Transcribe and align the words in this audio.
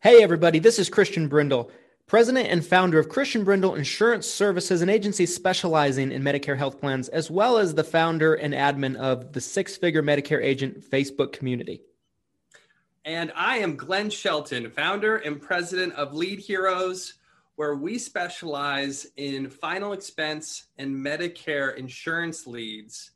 Hey, 0.00 0.22
everybody, 0.22 0.58
this 0.58 0.78
is 0.78 0.88
Christian 0.88 1.28
Brindle, 1.28 1.70
president 2.06 2.48
and 2.48 2.66
founder 2.66 2.98
of 2.98 3.08
Christian 3.08 3.44
Brindle 3.44 3.76
Insurance 3.76 4.26
Services, 4.26 4.82
an 4.82 4.88
agency 4.88 5.26
specializing 5.26 6.10
in 6.10 6.22
Medicare 6.22 6.58
health 6.58 6.80
plans, 6.80 7.08
as 7.08 7.30
well 7.30 7.56
as 7.56 7.74
the 7.74 7.84
founder 7.84 8.34
and 8.34 8.52
admin 8.52 8.96
of 8.96 9.32
the 9.32 9.40
Six 9.40 9.76
Figure 9.76 10.02
Medicare 10.02 10.42
Agent 10.42 10.82
Facebook 10.82 11.32
community. 11.32 11.82
And 13.04 13.32
I 13.36 13.58
am 13.58 13.76
Glenn 13.76 14.10
Shelton, 14.10 14.70
founder 14.70 15.18
and 15.18 15.40
president 15.40 15.94
of 15.94 16.14
Lead 16.14 16.40
Heroes, 16.40 17.14
where 17.54 17.76
we 17.76 17.96
specialize 17.98 19.06
in 19.16 19.48
final 19.48 19.92
expense 19.92 20.64
and 20.78 20.94
Medicare 20.94 21.76
insurance 21.76 22.46
leads. 22.46 23.11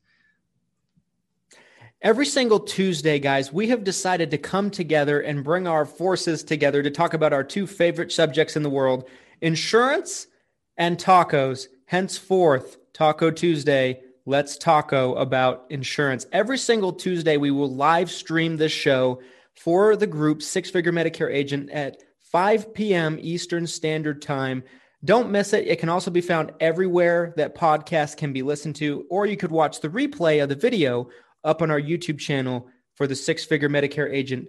Every 2.07 2.27
single 2.27 2.61
Tuesday, 2.61 3.19
guys, 3.19 3.53
we 3.53 3.67
have 3.71 3.83
decided 3.83 4.31
to 4.31 4.39
come 4.39 4.71
together 4.71 5.19
and 5.23 5.43
bring 5.43 5.67
our 5.67 5.85
forces 5.85 6.45
together 6.45 6.81
to 6.81 6.89
talk 6.89 7.15
about 7.15 7.33
our 7.33 7.43
two 7.43 7.67
favorite 7.67 8.13
subjects 8.13 8.55
in 8.55 8.63
the 8.63 8.71
world 8.71 9.09
insurance 9.41 10.29
and 10.77 10.99
tacos. 10.99 11.67
Henceforth, 11.87 12.77
Taco 12.93 13.33
Tuesday, 13.33 14.01
let's 14.25 14.57
taco 14.57 15.17
about 15.17 15.65
insurance. 15.69 16.27
Every 16.31 16.59
single 16.59 16.93
Tuesday, 16.93 17.39
we 17.39 17.51
will 17.51 17.75
live 17.75 18.09
stream 18.09 18.57
this 18.57 18.71
show 18.71 19.21
for 19.57 19.97
the 19.97 20.07
group 20.07 20.43
Six 20.43 20.71
Figure 20.71 20.93
Medicare 20.93 21.35
Agent 21.35 21.71
at 21.71 22.05
5 22.21 22.73
p.m. 22.73 23.19
Eastern 23.21 23.67
Standard 23.67 24.23
Time. 24.23 24.63
Don't 25.05 25.33
miss 25.33 25.53
it. 25.53 25.67
It 25.67 25.81
can 25.81 25.89
also 25.89 26.13
be 26.13 26.21
found 26.21 26.53
everywhere 26.61 27.35
that 27.37 27.57
podcasts 27.57 28.17
can 28.17 28.33
be 28.33 28.43
listened 28.43 28.77
to, 28.77 29.07
or 29.11 29.27
you 29.27 29.37
could 29.37 29.51
watch 29.51 29.81
the 29.81 29.89
replay 29.89 30.41
of 30.41 30.49
the 30.49 30.55
video 30.55 31.09
up 31.47 31.63
on 31.63 31.71
our 31.71 31.81
YouTube 31.81 32.19
channel 32.19 32.69
for 32.95 33.07
the 33.07 33.15
Six 33.15 33.45
Figure 33.45 33.69
Medicare 33.71 34.13
Agent 34.13 34.49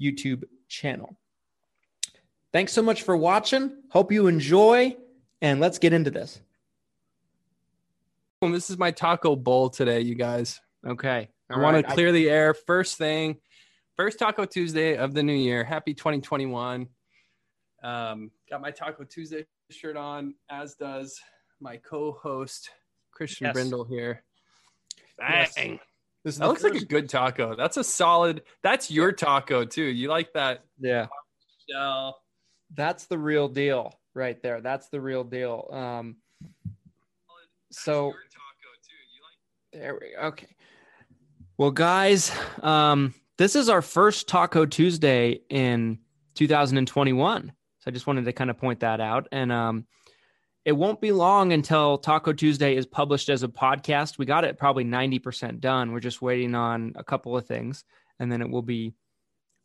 YouTube 0.00 0.44
channel. 0.68 1.18
Thanks 2.52 2.72
so 2.72 2.80
much 2.80 3.02
for 3.02 3.16
watching. 3.16 3.70
Hope 3.90 4.12
you 4.12 4.28
enjoy, 4.28 4.96
and 5.42 5.60
let's 5.60 5.78
get 5.78 5.92
into 5.92 6.10
this. 6.10 6.40
Well, 8.40 8.52
this 8.52 8.70
is 8.70 8.78
my 8.78 8.92
taco 8.92 9.34
bowl 9.34 9.68
today, 9.68 10.00
you 10.00 10.14
guys. 10.14 10.60
Okay. 10.86 11.28
I 11.50 11.58
want 11.58 11.76
to 11.76 11.94
clear 11.94 12.08
I- 12.08 12.12
the 12.12 12.30
air. 12.30 12.54
First 12.54 12.96
thing, 12.96 13.38
first 13.96 14.18
Taco 14.18 14.44
Tuesday 14.44 14.96
of 14.96 15.14
the 15.14 15.22
new 15.22 15.34
year. 15.34 15.64
Happy 15.64 15.94
2021. 15.94 16.88
Um, 17.82 18.30
got 18.48 18.60
my 18.60 18.70
Taco 18.70 19.04
Tuesday 19.04 19.46
shirt 19.70 19.96
on, 19.96 20.34
as 20.50 20.74
does 20.74 21.20
my 21.60 21.76
co-host 21.76 22.70
Christian 23.10 23.46
yes. 23.46 23.54
Brindle 23.54 23.84
here. 23.84 24.22
Bang. 25.18 25.48
Yes. 25.56 25.78
This 26.26 26.38
that 26.38 26.48
looks 26.48 26.62
first... 26.62 26.74
like 26.74 26.82
a 26.82 26.86
good 26.86 27.08
taco. 27.08 27.54
That's 27.54 27.76
a 27.76 27.84
solid. 27.84 28.42
That's 28.60 28.90
your 28.90 29.12
taco 29.12 29.64
too. 29.64 29.84
You 29.84 30.08
like 30.08 30.32
that? 30.32 30.64
Yeah. 30.76 31.06
Shell. 31.70 32.20
That's 32.74 33.06
the 33.06 33.16
real 33.16 33.46
deal 33.46 33.94
right 34.12 34.42
there. 34.42 34.60
That's 34.60 34.88
the 34.88 35.00
real 35.00 35.22
deal. 35.22 35.68
Um. 35.70 36.16
so. 37.70 38.08
Like... 38.08 38.16
There 39.72 39.94
we 39.94 40.14
go. 40.16 40.26
Okay. 40.28 40.48
Well, 41.58 41.70
guys, 41.70 42.32
um, 42.60 43.14
this 43.38 43.54
is 43.54 43.68
our 43.68 43.80
first 43.80 44.26
Taco 44.26 44.66
Tuesday 44.66 45.42
in 45.48 46.00
2021. 46.34 47.52
So 47.78 47.84
I 47.86 47.92
just 47.92 48.08
wanted 48.08 48.24
to 48.24 48.32
kind 48.32 48.50
of 48.50 48.58
point 48.58 48.80
that 48.80 49.00
out. 49.00 49.28
And 49.30 49.52
um, 49.52 49.86
it 50.66 50.72
won't 50.72 51.00
be 51.00 51.12
long 51.12 51.52
until 51.52 51.96
Taco 51.96 52.32
Tuesday 52.32 52.74
is 52.74 52.86
published 52.86 53.28
as 53.28 53.44
a 53.44 53.48
podcast. 53.48 54.18
We 54.18 54.26
got 54.26 54.42
it 54.42 54.58
probably 54.58 54.84
90% 54.84 55.60
done. 55.60 55.92
We're 55.92 56.00
just 56.00 56.20
waiting 56.20 56.56
on 56.56 56.92
a 56.96 57.04
couple 57.04 57.36
of 57.36 57.46
things 57.46 57.84
and 58.18 58.32
then 58.32 58.42
it 58.42 58.50
will 58.50 58.62
be 58.62 58.92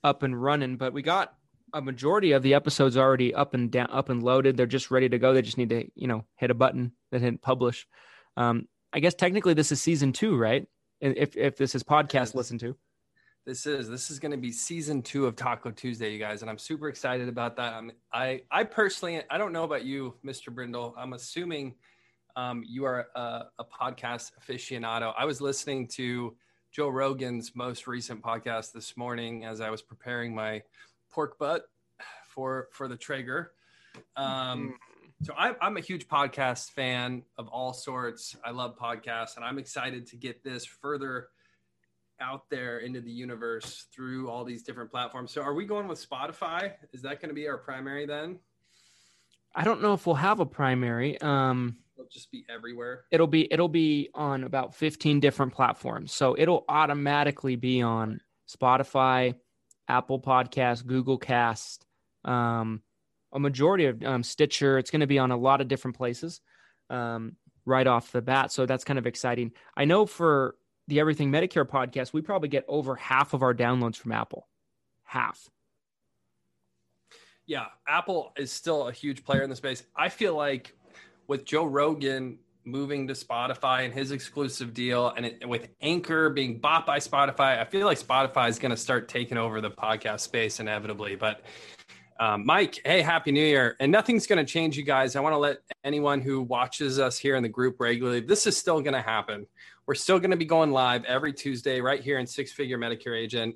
up 0.04 0.22
and 0.22 0.40
running. 0.40 0.78
But 0.78 0.94
we 0.94 1.02
got 1.02 1.34
a 1.74 1.82
majority 1.82 2.34
of 2.34 2.44
the 2.44 2.54
episodes 2.54 2.98
already 2.98 3.34
up 3.34 3.56
and 3.56 3.72
down, 3.72 3.88
up 3.90 4.10
and 4.10 4.22
loaded. 4.22 4.56
They're 4.56 4.68
just 4.68 4.92
ready 4.92 5.10
to 5.10 5.18
go. 5.18 5.34
They 5.34 5.42
just 5.42 5.58
need 5.58 5.70
to, 5.70 5.90
you 5.96 6.08
know, 6.08 6.24
hit 6.36 6.52
a 6.52 6.54
button 6.54 6.92
that 7.12 7.22
hit 7.22 7.42
publish. 7.42 7.88
Um, 8.38 8.68
I 8.94 9.00
guess 9.00 9.16
technically 9.16 9.56
this 9.56 9.72
is 9.72 9.82
season 9.82 10.14
two, 10.14 10.38
right? 10.38 10.68
If 11.00 11.36
if 11.36 11.58
this 11.58 11.74
is 11.74 11.82
podcast 11.82 12.36
listened 12.36 12.60
to. 12.60 12.78
This 13.44 13.66
is 13.66 13.90
this 13.90 14.12
is 14.12 14.20
going 14.20 14.34
to 14.34 14.38
be 14.38 14.52
season 14.52 15.02
two 15.02 15.26
of 15.26 15.36
Taco 15.36 15.72
Tuesday, 15.72 16.12
you 16.14 16.20
guys, 16.20 16.44
and 16.44 16.52
I'm 16.52 16.60
super 16.60 16.90
excited 16.90 17.28
about 17.28 17.56
that. 17.56 17.74
I'm, 17.74 17.92
I 18.14 18.44
I 18.52 18.64
personally 18.64 19.24
I 19.32 19.40
don't 19.40 19.52
know 19.52 19.64
about 19.64 19.84
you, 19.84 20.14
Mr. 20.24 20.54
Brindle. 20.54 20.94
I'm 20.96 21.14
assuming 21.14 21.74
um, 22.36 22.64
you 22.68 22.86
are 22.86 23.08
a, 23.16 23.46
a, 23.58 23.66
podcast 23.66 24.32
aficionado. 24.40 25.12
I 25.18 25.26
was 25.26 25.42
listening 25.42 25.88
to 25.90 26.36
Joe 26.72 26.90
Rogan's 26.90 27.56
most 27.56 27.88
recent 27.88 28.22
podcast 28.22 28.74
this 28.74 28.96
morning 28.96 29.44
as 29.44 29.60
I 29.60 29.72
was 29.72 29.82
preparing 29.82 30.36
my 30.36 30.62
pork 31.10 31.40
butt 31.40 31.64
for 32.28 32.68
for 32.72 32.88
the 32.88 32.96
Traeger. 32.96 33.54
Um, 34.16 34.28
mm. 34.30 35.26
so 35.26 35.34
I, 35.36 35.56
I'm 35.60 35.78
a 35.78 35.82
huge 35.82 36.08
podcast 36.08 36.70
fan 36.72 37.24
of 37.40 37.48
all 37.48 37.74
sorts. 37.74 38.36
I 38.46 38.52
love 38.52 38.78
podcasts, 38.78 39.36
and 39.36 39.44
I'm 39.44 39.58
excited 39.58 40.06
to 40.08 40.16
get 40.16 40.44
this 40.44 40.64
further 40.64 41.30
out 42.22 42.50
there 42.50 42.80
into 42.80 43.02
the 43.02 43.12
universe 43.12 43.88
through 43.94 44.30
all 44.30 44.44
these 44.44 44.64
different 44.64 44.92
platforms. 44.92 45.32
So 45.32 45.42
are 45.42 45.54
we 45.54 45.66
going 45.66 45.88
with 45.88 46.08
Spotify? 46.08 46.74
Is 46.94 47.02
that 47.02 47.20
going 47.22 47.30
to 47.30 47.36
be 47.36 47.48
our 47.48 47.58
primary 47.58 48.06
then? 48.06 48.40
I 49.54 49.64
don't 49.64 49.82
know 49.82 49.94
if 49.94 50.06
we'll 50.06 50.16
have 50.16 50.40
a 50.40 50.46
primary. 50.46 51.20
Um, 51.20 51.78
it'll 51.98 52.10
just 52.10 52.32
be 52.32 52.46
everywhere. 52.50 53.04
It'll 53.12 53.28
be 53.28 53.52
it'll 53.52 53.68
be 53.68 54.10
on 54.14 54.44
about 54.44 54.76
15 54.76 55.20
different 55.20 55.54
platforms. 55.54 56.14
So 56.14 56.36
it'll 56.38 56.64
automatically 56.70 57.58
be 57.58 57.82
on 57.82 58.22
Spotify, 58.50 59.36
Apple 59.88 60.22
Podcast, 60.22 60.86
Google 60.86 61.18
Cast, 61.18 61.86
um, 62.24 62.82
a 63.34 63.40
majority 63.40 63.86
of 63.86 64.04
um, 64.04 64.24
Stitcher. 64.24 64.78
It's 64.78 64.92
going 64.92 65.02
to 65.02 65.08
be 65.08 65.20
on 65.20 65.32
a 65.32 65.38
lot 65.38 65.60
of 65.60 65.68
different 65.68 65.98
places 65.98 66.40
um, 66.90 67.36
right 67.66 67.88
off 67.88 68.12
the 68.12 68.22
bat. 68.22 68.52
So 68.52 68.66
that's 68.66 68.84
kind 68.84 69.00
of 69.00 69.08
exciting. 69.08 69.52
I 69.76 69.86
know 69.86 70.06
for 70.06 70.56
the 70.88 71.00
Everything 71.00 71.32
Medicare 71.32 71.68
podcast, 71.68 72.14
we 72.14 72.22
probably 72.22 72.50
get 72.50 72.66
over 72.68 72.96
half 72.96 73.34
of 73.34 73.44
our 73.44 73.54
downloads 73.54 73.96
from 73.96 74.12
Apple. 74.12 74.48
Half. 75.04 75.50
Yeah, 77.46 77.66
Apple 77.88 78.34
is 78.38 78.52
still 78.52 78.88
a 78.88 78.92
huge 78.92 79.24
player 79.24 79.42
in 79.42 79.50
the 79.50 79.56
space. 79.56 79.84
I 79.96 80.10
feel 80.10 80.36
like 80.36 80.76
with 81.28 81.46
Joe 81.46 81.66
Rogan 81.66 82.40
moving 82.64 83.08
to 83.08 83.14
Spotify 83.14 83.86
and 83.86 83.94
his 83.94 84.12
exclusive 84.12 84.74
deal, 84.74 85.10
and 85.10 85.26
it, 85.26 85.48
with 85.48 85.70
Anchor 85.82 86.30
being 86.30 86.60
bought 86.60 86.86
by 86.86 87.00
Spotify, 87.00 87.60
I 87.60 87.66
feel 87.66 87.88
like 87.88 88.00
Spotify 88.00 88.50
is 88.50 88.60
going 88.60 88.72
to 88.72 88.78
start 88.78 89.08
taking 89.10 89.38
over 89.38 89.62
the 89.62 89.72
podcast 89.72 90.22
space 90.22 90.60
inevitably. 90.60 91.16
But 91.16 91.42
um, 92.20 92.46
Mike, 92.46 92.80
hey, 92.86 93.02
happy 93.02 93.32
new 93.32 93.44
year. 93.44 93.76
And 93.80 93.92
nothing's 93.92 94.28
going 94.28 94.38
to 94.38 94.50
change, 94.50 94.78
you 94.78 94.84
guys. 94.84 95.16
I 95.16 95.22
want 95.22 95.34
to 95.34 95.40
let 95.40 95.58
anyone 95.84 96.22
who 96.22 96.44
watches 96.44 97.00
us 97.00 97.18
here 97.18 97.36
in 97.36 97.42
the 97.42 97.50
group 97.50 97.78
regularly, 97.80 98.22
this 98.22 98.46
is 98.46 98.56
still 98.56 98.80
going 98.80 98.94
to 98.94 99.02
happen. 99.02 99.48
We're 99.86 99.96
still 99.96 100.20
going 100.20 100.32
to 100.32 100.38
be 100.38 100.46
going 100.46 100.72
live 100.72 101.04
every 101.06 101.34
Tuesday 101.34 101.82
right 101.82 102.02
here 102.02 102.20
in 102.20 102.28
Six 102.28 102.52
Figure 102.52 102.78
Medicare 102.78 103.18
Agent. 103.18 103.56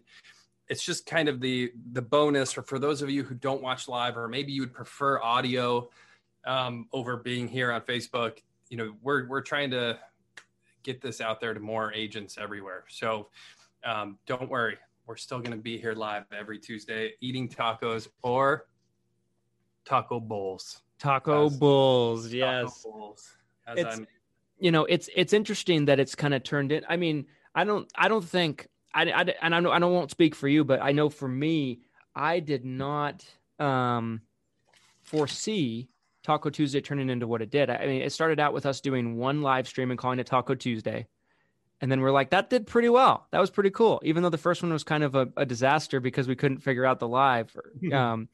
It's 0.68 0.84
just 0.84 1.06
kind 1.06 1.30
of 1.30 1.40
the 1.40 1.72
the 1.94 2.02
bonus, 2.02 2.58
or 2.58 2.64
for 2.64 2.80
those 2.80 3.02
of 3.02 3.10
you 3.10 3.24
who 3.24 3.36
don't 3.36 3.62
watch 3.62 3.88
live, 3.88 4.18
or 4.18 4.28
maybe 4.28 4.52
you 4.52 4.62
would 4.62 4.74
prefer 4.74 5.22
audio 5.22 5.90
um, 6.46 6.88
over 6.92 7.18
being 7.18 7.48
here 7.48 7.72
on 7.72 7.82
Facebook. 7.82 8.40
You 8.70 8.78
know, 8.78 8.96
we're 9.04 9.28
we're 9.28 9.42
trying 9.42 9.70
to 9.72 10.00
get 10.82 11.02
this 11.02 11.22
out 11.22 11.40
there 11.40 11.54
to 11.54 11.60
more 11.60 11.94
agents 11.94 12.38
everywhere. 12.40 12.86
So 12.88 13.28
um, 13.84 14.18
don't 14.26 14.50
worry, 14.50 14.78
we're 15.06 15.18
still 15.18 15.40
going 15.40 15.52
to 15.52 15.62
be 15.62 15.78
here 15.78 15.94
live 15.94 16.26
every 16.36 16.60
Tuesday, 16.60 17.14
eating 17.22 17.48
tacos 17.48 18.08
or 18.24 18.68
taco 19.86 20.20
bowls. 20.20 20.82
Taco 20.98 21.48
as, 21.48 21.58
bowls, 21.58 22.34
yes. 22.34 22.82
Taco 22.84 22.98
bowls, 22.98 23.30
as 23.68 23.78
it's, 23.78 23.96
I'm 23.96 24.08
you 24.60 24.72
know, 24.72 24.86
it's 24.86 25.10
it's 25.16 25.34
interesting 25.34 25.86
that 25.86 26.00
it's 26.00 26.16
kind 26.16 26.34
of 26.34 26.44
turned 26.44 26.72
in. 26.72 26.84
I 26.88 26.98
mean, 26.98 27.26
I 27.54 27.64
don't 27.64 27.92
I 27.96 28.08
don't 28.08 28.24
think 28.24 28.68
I, 28.94 29.04
I 29.12 29.26
and 29.42 29.54
I 29.54 29.60
know 29.60 29.72
I 29.72 29.80
don't 29.80 29.94
won't 29.94 30.12
speak 30.12 30.36
for 30.36 30.48
you, 30.48 30.64
but 30.64 30.82
I 30.82 30.92
know 30.92 31.10
for 31.10 31.28
me, 31.28 31.82
I 32.16 32.40
did 32.40 32.66
not 32.66 33.26
um, 33.60 34.22
foresee 35.04 35.90
Taco 36.24 36.50
Tuesday 36.50 36.82
turning 36.82 37.10
into 37.10 37.28
what 37.28 37.42
it 37.42 37.52
did. 37.52 37.70
I 37.70 37.86
mean, 37.86 38.02
it 38.02 38.12
started 38.12 38.40
out 38.40 38.54
with 38.54 38.66
us 38.66 38.82
doing 38.82 39.18
one 39.18 39.42
live 39.42 39.68
stream 39.68 39.92
and 39.92 40.00
calling 40.00 40.20
it 40.20 40.28
Taco 40.28 40.56
Tuesday. 40.56 41.08
And 41.82 41.92
then 41.92 42.02
we're 42.02 42.12
like, 42.12 42.30
that 42.30 42.50
did 42.50 42.66
pretty 42.66 42.90
well. 42.90 43.28
That 43.32 43.40
was 43.40 43.52
pretty 43.52 43.70
cool. 43.70 44.02
Even 44.04 44.24
though 44.24 44.30
the 44.30 44.38
first 44.38 44.64
one 44.64 44.72
was 44.72 44.84
kind 44.84 45.04
of 45.04 45.14
a, 45.14 45.28
a 45.38 45.46
disaster 45.46 46.00
because 46.00 46.28
we 46.28 46.36
couldn't 46.36 46.60
figure 46.60 46.86
out 46.86 47.00
the 47.00 47.08
live 47.08 47.56
or, 47.56 47.94
um, 47.96 48.30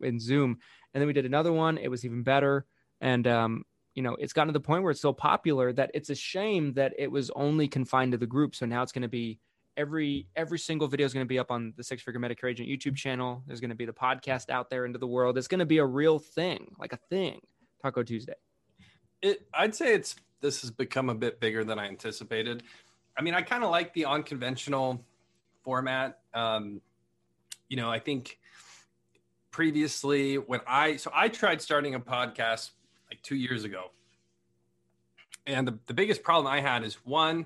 in 0.00 0.20
Zoom. 0.20 0.58
And 0.92 1.00
then 1.00 1.06
we 1.06 1.14
did 1.14 1.24
another 1.24 1.52
one. 1.52 1.78
It 1.78 1.88
was 1.88 2.04
even 2.04 2.22
better. 2.22 2.66
And 3.00 3.26
um, 3.26 3.64
you 3.94 4.02
know, 4.02 4.14
it's 4.18 4.32
gotten 4.32 4.48
to 4.48 4.52
the 4.52 4.64
point 4.64 4.82
where 4.82 4.90
it's 4.90 5.00
so 5.00 5.12
popular 5.12 5.72
that 5.72 5.90
it's 5.94 6.10
a 6.10 6.14
shame 6.14 6.74
that 6.74 6.94
it 6.98 7.10
was 7.10 7.30
only 7.36 7.68
confined 7.68 8.12
to 8.12 8.18
the 8.18 8.26
group. 8.26 8.54
So 8.54 8.66
now 8.66 8.82
it's 8.82 8.92
going 8.92 9.02
to 9.02 9.08
be 9.08 9.38
every 9.76 10.26
every 10.36 10.58
single 10.58 10.88
video 10.88 11.06
is 11.06 11.12
going 11.12 11.24
to 11.24 11.28
be 11.28 11.38
up 11.38 11.50
on 11.50 11.72
the 11.76 11.84
Six 11.84 12.02
Figure 12.02 12.20
Medicare 12.20 12.50
Agent 12.50 12.68
YouTube 12.68 12.96
channel. 12.96 13.42
There's 13.46 13.60
going 13.60 13.70
to 13.70 13.76
be 13.76 13.84
the 13.84 13.92
podcast 13.92 14.50
out 14.50 14.70
there 14.70 14.86
into 14.86 14.98
the 14.98 15.06
world. 15.06 15.36
It's 15.36 15.48
going 15.48 15.60
to 15.60 15.66
be 15.66 15.78
a 15.78 15.86
real 15.86 16.18
thing, 16.18 16.74
like 16.78 16.92
a 16.92 16.98
thing. 17.10 17.40
Taco 17.82 18.02
Tuesday. 18.02 18.34
It, 19.20 19.46
I'd 19.52 19.74
say 19.74 19.94
it's 19.94 20.16
this 20.40 20.62
has 20.62 20.70
become 20.70 21.08
a 21.08 21.14
bit 21.14 21.40
bigger 21.40 21.64
than 21.64 21.78
I 21.78 21.86
anticipated. 21.86 22.62
I 23.16 23.22
mean, 23.22 23.34
I 23.34 23.42
kind 23.42 23.62
of 23.62 23.70
like 23.70 23.92
the 23.94 24.06
unconventional 24.06 25.04
format. 25.62 26.18
Um, 26.34 26.80
you 27.68 27.76
know, 27.76 27.90
I 27.90 27.98
think 27.98 28.38
previously 29.50 30.38
when 30.38 30.60
I 30.66 30.96
so 30.96 31.10
I 31.14 31.28
tried 31.28 31.60
starting 31.60 31.94
a 31.94 32.00
podcast 32.00 32.70
like 33.12 33.20
two 33.20 33.36
years 33.36 33.64
ago. 33.64 33.90
And 35.46 35.68
the, 35.68 35.78
the 35.86 35.92
biggest 35.92 36.22
problem 36.22 36.46
I 36.46 36.60
had 36.60 36.82
is 36.82 36.94
one, 37.04 37.44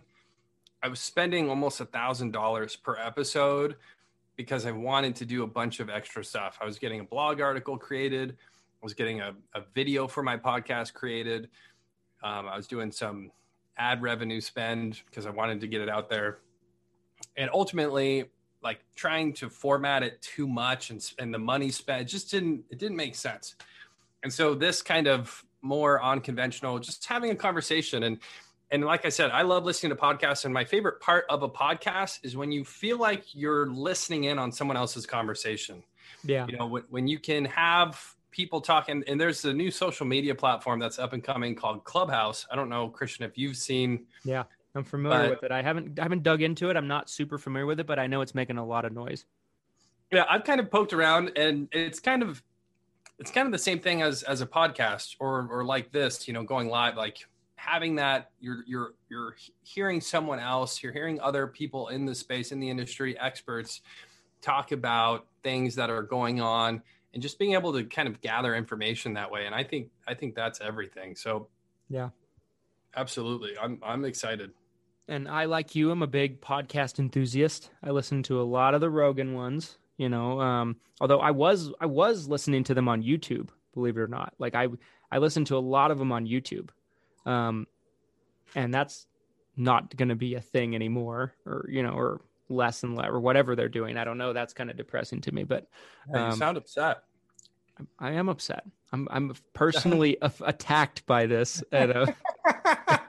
I 0.80 0.86
was 0.86 1.00
spending 1.00 1.50
almost 1.50 1.80
a 1.80 1.84
thousand 1.84 2.32
dollars 2.32 2.76
per 2.76 2.96
episode 2.96 3.74
because 4.36 4.64
I 4.64 4.70
wanted 4.70 5.16
to 5.16 5.26
do 5.26 5.42
a 5.42 5.46
bunch 5.46 5.80
of 5.80 5.90
extra 5.90 6.24
stuff. 6.24 6.58
I 6.62 6.66
was 6.66 6.78
getting 6.78 7.00
a 7.00 7.04
blog 7.04 7.40
article 7.40 7.76
created, 7.76 8.30
I 8.30 8.84
was 8.84 8.94
getting 8.94 9.20
a, 9.22 9.34
a 9.54 9.62
video 9.74 10.06
for 10.06 10.22
my 10.22 10.36
podcast 10.36 10.94
created. 10.94 11.48
Um, 12.22 12.46
I 12.46 12.56
was 12.56 12.68
doing 12.68 12.92
some 12.92 13.32
ad 13.76 14.02
revenue 14.02 14.40
spend 14.40 15.02
because 15.06 15.26
I 15.26 15.30
wanted 15.30 15.60
to 15.62 15.66
get 15.66 15.80
it 15.80 15.88
out 15.88 16.08
there. 16.08 16.38
And 17.36 17.50
ultimately, 17.52 18.26
like 18.62 18.84
trying 18.94 19.32
to 19.32 19.50
format 19.50 20.04
it 20.04 20.22
too 20.22 20.46
much 20.46 20.90
and, 20.90 21.12
and 21.18 21.34
the 21.34 21.38
money 21.38 21.70
spent 21.70 22.08
just 22.08 22.30
didn't 22.30 22.64
it 22.70 22.78
didn't 22.78 22.96
make 22.96 23.14
sense 23.14 23.54
and 24.22 24.32
so 24.32 24.54
this 24.54 24.82
kind 24.82 25.06
of 25.06 25.45
more 25.66 26.02
unconventional 26.02 26.78
just 26.78 27.04
having 27.04 27.30
a 27.30 27.34
conversation 27.34 28.04
and 28.04 28.18
and 28.70 28.84
like 28.84 29.04
i 29.04 29.08
said 29.08 29.30
i 29.30 29.42
love 29.42 29.64
listening 29.64 29.90
to 29.90 29.96
podcasts 29.96 30.44
and 30.44 30.54
my 30.54 30.64
favorite 30.64 31.00
part 31.00 31.24
of 31.28 31.42
a 31.42 31.48
podcast 31.48 32.20
is 32.22 32.36
when 32.36 32.50
you 32.52 32.64
feel 32.64 32.98
like 32.98 33.34
you're 33.34 33.66
listening 33.66 34.24
in 34.24 34.38
on 34.38 34.50
someone 34.50 34.76
else's 34.76 35.06
conversation 35.06 35.82
yeah 36.24 36.46
you 36.48 36.56
know 36.56 36.66
when, 36.66 36.82
when 36.90 37.06
you 37.06 37.18
can 37.18 37.44
have 37.44 38.14
people 38.30 38.60
talking 38.60 39.02
and 39.06 39.20
there's 39.20 39.44
a 39.44 39.52
new 39.52 39.70
social 39.70 40.06
media 40.06 40.34
platform 40.34 40.78
that's 40.78 40.98
up 40.98 41.12
and 41.12 41.24
coming 41.24 41.54
called 41.54 41.84
clubhouse 41.84 42.46
i 42.50 42.56
don't 42.56 42.68
know 42.68 42.88
christian 42.88 43.24
if 43.24 43.36
you've 43.36 43.56
seen 43.56 44.06
yeah 44.24 44.44
I'm 44.76 44.84
familiar 44.84 45.20
but, 45.20 45.30
with 45.30 45.42
it. 45.44 45.52
I 45.52 45.62
haven't 45.62 45.98
I 45.98 46.02
haven't 46.02 46.22
dug 46.22 46.42
into 46.42 46.68
it. 46.68 46.76
I'm 46.76 46.86
not 46.86 47.08
super 47.08 47.38
familiar 47.38 47.66
with 47.66 47.80
it, 47.80 47.86
but 47.86 47.98
I 47.98 48.06
know 48.06 48.20
it's 48.20 48.34
making 48.34 48.58
a 48.58 48.64
lot 48.64 48.84
of 48.84 48.92
noise. 48.92 49.24
Yeah, 50.12 50.24
I've 50.30 50.44
kind 50.44 50.60
of 50.60 50.70
poked 50.70 50.92
around, 50.92 51.32
and 51.36 51.68
it's 51.72 51.98
kind 51.98 52.22
of 52.22 52.42
it's 53.18 53.30
kind 53.30 53.46
of 53.46 53.52
the 53.52 53.58
same 53.58 53.80
thing 53.80 54.02
as 54.02 54.22
as 54.22 54.40
a 54.40 54.46
podcast 54.46 55.16
or 55.18 55.48
or 55.50 55.64
like 55.64 55.92
this, 55.92 56.26
you 56.28 56.34
know, 56.34 56.42
going 56.42 56.68
live, 56.68 56.96
like 56.96 57.18
having 57.56 57.96
that 57.96 58.30
you're 58.40 58.62
you're 58.66 58.94
you're 59.08 59.36
hearing 59.62 60.00
someone 60.00 60.38
else, 60.38 60.82
you're 60.82 60.92
hearing 60.92 61.20
other 61.20 61.46
people 61.46 61.88
in 61.88 62.04
the 62.04 62.14
space 62.14 62.52
in 62.52 62.60
the 62.60 62.68
industry, 62.68 63.18
experts 63.18 63.80
talk 64.42 64.72
about 64.72 65.26
things 65.42 65.74
that 65.74 65.90
are 65.90 66.02
going 66.02 66.40
on 66.40 66.82
and 67.14 67.22
just 67.22 67.38
being 67.38 67.54
able 67.54 67.72
to 67.72 67.84
kind 67.84 68.06
of 68.06 68.20
gather 68.20 68.54
information 68.54 69.14
that 69.14 69.30
way 69.30 69.46
and 69.46 69.54
I 69.54 69.64
think 69.64 69.88
I 70.06 70.14
think 70.14 70.34
that's 70.34 70.60
everything. 70.60 71.16
So 71.16 71.48
yeah. 71.88 72.10
Absolutely. 72.94 73.58
I'm 73.58 73.78
I'm 73.82 74.04
excited 74.04 74.52
and 75.08 75.28
I, 75.28 75.44
like 75.44 75.74
you, 75.74 75.90
I'm 75.90 76.02
a 76.02 76.08
big 76.08 76.40
podcast 76.40 76.98
enthusiast. 76.98 77.70
I 77.82 77.90
listen 77.90 78.22
to 78.24 78.40
a 78.40 78.42
lot 78.42 78.74
of 78.74 78.80
the 78.80 78.90
Rogan 78.90 79.34
ones, 79.34 79.78
you 79.96 80.08
know. 80.08 80.40
Um, 80.40 80.76
although 81.00 81.20
I 81.20 81.30
was 81.30 81.72
I 81.80 81.86
was 81.86 82.28
listening 82.28 82.64
to 82.64 82.74
them 82.74 82.88
on 82.88 83.02
YouTube, 83.02 83.48
believe 83.74 83.96
it 83.96 84.00
or 84.00 84.08
not. 84.08 84.34
Like 84.38 84.54
I 84.54 84.68
I 85.10 85.18
listened 85.18 85.46
to 85.48 85.56
a 85.56 85.58
lot 85.58 85.90
of 85.90 85.98
them 85.98 86.12
on 86.12 86.26
YouTube, 86.26 86.70
um, 87.24 87.66
and 88.54 88.72
that's 88.72 89.06
not 89.56 89.96
going 89.96 90.08
to 90.08 90.14
be 90.16 90.34
a 90.34 90.40
thing 90.40 90.74
anymore, 90.74 91.34
or 91.46 91.66
you 91.68 91.82
know, 91.82 91.90
or 91.90 92.20
less 92.48 92.82
and 92.82 92.96
less, 92.96 93.08
or 93.08 93.20
whatever 93.20 93.56
they're 93.56 93.68
doing. 93.68 93.96
I 93.96 94.04
don't 94.04 94.18
know. 94.18 94.32
That's 94.32 94.52
kind 94.52 94.70
of 94.70 94.76
depressing 94.76 95.20
to 95.22 95.32
me. 95.32 95.44
But 95.44 95.66
um, 96.12 96.30
you 96.30 96.36
sound 96.36 96.56
upset. 96.56 96.98
I 97.98 98.12
am 98.12 98.28
upset. 98.28 98.64
I'm 98.92 99.08
I'm 99.10 99.34
personally 99.54 100.18
attacked 100.20 101.06
by 101.06 101.26
this. 101.26 101.62
At 101.72 101.90
a, 101.90 102.14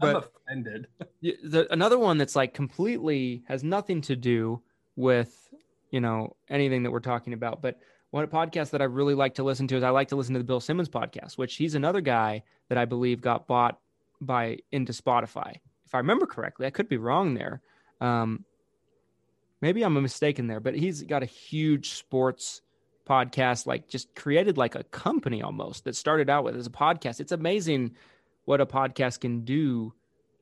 but 0.00 0.16
I'm 0.16 0.16
offended. 0.16 0.88
the, 1.20 1.66
another 1.70 1.98
one 1.98 2.18
that's 2.18 2.36
like 2.36 2.54
completely 2.54 3.42
has 3.48 3.62
nothing 3.62 4.00
to 4.02 4.16
do 4.16 4.62
with 4.98 5.48
you 5.90 6.00
know 6.00 6.36
anything 6.50 6.82
that 6.82 6.90
we're 6.90 7.00
talking 7.00 7.32
about, 7.32 7.62
but 7.62 7.78
one 8.10 8.26
podcast 8.26 8.70
that 8.70 8.82
I 8.82 8.84
really 8.84 9.14
like 9.14 9.34
to 9.34 9.44
listen 9.44 9.68
to 9.68 9.76
is 9.76 9.82
I 9.82 9.90
like 9.90 10.08
to 10.08 10.16
listen 10.16 10.34
to 10.34 10.40
the 10.40 10.44
Bill 10.44 10.60
Simmons 10.60 10.88
podcast, 10.88 11.38
which 11.38 11.56
he's 11.56 11.74
another 11.74 12.00
guy 12.00 12.42
that 12.68 12.78
I 12.78 12.84
believe 12.84 13.20
got 13.20 13.46
bought 13.46 13.78
by 14.20 14.58
into 14.72 14.92
Spotify. 14.92 15.56
If 15.86 15.94
I 15.94 15.98
remember 15.98 16.26
correctly, 16.26 16.66
I 16.66 16.70
could 16.70 16.88
be 16.88 16.96
wrong 16.96 17.34
there. 17.34 17.62
Um, 18.00 18.44
maybe 19.60 19.82
I'm 19.82 19.94
mistaken 20.02 20.46
there, 20.46 20.60
but 20.60 20.74
he's 20.74 21.02
got 21.02 21.22
a 21.22 21.26
huge 21.26 21.90
sports 21.90 22.62
podcast, 23.08 23.66
like 23.66 23.88
just 23.88 24.14
created 24.14 24.58
like 24.58 24.74
a 24.74 24.84
company 24.84 25.42
almost 25.42 25.84
that 25.84 25.96
started 25.96 26.28
out 26.28 26.44
with 26.44 26.56
as 26.56 26.66
a 26.66 26.70
podcast. 26.70 27.20
It's 27.20 27.32
amazing 27.32 27.94
what 28.46 28.60
a 28.60 28.66
podcast 28.66 29.20
can 29.20 29.44
do 29.44 29.92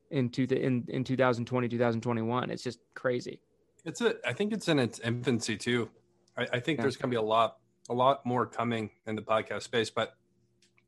into 0.09 0.47
the 0.47 0.57
in, 0.57 0.85
in 0.87 1.03
2020 1.03 1.67
2021 1.67 2.49
it's 2.49 2.63
just 2.63 2.79
crazy 2.93 3.41
it's 3.85 4.01
a 4.01 4.15
i 4.25 4.33
think 4.33 4.53
it's 4.53 4.67
in 4.67 4.79
its 4.79 4.99
infancy 4.99 5.57
too 5.57 5.89
i, 6.37 6.43
I 6.53 6.59
think 6.59 6.77
yeah. 6.77 6.83
there's 6.83 6.95
going 6.95 7.09
to 7.09 7.15
be 7.15 7.17
a 7.17 7.21
lot 7.21 7.57
a 7.89 7.93
lot 7.93 8.25
more 8.25 8.45
coming 8.45 8.89
in 9.05 9.15
the 9.15 9.21
podcast 9.21 9.63
space 9.63 9.89
but 9.89 10.15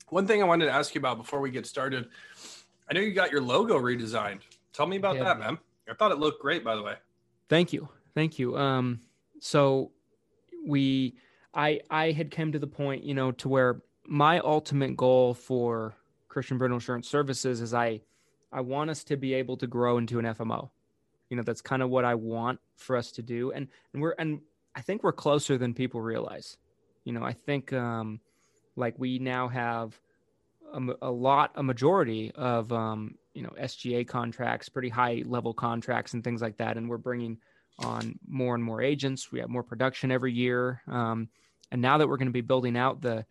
one 0.10 0.28
thing 0.28 0.42
i 0.42 0.46
wanted 0.46 0.66
to 0.66 0.72
ask 0.72 0.94
you 0.96 1.00
about 1.00 1.18
before 1.18 1.40
we 1.40 1.52
get 1.52 1.66
started 1.66 2.08
i 2.90 2.94
know 2.94 3.02
you 3.02 3.14
got 3.14 3.32
your 3.32 3.42
logo 3.42 3.78
redesigned 3.78 4.42
tell 4.74 4.88
me 4.88 4.98
about 4.98 5.16
yeah. 5.16 5.24
that 5.24 5.40
man 5.40 5.58
i 5.90 5.94
thought 5.94 6.12
it 6.12 6.20
looked 6.20 6.42
great 6.42 6.64
by 6.64 6.76
the 6.76 6.82
way 6.82 6.96
thank 7.48 7.72
you 7.74 7.88
thank 8.14 8.40
you 8.40 8.58
um 8.58 9.00
so 9.40 9.92
we 10.66 11.16
i 11.54 11.80
i 11.90 12.12
had 12.12 12.32
come 12.32 12.52
to 12.52 12.60
the 12.60 12.68
point 12.68 13.04
you 13.04 13.14
know 13.14 13.32
to 13.32 13.48
where 13.48 13.82
my 14.10 14.40
ultimate 14.40 14.98
goal 14.98 15.36
for 15.36 15.96
Christian 16.30 16.58
Brindle 16.58 16.78
Insurance 16.78 17.08
Services 17.08 17.62
is 17.62 17.74
I 17.74 18.02
I 18.52 18.62
want 18.62 18.90
us 18.90 19.04
to 19.06 19.18
be 19.18 19.36
able 19.36 19.58
to 19.58 19.68
grow 19.68 19.98
into 19.98 20.18
an 20.18 20.26
FMO. 20.26 20.70
You 21.30 21.38
know, 21.38 21.44
that's 21.44 21.62
kind 21.62 21.82
of 21.82 21.90
what 21.90 22.06
I 22.06 22.16
want 22.16 22.60
for 22.78 22.96
us 22.96 23.12
to 23.14 23.22
do, 23.22 23.52
and 23.52 23.68
and 23.94 24.02
we're 24.02 24.16
and 24.18 24.42
I 24.76 24.82
think 24.82 25.04
we're 25.04 25.14
closer 25.14 25.58
than 25.58 25.74
people 25.74 26.02
realize. 26.02 26.58
You 27.04 27.14
know, 27.14 27.24
I 27.24 27.34
think 27.34 27.74
um, 27.74 28.20
like 28.76 28.96
we 28.98 29.20
now 29.20 29.48
have 29.48 30.00
a, 30.74 30.82
a 31.02 31.12
lot, 31.12 31.52
a 31.56 31.64
majority 31.64 32.32
of 32.36 32.72
um, 32.72 33.16
you 33.34 33.44
know 33.44 33.54
SGA 33.60 34.08
contracts, 34.08 34.70
pretty 34.70 34.90
high 34.90 35.24
level 35.26 35.54
contracts, 35.54 36.14
and 36.14 36.24
things 36.24 36.42
like 36.42 36.58
that, 36.58 36.78
and 36.78 36.90
we're 36.90 36.98
bringing 36.98 37.38
on 37.80 38.18
more 38.28 38.56
and 38.56 38.64
more 38.64 38.82
agents. 38.82 39.32
We 39.32 39.40
have 39.40 39.50
more 39.50 39.64
production 39.64 40.12
every 40.12 40.34
year, 40.34 40.82
um, 40.88 41.30
and 41.72 41.82
now 41.82 41.98
that 41.98 42.08
we're 42.08 42.18
going 42.18 42.28
to 42.28 42.34
be 42.34 42.42
building 42.42 42.76
out 42.76 43.02
the 43.02 43.26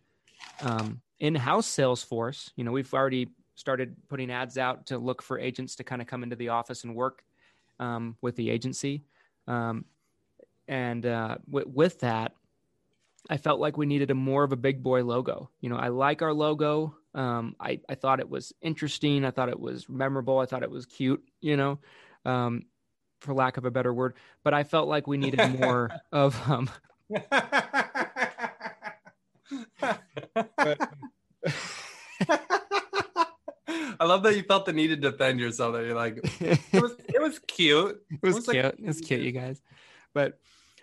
um, 0.61 1.01
in-house 1.19 1.67
sales 1.67 2.01
force 2.01 2.51
you 2.55 2.63
know 2.63 2.71
we've 2.71 2.93
already 2.93 3.27
started 3.55 3.95
putting 4.07 4.31
ads 4.31 4.57
out 4.57 4.85
to 4.87 4.97
look 4.97 5.21
for 5.21 5.37
agents 5.37 5.75
to 5.75 5.83
kind 5.83 6.01
of 6.01 6.07
come 6.07 6.23
into 6.23 6.35
the 6.35 6.49
office 6.49 6.83
and 6.85 6.95
work 6.95 7.23
um, 7.79 8.15
with 8.21 8.35
the 8.35 8.49
agency. 8.49 9.03
Um, 9.47 9.85
and 10.67 11.05
uh, 11.05 11.37
w- 11.49 11.69
with 11.73 11.99
that 11.99 12.33
i 13.29 13.37
felt 13.37 13.59
like 13.59 13.75
we 13.77 13.85
needed 13.85 14.11
a 14.11 14.15
more 14.15 14.43
of 14.43 14.51
a 14.53 14.55
big 14.55 14.81
boy 14.81 15.03
logo. 15.03 15.49
You 15.61 15.69
know 15.69 15.75
i 15.75 15.89
like 15.89 16.21
our 16.21 16.33
logo. 16.33 16.95
Um, 17.15 17.55
I, 17.59 17.79
I 17.89 17.95
thought 17.95 18.19
it 18.19 18.29
was 18.29 18.53
interesting. 18.61 19.25
I 19.25 19.31
thought 19.31 19.49
it 19.49 19.59
was 19.59 19.89
memorable. 19.89 20.37
I 20.37 20.45
thought 20.45 20.63
it 20.63 20.71
was 20.71 20.85
cute 20.85 21.23
you 21.41 21.57
know 21.57 21.79
um, 22.25 22.63
for 23.19 23.33
lack 23.33 23.57
of 23.57 23.65
a 23.65 23.71
better 23.71 23.93
word. 23.93 24.13
But 24.43 24.53
i 24.53 24.63
felt 24.63 24.87
like 24.87 25.07
we 25.07 25.17
needed 25.17 25.59
more 25.59 25.91
of 26.11 26.39
um, 26.49 26.69
but, 30.57 30.89
I 33.99 34.05
love 34.05 34.23
that 34.23 34.35
you 34.35 34.43
felt 34.43 34.65
the 34.65 34.73
need 34.73 34.87
to 34.87 34.95
defend 34.95 35.39
yourself. 35.39 35.73
That 35.73 35.85
you're 35.85 35.95
like, 35.95 36.17
it 36.41 36.81
was, 36.81 36.95
it 37.13 37.21
was 37.21 37.39
cute. 37.39 38.01
It 38.09 38.21
was, 38.21 38.33
it 38.33 38.35
was 38.35 38.45
cute. 38.45 38.63
Like, 38.65 38.73
it 38.79 38.85
was 38.85 39.01
cute, 39.01 39.21
you 39.21 39.31
guys. 39.31 39.61
But, 40.13 40.39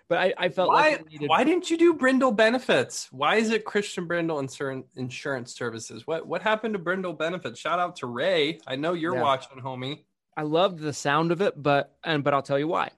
but 0.08 0.18
I, 0.18 0.34
I 0.36 0.48
felt 0.50 0.68
why, 0.68 0.90
like 0.90 1.10
needed... 1.10 1.28
why 1.28 1.42
didn't 1.44 1.70
you 1.70 1.78
do 1.78 1.94
Brindle 1.94 2.32
Benefits? 2.32 3.08
Why 3.10 3.36
is 3.36 3.50
it 3.50 3.64
Christian 3.64 4.06
Brindle 4.06 4.38
Insurance 4.38 4.86
Insurance 4.96 5.54
Services? 5.54 6.06
What 6.06 6.26
what 6.26 6.42
happened 6.42 6.74
to 6.74 6.78
Brindle 6.78 7.14
Benefits? 7.14 7.58
Shout 7.58 7.78
out 7.78 7.96
to 7.96 8.06
Ray. 8.06 8.60
I 8.66 8.76
know 8.76 8.92
you're 8.92 9.16
yeah. 9.16 9.22
watching, 9.22 9.60
homie. 9.60 10.04
I 10.36 10.42
loved 10.42 10.78
the 10.78 10.92
sound 10.92 11.32
of 11.32 11.40
it, 11.40 11.60
but 11.60 11.96
and 12.04 12.22
but 12.22 12.34
I'll 12.34 12.42
tell 12.42 12.58
you 12.58 12.68
why. 12.68 12.90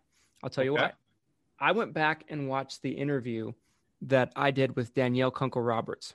I'll 0.42 0.50
tell 0.50 0.64
you 0.64 0.74
okay. 0.74 0.82
why. 0.82 0.92
I 1.60 1.72
went 1.72 1.92
back 1.92 2.24
and 2.28 2.48
watched 2.48 2.82
the 2.82 2.90
interview 2.90 3.52
that 4.02 4.32
I 4.36 4.50
did 4.50 4.76
with 4.76 4.94
Danielle 4.94 5.32
Kunkle 5.32 5.66
Roberts 5.66 6.14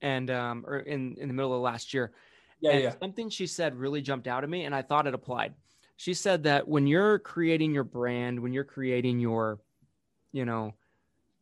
and 0.00 0.30
um, 0.30 0.64
or 0.66 0.78
in 0.78 1.16
in 1.18 1.28
the 1.28 1.34
middle 1.34 1.54
of 1.54 1.60
last 1.60 1.92
year. 1.92 2.12
Yeah, 2.60 2.70
and 2.72 2.82
yeah. 2.82 2.94
Something 2.98 3.30
she 3.30 3.46
said 3.46 3.76
really 3.76 4.02
jumped 4.02 4.26
out 4.26 4.44
at 4.44 4.50
me, 4.50 4.64
and 4.64 4.74
I 4.74 4.82
thought 4.82 5.06
it 5.06 5.14
applied. 5.14 5.54
She 5.96 6.14
said 6.14 6.44
that 6.44 6.68
when 6.68 6.86
you're 6.86 7.18
creating 7.18 7.74
your 7.74 7.84
brand, 7.84 8.40
when 8.40 8.52
you're 8.52 8.64
creating 8.64 9.18
your, 9.18 9.58
you 10.32 10.44
know, 10.44 10.74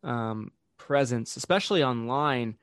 um, 0.02 0.50
presence, 0.78 1.37
especially 1.37 1.82
online, 1.82 2.56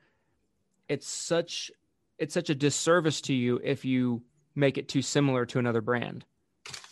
it's 0.88 1.08
such 1.08 1.70
it's 2.18 2.34
such 2.34 2.50
a 2.50 2.54
disservice 2.54 3.20
to 3.22 3.34
you 3.34 3.60
if 3.62 3.84
you 3.84 4.22
make 4.54 4.78
it 4.78 4.88
too 4.88 5.02
similar 5.02 5.46
to 5.46 5.58
another 5.58 5.80
brand. 5.80 6.24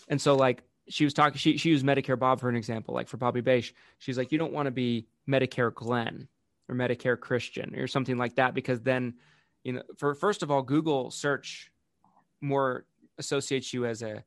And 0.09 0.21
so, 0.21 0.35
like 0.35 0.63
she 0.89 1.05
was 1.05 1.15
talking, 1.15 1.39
she 1.39 1.57
she 1.57 1.71
used 1.71 1.85
Medicare 1.85 2.19
Bob 2.19 2.41
for 2.41 2.49
an 2.49 2.57
example, 2.57 2.95
like 2.95 3.09
for 3.09 3.17
Bobby 3.17 3.41
Bache. 3.41 3.75
She's 3.99 4.19
like, 4.19 4.33
you 4.33 4.39
don't 4.39 4.53
want 4.53 4.67
to 4.67 4.73
be 4.73 5.07
Medicare 5.29 5.73
Glenn 5.73 6.29
or 6.69 6.75
Medicare 6.75 7.19
Christian 7.19 7.75
or 7.77 7.87
something 7.87 8.19
like 8.19 8.37
that, 8.37 8.55
because 8.55 8.81
then, 8.83 9.15
you 9.65 9.75
know, 9.75 9.83
for 9.97 10.15
first 10.15 10.43
of 10.43 10.51
all, 10.51 10.63
Google 10.63 11.11
search 11.11 11.71
more 12.41 12.85
associates 13.19 13.73
you 13.73 13.87
as 13.87 14.03
a 14.03 14.25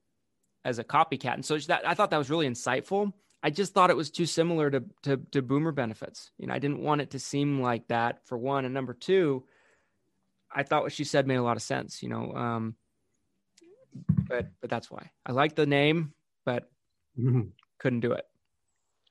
as 0.64 0.80
a 0.80 0.84
copycat, 0.84 1.34
and 1.34 1.46
so 1.46 1.58
that 1.58 1.88
I 1.88 1.94
thought 1.94 2.12
that 2.12 2.18
was 2.18 2.30
really 2.30 2.48
insightful. 2.48 3.14
I 3.44 3.52
just 3.52 3.74
thought 3.74 3.92
it 3.92 3.98
was 3.98 4.10
too 4.10 4.26
similar 4.26 4.72
to, 4.72 4.84
to 5.04 5.18
to 5.32 5.42
boomer 5.42 5.72
benefits. 5.72 6.32
You 6.38 6.48
know, 6.48 6.54
I 6.54 6.60
didn't 6.60 6.82
want 6.82 7.02
it 7.02 7.12
to 7.12 7.20
seem 7.20 7.62
like 7.62 7.88
that 7.90 8.26
for 8.26 8.38
one, 8.38 8.66
and 8.66 8.74
number 8.74 8.94
two, 8.94 9.46
I 10.52 10.64
thought 10.64 10.84
what 10.84 10.94
she 10.94 11.04
said 11.04 11.28
made 11.28 11.36
a 11.36 11.44
lot 11.44 11.58
of 11.58 11.64
sense. 11.64 12.02
You 12.02 12.10
know, 12.10 12.34
um, 12.34 12.76
but 14.28 14.48
but 14.62 14.70
that's 14.70 14.90
why 14.90 15.12
I 15.26 15.34
like 15.34 15.56
the 15.56 15.66
name, 15.66 16.14
but 16.46 16.70
mm-hmm. 17.20 17.50
couldn't 17.78 18.00
do 18.00 18.14
it. 18.14 18.26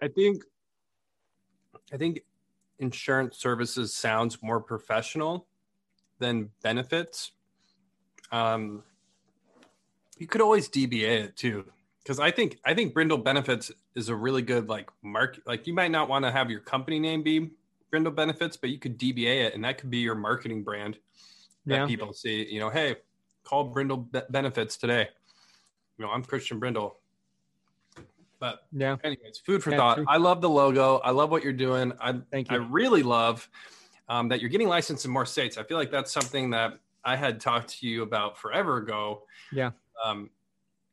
I 0.01 0.09
think 0.09 0.43
I 1.93 1.97
think 1.97 2.21
insurance 2.79 3.37
services 3.37 3.95
sounds 3.95 4.43
more 4.43 4.61
professional 4.61 5.47
than 6.25 6.51
benefits. 6.63 7.33
Um, 8.33 8.83
you 10.19 10.27
could 10.27 10.41
always 10.41 10.69
DBA 10.69 11.25
it 11.25 11.37
too, 11.37 11.65
because 12.03 12.19
I 12.19 12.31
think 12.31 12.59
I 12.65 12.73
think 12.73 12.95
Brindle 12.95 13.19
Benefits 13.19 13.71
is 13.95 14.09
a 14.09 14.15
really 14.15 14.43
good 14.43 14.69
like 14.69 14.89
mark. 15.03 15.39
Like 15.47 15.67
you 15.67 15.75
might 15.75 15.91
not 15.91 16.09
want 16.09 16.25
to 16.25 16.31
have 16.31 16.51
your 16.51 16.61
company 16.61 16.99
name 16.99 17.23
be 17.23 17.51
Brindle 17.91 18.13
Benefits, 18.13 18.57
but 18.57 18.71
you 18.71 18.79
could 18.79 18.99
DBA 18.99 19.45
it, 19.47 19.55
and 19.55 19.65
that 19.65 19.79
could 19.79 19.91
be 19.91 19.99
your 19.99 20.15
marketing 20.15 20.63
brand 20.63 20.99
that 21.67 21.75
yeah. 21.75 21.87
people 21.87 22.13
see. 22.13 22.47
You 22.51 22.61
know, 22.61 22.71
hey, 22.71 22.97
call 23.43 23.65
Brindle 23.65 23.99
Be- 23.99 24.23
Benefits 24.31 24.77
today. 24.79 25.09
You 25.99 26.07
know, 26.07 26.11
I'm 26.11 26.25
Christian 26.25 26.59
Brindle. 26.59 26.97
But 28.41 28.61
yeah, 28.73 28.97
anyways, 29.05 29.39
food 29.45 29.63
for 29.63 29.71
yeah, 29.71 29.77
thought. 29.77 29.97
True. 29.97 30.07
I 30.09 30.17
love 30.17 30.41
the 30.41 30.51
logo. 30.51 30.99
I 30.99 31.11
love 31.11 31.31
what 31.31 31.45
you're 31.45 31.53
doing. 31.53 31.93
I 32.01 32.15
thank 32.31 32.51
you. 32.51 32.57
I 32.57 32.61
really 32.61 33.03
love 33.03 33.49
um, 34.09 34.29
that 34.29 34.41
you're 34.41 34.51
getting 34.51 34.69
licensed 34.69 35.05
in 35.05 35.11
more 35.11 35.27
states. 35.27 35.59
I 35.59 35.63
feel 35.63 35.79
like 35.79 35.91
that's 35.91 36.13
something 36.13 36.51
that 36.51 36.79
I 37.05 37.17
had 37.17 37.41
talked 37.41 37.79
to 37.81 37.87
you 37.87 38.03
about 38.03 38.39
forever 38.39 38.79
ago. 38.79 39.23
Yeah. 39.53 39.71
Um, 40.05 40.31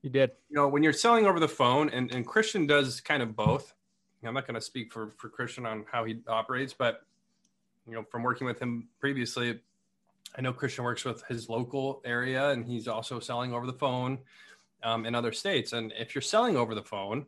you 0.02 0.10
did. 0.10 0.32
You 0.50 0.56
know, 0.56 0.68
when 0.68 0.84
you're 0.84 0.94
selling 0.94 1.26
over 1.26 1.40
the 1.40 1.48
phone, 1.48 1.90
and, 1.90 2.12
and 2.12 2.26
Christian 2.26 2.66
does 2.68 3.02
kind 3.02 3.22
of 3.22 3.36
both. 3.36 3.74
I'm 4.24 4.36
not 4.36 4.46
going 4.46 4.56
to 4.56 4.62
speak 4.62 4.94
for 4.94 5.10
for 5.18 5.30
Christian 5.30 5.66
on 5.66 5.84
how 5.92 6.06
he 6.06 6.20
operates, 6.28 6.74
but 6.74 7.02
you 7.88 7.94
know, 7.94 8.06
from 8.12 8.22
working 8.22 8.46
with 8.46 8.60
him 8.60 8.88
previously, 9.00 9.60
I 10.38 10.42
know 10.42 10.54
Christian 10.54 10.84
works 10.84 11.04
with 11.04 11.24
his 11.24 11.50
local 11.50 12.02
area, 12.06 12.52
and 12.52 12.66
he's 12.66 12.88
also 12.88 13.20
selling 13.20 13.54
over 13.54 13.66
the 13.66 13.74
phone 13.74 14.20
um, 14.84 15.06
in 15.06 15.16
other 15.16 15.32
states. 15.32 15.74
And 15.74 15.92
if 15.98 16.14
you're 16.14 16.22
selling 16.22 16.56
over 16.56 16.76
the 16.76 16.84
phone, 16.84 17.26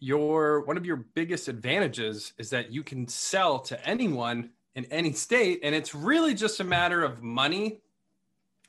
your 0.00 0.64
one 0.64 0.76
of 0.76 0.86
your 0.86 0.96
biggest 0.96 1.48
advantages 1.48 2.32
is 2.38 2.50
that 2.50 2.72
you 2.72 2.82
can 2.82 3.08
sell 3.08 3.58
to 3.60 3.88
anyone 3.88 4.50
in 4.74 4.84
any 4.86 5.12
state, 5.12 5.60
and 5.62 5.74
it's 5.74 5.94
really 5.94 6.34
just 6.34 6.60
a 6.60 6.64
matter 6.64 7.02
of 7.02 7.22
money 7.22 7.80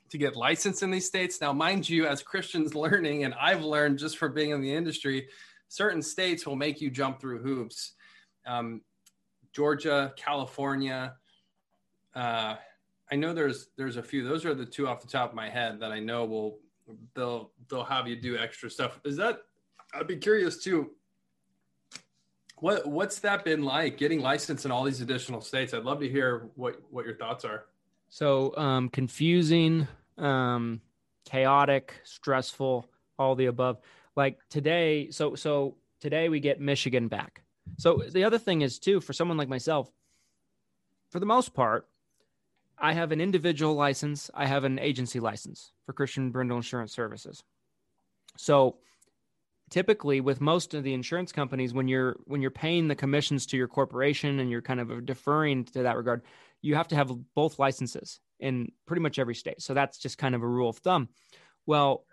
to 0.09 0.17
get 0.17 0.35
licensed 0.35 0.81
in 0.81 0.89
these 0.89 1.05
states. 1.05 1.39
Now, 1.39 1.53
mind 1.53 1.87
you, 1.87 2.07
as 2.07 2.23
Christians 2.23 2.73
learning, 2.85 3.25
and 3.25 3.33
I've 3.35 3.63
learned 3.63 3.99
just 3.99 4.17
for 4.17 4.27
being 4.27 4.51
in 4.51 4.61
the 4.61 4.73
industry, 4.73 5.27
certain 5.67 6.01
states 6.01 6.47
will 6.47 6.55
make 6.55 6.81
you 6.81 6.89
jump 6.89 7.21
through 7.21 7.43
hoops. 7.43 7.93
Um, 8.45 8.81
Georgia, 9.53 10.13
California. 10.15 11.15
Uh, 12.15 12.55
I 13.11 13.15
know 13.15 13.33
there's 13.33 13.67
there's 13.77 13.97
a 13.97 14.03
few. 14.03 14.27
Those 14.27 14.45
are 14.45 14.53
the 14.53 14.65
two 14.65 14.87
off 14.87 15.01
the 15.01 15.07
top 15.07 15.29
of 15.29 15.35
my 15.35 15.49
head 15.49 15.79
that 15.79 15.91
I 15.91 15.99
know 15.99 16.25
will 16.25 16.59
they'll 17.15 17.51
they'll 17.69 17.83
have 17.83 18.07
you 18.07 18.15
do 18.15 18.37
extra 18.37 18.69
stuff. 18.69 18.99
Is 19.05 19.17
that? 19.17 19.39
I'd 19.93 20.07
be 20.07 20.17
curious 20.17 20.63
too. 20.63 20.91
What 22.59 22.85
what's 22.87 23.19
that 23.19 23.45
been 23.45 23.63
like 23.63 23.97
getting 23.97 24.21
licensed 24.21 24.65
in 24.65 24.71
all 24.71 24.83
these 24.83 25.01
additional 25.01 25.41
states? 25.41 25.73
I'd 25.73 25.83
love 25.83 25.99
to 26.01 26.09
hear 26.09 26.49
what 26.55 26.81
what 26.89 27.05
your 27.05 27.15
thoughts 27.15 27.45
are. 27.45 27.65
So 28.09 28.55
um, 28.57 28.89
confusing, 28.89 29.87
um, 30.17 30.81
chaotic, 31.25 31.93
stressful, 32.03 32.89
all 33.17 33.35
the 33.35 33.45
above. 33.45 33.79
Like 34.15 34.39
today, 34.49 35.11
so 35.11 35.35
so 35.35 35.75
today 35.99 36.29
we 36.29 36.39
get 36.39 36.59
Michigan 36.59 37.07
back. 37.07 37.43
So 37.77 38.03
the 38.09 38.23
other 38.23 38.39
thing 38.39 38.61
is 38.61 38.79
too 38.79 38.99
for 38.99 39.13
someone 39.13 39.37
like 39.37 39.47
myself, 39.47 39.91
for 41.09 41.19
the 41.19 41.25
most 41.25 41.53
part, 41.53 41.87
I 42.77 42.93
have 42.93 43.11
an 43.11 43.21
individual 43.21 43.75
license. 43.75 44.29
I 44.33 44.47
have 44.47 44.63
an 44.63 44.79
agency 44.79 45.19
license 45.19 45.71
for 45.85 45.93
Christian 45.93 46.31
Brindle 46.31 46.57
Insurance 46.57 46.93
Services. 46.93 47.43
So 48.37 48.77
typically 49.69 50.21
with 50.21 50.41
most 50.41 50.73
of 50.73 50.83
the 50.83 50.93
insurance 50.93 51.31
companies 51.31 51.73
when 51.73 51.87
you're 51.87 52.17
when 52.25 52.41
you're 52.41 52.51
paying 52.51 52.87
the 52.87 52.95
commissions 52.95 53.45
to 53.45 53.57
your 53.57 53.67
corporation 53.67 54.39
and 54.39 54.49
you're 54.49 54.61
kind 54.61 54.79
of 54.79 55.05
deferring 55.05 55.65
to 55.65 55.83
that 55.83 55.97
regard 55.97 56.21
you 56.61 56.75
have 56.75 56.87
to 56.89 56.95
have 56.95 57.11
both 57.35 57.59
licenses 57.59 58.19
in 58.39 58.69
pretty 58.85 59.01
much 59.01 59.17
every 59.17 59.35
state. 59.35 59.61
So 59.61 59.73
that's 59.73 59.97
just 59.97 60.17
kind 60.17 60.35
of 60.35 60.43
a 60.43 60.47
rule 60.47 60.69
of 60.69 60.77
thumb. 60.77 61.09
Well 61.65 62.05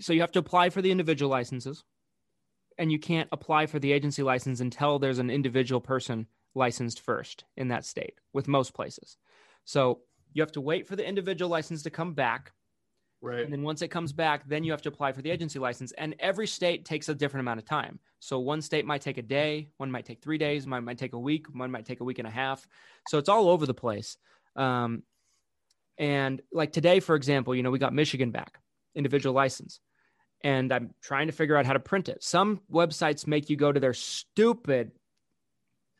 so 0.00 0.12
you 0.12 0.20
have 0.20 0.32
to 0.32 0.40
apply 0.40 0.70
for 0.70 0.82
the 0.82 0.90
individual 0.90 1.30
licenses 1.30 1.84
and 2.78 2.90
you 2.90 2.98
can't 2.98 3.28
apply 3.32 3.66
for 3.66 3.78
the 3.78 3.92
agency 3.92 4.22
license 4.22 4.60
until 4.60 4.98
there's 4.98 5.18
an 5.20 5.30
individual 5.30 5.80
person 5.80 6.26
licensed 6.54 7.00
first 7.00 7.44
in 7.56 7.68
that 7.68 7.84
state 7.84 8.14
with 8.32 8.48
most 8.48 8.74
places. 8.74 9.16
So 9.64 10.00
you 10.32 10.42
have 10.42 10.52
to 10.52 10.60
wait 10.60 10.86
for 10.86 10.96
the 10.96 11.06
individual 11.06 11.50
license 11.50 11.82
to 11.84 11.90
come 11.90 12.14
back. 12.14 12.52
Right. 13.24 13.40
And 13.40 13.50
then 13.50 13.62
once 13.62 13.80
it 13.80 13.88
comes 13.88 14.12
back, 14.12 14.46
then 14.46 14.64
you 14.64 14.70
have 14.70 14.82
to 14.82 14.90
apply 14.90 15.12
for 15.12 15.22
the 15.22 15.30
agency 15.30 15.58
license. 15.58 15.92
And 15.92 16.14
every 16.18 16.46
state 16.46 16.84
takes 16.84 17.08
a 17.08 17.14
different 17.14 17.40
amount 17.40 17.58
of 17.58 17.64
time. 17.64 17.98
So 18.20 18.38
one 18.38 18.60
state 18.60 18.84
might 18.84 19.00
take 19.00 19.16
a 19.16 19.22
day, 19.22 19.70
one 19.78 19.90
might 19.90 20.04
take 20.04 20.20
three 20.20 20.36
days, 20.36 20.66
one 20.66 20.84
might 20.84 20.98
take 20.98 21.14
a 21.14 21.18
week, 21.18 21.46
one 21.50 21.70
might 21.70 21.86
take 21.86 22.00
a 22.00 22.04
week 22.04 22.18
and 22.18 22.28
a 22.28 22.30
half. 22.30 22.66
So 23.08 23.16
it's 23.16 23.30
all 23.30 23.48
over 23.48 23.64
the 23.64 23.72
place. 23.72 24.18
Um, 24.56 25.04
and 25.96 26.42
like 26.52 26.72
today, 26.72 27.00
for 27.00 27.14
example, 27.14 27.54
you 27.54 27.62
know, 27.62 27.70
we 27.70 27.78
got 27.78 27.94
Michigan 27.94 28.30
back, 28.30 28.58
individual 28.94 29.34
license. 29.34 29.80
And 30.42 30.70
I'm 30.70 30.90
trying 31.00 31.28
to 31.28 31.32
figure 31.32 31.56
out 31.56 31.64
how 31.64 31.72
to 31.72 31.80
print 31.80 32.10
it. 32.10 32.22
Some 32.22 32.60
websites 32.70 33.26
make 33.26 33.48
you 33.48 33.56
go 33.56 33.72
to 33.72 33.80
their 33.80 33.94
stupid 33.94 34.92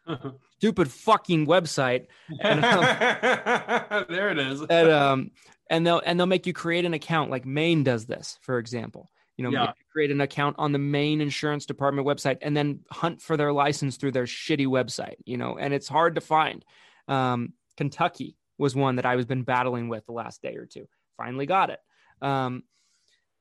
stupid 0.56 0.90
fucking 0.90 1.46
website. 1.46 2.06
And, 2.40 2.64
um, 2.64 2.84
there 4.08 4.30
it 4.30 4.38
is. 4.38 4.60
and, 4.62 4.90
um, 4.90 5.30
and 5.70 5.86
they'll 5.86 6.02
and 6.04 6.18
they'll 6.18 6.26
make 6.26 6.46
you 6.46 6.52
create 6.52 6.84
an 6.84 6.94
account. 6.94 7.30
Like 7.30 7.46
Maine 7.46 7.84
does 7.84 8.06
this, 8.06 8.38
for 8.42 8.58
example. 8.58 9.10
You 9.36 9.44
know, 9.44 9.50
yeah. 9.50 9.72
create 9.92 10.12
an 10.12 10.20
account 10.20 10.56
on 10.58 10.70
the 10.72 10.78
Maine 10.78 11.20
insurance 11.20 11.66
department 11.66 12.06
website 12.06 12.38
and 12.42 12.56
then 12.56 12.80
hunt 12.90 13.20
for 13.20 13.36
their 13.36 13.52
license 13.52 13.96
through 13.96 14.12
their 14.12 14.26
shitty 14.26 14.66
website. 14.66 15.16
You 15.24 15.36
know, 15.36 15.56
and 15.58 15.74
it's 15.74 15.88
hard 15.88 16.14
to 16.16 16.20
find. 16.20 16.64
Um, 17.08 17.54
Kentucky 17.76 18.36
was 18.58 18.76
one 18.76 18.96
that 18.96 19.06
I 19.06 19.16
was 19.16 19.26
been 19.26 19.42
battling 19.42 19.88
with 19.88 20.06
the 20.06 20.12
last 20.12 20.42
day 20.42 20.56
or 20.56 20.66
two. 20.66 20.86
Finally 21.16 21.46
got 21.46 21.70
it. 21.70 21.80
Um, 22.22 22.62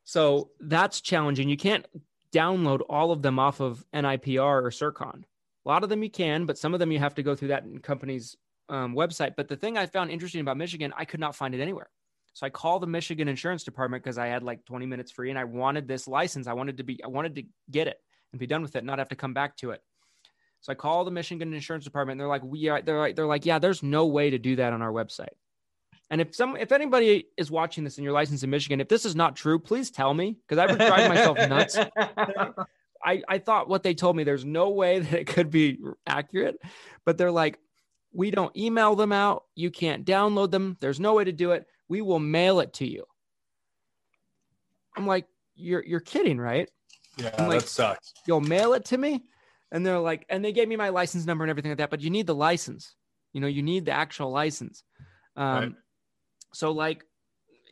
so 0.03 0.49
that's 0.59 1.01
challenging. 1.01 1.49
You 1.49 1.57
can't 1.57 1.85
download 2.33 2.81
all 2.89 3.11
of 3.11 3.21
them 3.21 3.39
off 3.39 3.59
of 3.59 3.85
NIPR 3.93 4.39
or 4.39 4.71
Sircon. 4.71 5.23
A 5.65 5.69
lot 5.69 5.83
of 5.83 5.89
them 5.89 6.03
you 6.03 6.09
can, 6.09 6.45
but 6.45 6.57
some 6.57 6.73
of 6.73 6.79
them 6.79 6.91
you 6.91 6.99
have 6.99 7.15
to 7.15 7.23
go 7.23 7.35
through 7.35 7.49
that 7.49 7.63
company's 7.83 8.35
um, 8.69 8.95
website. 8.95 9.35
But 9.37 9.47
the 9.47 9.55
thing 9.55 9.77
I 9.77 9.85
found 9.85 10.11
interesting 10.11 10.41
about 10.41 10.57
Michigan, 10.57 10.93
I 10.97 11.05
could 11.05 11.19
not 11.19 11.35
find 11.35 11.55
it 11.55 11.61
anywhere. 11.61 11.89
So 12.33 12.45
I 12.45 12.49
called 12.49 12.81
the 12.81 12.87
Michigan 12.87 13.27
Insurance 13.27 13.63
Department 13.63 14.03
because 14.03 14.17
I 14.17 14.27
had 14.27 14.43
like 14.43 14.65
20 14.65 14.85
minutes 14.87 15.11
free 15.11 15.29
and 15.29 15.37
I 15.37 15.43
wanted 15.43 15.87
this 15.87 16.07
license. 16.07 16.47
I 16.47 16.53
wanted 16.53 16.77
to 16.77 16.83
be, 16.83 17.01
I 17.03 17.07
wanted 17.07 17.35
to 17.35 17.43
get 17.69 17.87
it 17.87 17.97
and 18.31 18.39
be 18.39 18.47
done 18.47 18.63
with 18.63 18.75
it, 18.75 18.83
not 18.83 18.99
have 18.99 19.09
to 19.09 19.15
come 19.15 19.33
back 19.33 19.55
to 19.57 19.71
it. 19.71 19.81
So 20.61 20.71
I 20.71 20.75
called 20.75 21.07
the 21.07 21.11
Michigan 21.11 21.53
Insurance 21.53 21.83
Department. 21.83 22.13
And 22.13 22.21
they're 22.21 22.27
like, 22.27 22.43
we 22.43 22.69
are. 22.69 22.81
They're 22.81 22.97
like, 22.97 23.15
they're 23.15 23.27
like, 23.27 23.45
yeah, 23.45 23.59
there's 23.59 23.83
no 23.83 24.07
way 24.07 24.29
to 24.29 24.39
do 24.39 24.55
that 24.55 24.73
on 24.73 24.81
our 24.81 24.91
website. 24.91 25.33
And 26.09 26.21
if 26.21 26.35
some, 26.35 26.55
if 26.57 26.71
anybody 26.71 27.27
is 27.37 27.51
watching 27.51 27.83
this 27.83 27.97
and 27.97 28.05
you're 28.05 28.19
in 28.19 28.49
Michigan, 28.49 28.81
if 28.81 28.87
this 28.87 29.05
is 29.05 29.15
not 29.15 29.35
true, 29.35 29.59
please 29.59 29.91
tell 29.91 30.13
me 30.13 30.37
because 30.47 30.57
I 30.57 30.71
would 30.71 30.77
drive 30.77 31.09
myself 31.09 31.37
nuts. 31.49 31.77
I, 33.03 33.21
I 33.27 33.37
thought 33.37 33.67
what 33.67 33.83
they 33.83 33.93
told 33.93 34.15
me, 34.15 34.23
there's 34.23 34.45
no 34.45 34.69
way 34.69 34.99
that 35.01 35.19
it 35.19 35.27
could 35.27 35.49
be 35.49 35.79
accurate, 36.07 36.59
but 37.05 37.17
they're 37.17 37.31
like, 37.31 37.59
we 38.13 38.31
don't 38.31 38.55
email 38.55 38.95
them 38.95 39.11
out. 39.11 39.45
You 39.55 39.71
can't 39.71 40.05
download 40.05 40.51
them. 40.51 40.77
There's 40.79 40.99
no 40.99 41.15
way 41.15 41.23
to 41.23 41.31
do 41.31 41.51
it. 41.51 41.65
We 41.89 42.01
will 42.01 42.19
mail 42.19 42.59
it 42.59 42.73
to 42.73 42.87
you. 42.87 43.05
I'm 44.95 45.07
like, 45.07 45.25
you're 45.55 45.83
you're 45.83 45.99
kidding, 45.99 46.39
right? 46.39 46.69
Yeah, 47.17 47.33
like, 47.45 47.61
that 47.61 47.67
sucks. 47.67 48.13
You'll 48.27 48.41
mail 48.41 48.73
it 48.73 48.85
to 48.85 48.97
me, 48.97 49.23
and 49.71 49.85
they're 49.85 49.99
like, 49.99 50.25
and 50.29 50.45
they 50.45 50.51
gave 50.51 50.67
me 50.67 50.75
my 50.75 50.89
license 50.89 51.25
number 51.25 51.43
and 51.43 51.49
everything 51.49 51.71
like 51.71 51.79
that. 51.79 51.89
But 51.89 52.01
you 52.01 52.11
need 52.11 52.27
the 52.27 52.35
license. 52.35 52.95
You 53.33 53.41
know, 53.41 53.47
you 53.47 53.63
need 53.63 53.85
the 53.85 53.91
actual 53.91 54.29
license. 54.29 54.83
Um, 55.35 55.55
right. 55.55 55.71
So 56.53 56.71
like, 56.71 57.03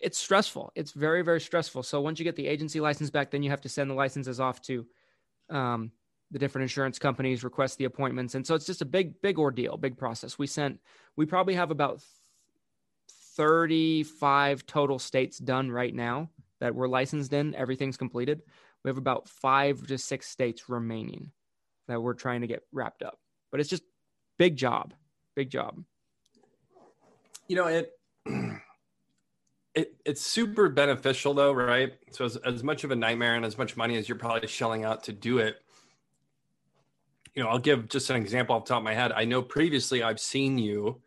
it's 0.01 0.17
stressful. 0.17 0.71
It's 0.75 0.91
very 0.91 1.21
very 1.21 1.39
stressful. 1.39 1.83
So 1.83 2.01
once 2.01 2.17
you 2.17 2.25
get 2.25 2.35
the 2.35 2.47
agency 2.47 2.79
license 2.79 3.11
back, 3.11 3.29
then 3.29 3.43
you 3.43 3.51
have 3.51 3.61
to 3.61 3.69
send 3.69 3.91
the 3.91 3.95
licenses 3.95 4.39
off 4.39 4.61
to 4.63 4.87
um, 5.51 5.91
the 6.31 6.39
different 6.39 6.63
insurance 6.63 6.97
companies 6.97 7.43
request 7.43 7.77
the 7.77 7.85
appointments. 7.85 8.35
And 8.35 8.45
so 8.45 8.55
it's 8.55 8.65
just 8.65 8.81
a 8.81 8.85
big 8.85 9.21
big 9.21 9.37
ordeal 9.37 9.77
big 9.77 9.97
process. 9.97 10.39
We 10.39 10.47
sent 10.47 10.79
we 11.15 11.25
probably 11.25 11.55
have 11.55 11.71
about 11.71 12.01
35 13.35 14.65
total 14.65 14.99
states 14.99 15.37
done 15.37 15.71
right 15.71 15.93
now 15.93 16.29
that 16.59 16.75
we're 16.75 16.87
licensed 16.87 17.33
in. 17.33 17.55
Everything's 17.55 17.97
completed. 17.97 18.41
We 18.83 18.89
have 18.89 18.97
about 18.97 19.27
five 19.27 19.85
to 19.87 19.97
six 19.97 20.27
states 20.27 20.69
remaining 20.69 21.31
that 21.87 22.01
we're 22.01 22.13
trying 22.13 22.41
to 22.41 22.47
get 22.47 22.63
wrapped 22.71 23.03
up. 23.03 23.19
But 23.51 23.59
it's 23.59 23.69
just 23.69 23.83
big 24.37 24.55
job 24.55 24.93
big 25.35 25.49
job. 25.49 25.83
You 27.47 27.55
know 27.55 27.67
it 27.67 27.91
it, 29.73 29.95
it's 30.05 30.21
super 30.21 30.69
beneficial 30.69 31.33
though, 31.33 31.53
right? 31.53 31.93
So 32.11 32.25
as, 32.25 32.35
as 32.37 32.63
much 32.63 32.83
of 32.83 32.91
a 32.91 32.95
nightmare 32.95 33.35
and 33.35 33.45
as 33.45 33.57
much 33.57 33.77
money 33.77 33.97
as 33.97 34.09
you're 34.09 34.17
probably 34.17 34.47
shelling 34.47 34.83
out 34.83 35.03
to 35.05 35.13
do 35.13 35.37
it, 35.37 35.61
you 37.35 37.43
know, 37.43 37.49
I'll 37.49 37.59
give 37.59 37.87
just 37.87 38.09
an 38.09 38.17
example 38.17 38.55
off 38.55 38.65
the 38.65 38.69
top 38.69 38.79
of 38.79 38.83
my 38.83 38.93
head. 38.93 39.11
I 39.13 39.23
know 39.25 39.41
previously 39.41 40.03
I've 40.03 40.19
seen 40.19 40.57
you, 40.57 41.01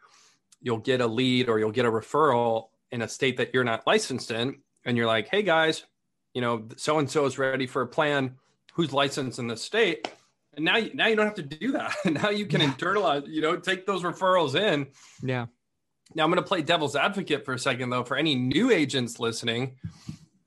you'll 0.62 0.78
get 0.78 1.00
a 1.00 1.06
lead 1.06 1.48
or 1.48 1.58
you'll 1.58 1.70
get 1.70 1.84
a 1.84 1.90
referral 1.90 2.68
in 2.90 3.02
a 3.02 3.08
state 3.08 3.36
that 3.36 3.52
you're 3.52 3.64
not 3.64 3.86
licensed 3.86 4.30
in, 4.30 4.56
and 4.84 4.96
you're 4.96 5.06
like, 5.06 5.28
hey 5.28 5.42
guys, 5.42 5.84
you 6.32 6.40
know, 6.40 6.66
so 6.76 6.98
and 6.98 7.10
so 7.10 7.26
is 7.26 7.38
ready 7.38 7.66
for 7.66 7.82
a 7.82 7.86
plan. 7.86 8.36
Who's 8.74 8.92
licensed 8.92 9.38
in 9.38 9.46
the 9.46 9.56
state? 9.56 10.08
And 10.56 10.64
now, 10.64 10.78
now 10.94 11.06
you 11.08 11.16
don't 11.16 11.26
have 11.26 11.34
to 11.34 11.42
do 11.42 11.72
that. 11.72 11.94
now 12.04 12.30
you 12.30 12.46
can 12.46 12.60
yeah. 12.60 12.72
internalize, 12.72 13.26
you 13.26 13.42
know, 13.42 13.56
take 13.56 13.86
those 13.86 14.02
referrals 14.02 14.54
in. 14.54 14.86
Yeah. 15.22 15.46
Now 16.14 16.24
I'm 16.24 16.30
going 16.30 16.42
to 16.42 16.46
play 16.46 16.62
devil's 16.62 16.96
advocate 16.96 17.44
for 17.44 17.54
a 17.54 17.58
second, 17.58 17.90
though. 17.90 18.04
For 18.04 18.16
any 18.16 18.34
new 18.34 18.70
agents 18.70 19.18
listening, 19.18 19.76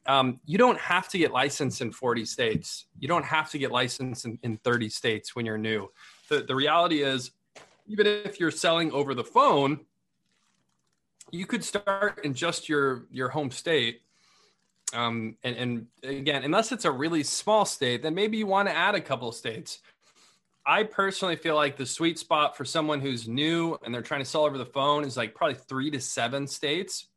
um, 0.05 0.39
you 0.45 0.57
don't 0.57 0.79
have 0.79 1.09
to 1.09 1.17
get 1.17 1.31
licensed 1.31 1.81
in 1.81 1.91
40 1.91 2.25
states. 2.25 2.85
You 2.99 3.07
don't 3.07 3.25
have 3.25 3.51
to 3.51 3.57
get 3.57 3.71
licensed 3.71 4.25
in, 4.25 4.39
in 4.43 4.57
30 4.57 4.89
states 4.89 5.35
when 5.35 5.45
you're 5.45 5.57
new. 5.57 5.91
The, 6.29 6.41
the 6.41 6.55
reality 6.55 7.03
is, 7.03 7.31
even 7.87 8.07
if 8.07 8.39
you're 8.39 8.51
selling 8.51 8.91
over 8.91 9.13
the 9.13 9.23
phone, 9.23 9.81
you 11.31 11.45
could 11.45 11.63
start 11.63 12.21
in 12.23 12.33
just 12.33 12.69
your 12.69 13.05
your 13.11 13.29
home 13.29 13.51
state. 13.51 14.01
Um, 14.93 15.35
and, 15.43 15.55
and 15.57 15.87
again, 16.03 16.43
unless 16.43 16.71
it's 16.71 16.85
a 16.85 16.91
really 16.91 17.23
small 17.23 17.65
state, 17.65 18.01
then 18.03 18.15
maybe 18.15 18.37
you 18.37 18.47
want 18.47 18.69
to 18.69 18.73
add 18.73 18.95
a 18.95 19.01
couple 19.01 19.27
of 19.27 19.35
states. 19.35 19.79
I 20.69 20.83
personally 20.83 21.37
feel 21.37 21.55
like 21.55 21.77
the 21.77 21.85
sweet 21.85 22.19
spot 22.19 22.57
for 22.57 22.65
someone 22.65 22.99
who's 22.99 23.27
new 23.27 23.77
and 23.83 23.93
they're 23.93 24.01
trying 24.01 24.21
to 24.21 24.25
sell 24.25 24.45
over 24.45 24.57
the 24.57 24.65
phone 24.65 25.05
is 25.05 25.15
like 25.15 25.33
probably 25.33 25.55
three 25.55 25.89
to 25.91 26.01
seven 26.01 26.45
states, 26.45 27.07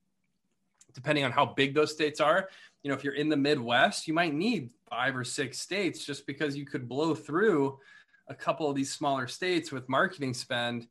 depending 0.95 1.25
on 1.25 1.33
how 1.33 1.47
big 1.47 1.75
those 1.75 1.93
states 1.93 2.21
are 2.21 2.49
you 2.83 2.89
know, 2.89 2.97
if 2.97 3.05
you're 3.05 3.15
in 3.15 3.29
the 3.29 3.37
Midwest, 3.37 4.09
you 4.09 4.15
might 4.15 4.35
need 4.35 4.71
five 4.89 5.17
or 5.17 5.25
six 5.25 5.59
states 5.59 6.05
just 6.05 6.27
because 6.27 6.57
you 6.57 6.65
could 6.65 6.89
blow 6.89 7.15
through 7.15 7.79
a 8.29 8.35
couple 8.35 8.69
of 8.71 8.77
these 8.77 8.93
smaller 8.93 9.27
states 9.27 9.71
with 9.71 9.89
marketing 9.89 10.33
spend, 10.33 10.87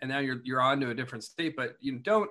and 0.00 0.10
now 0.10 0.18
you're 0.18 0.40
you're 0.44 0.60
on 0.60 0.80
to 0.80 0.90
a 0.90 0.94
different 0.94 1.24
state. 1.24 1.56
But 1.56 1.76
you 1.80 1.98
don't. 1.98 2.30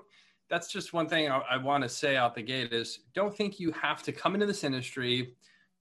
That's 0.50 0.72
just 0.72 0.94
one 0.94 1.08
thing 1.08 1.30
I, 1.30 1.38
I 1.38 1.58
want 1.58 1.84
to 1.84 1.90
say 1.90 2.16
out 2.16 2.36
the 2.36 2.42
gate 2.42 2.72
is 2.72 3.00
don't 3.14 3.36
think 3.36 3.60
you 3.60 3.72
have 3.72 4.04
to 4.04 4.12
come 4.12 4.36
into 4.36 4.46
this 4.46 4.64
industry, 4.64 5.36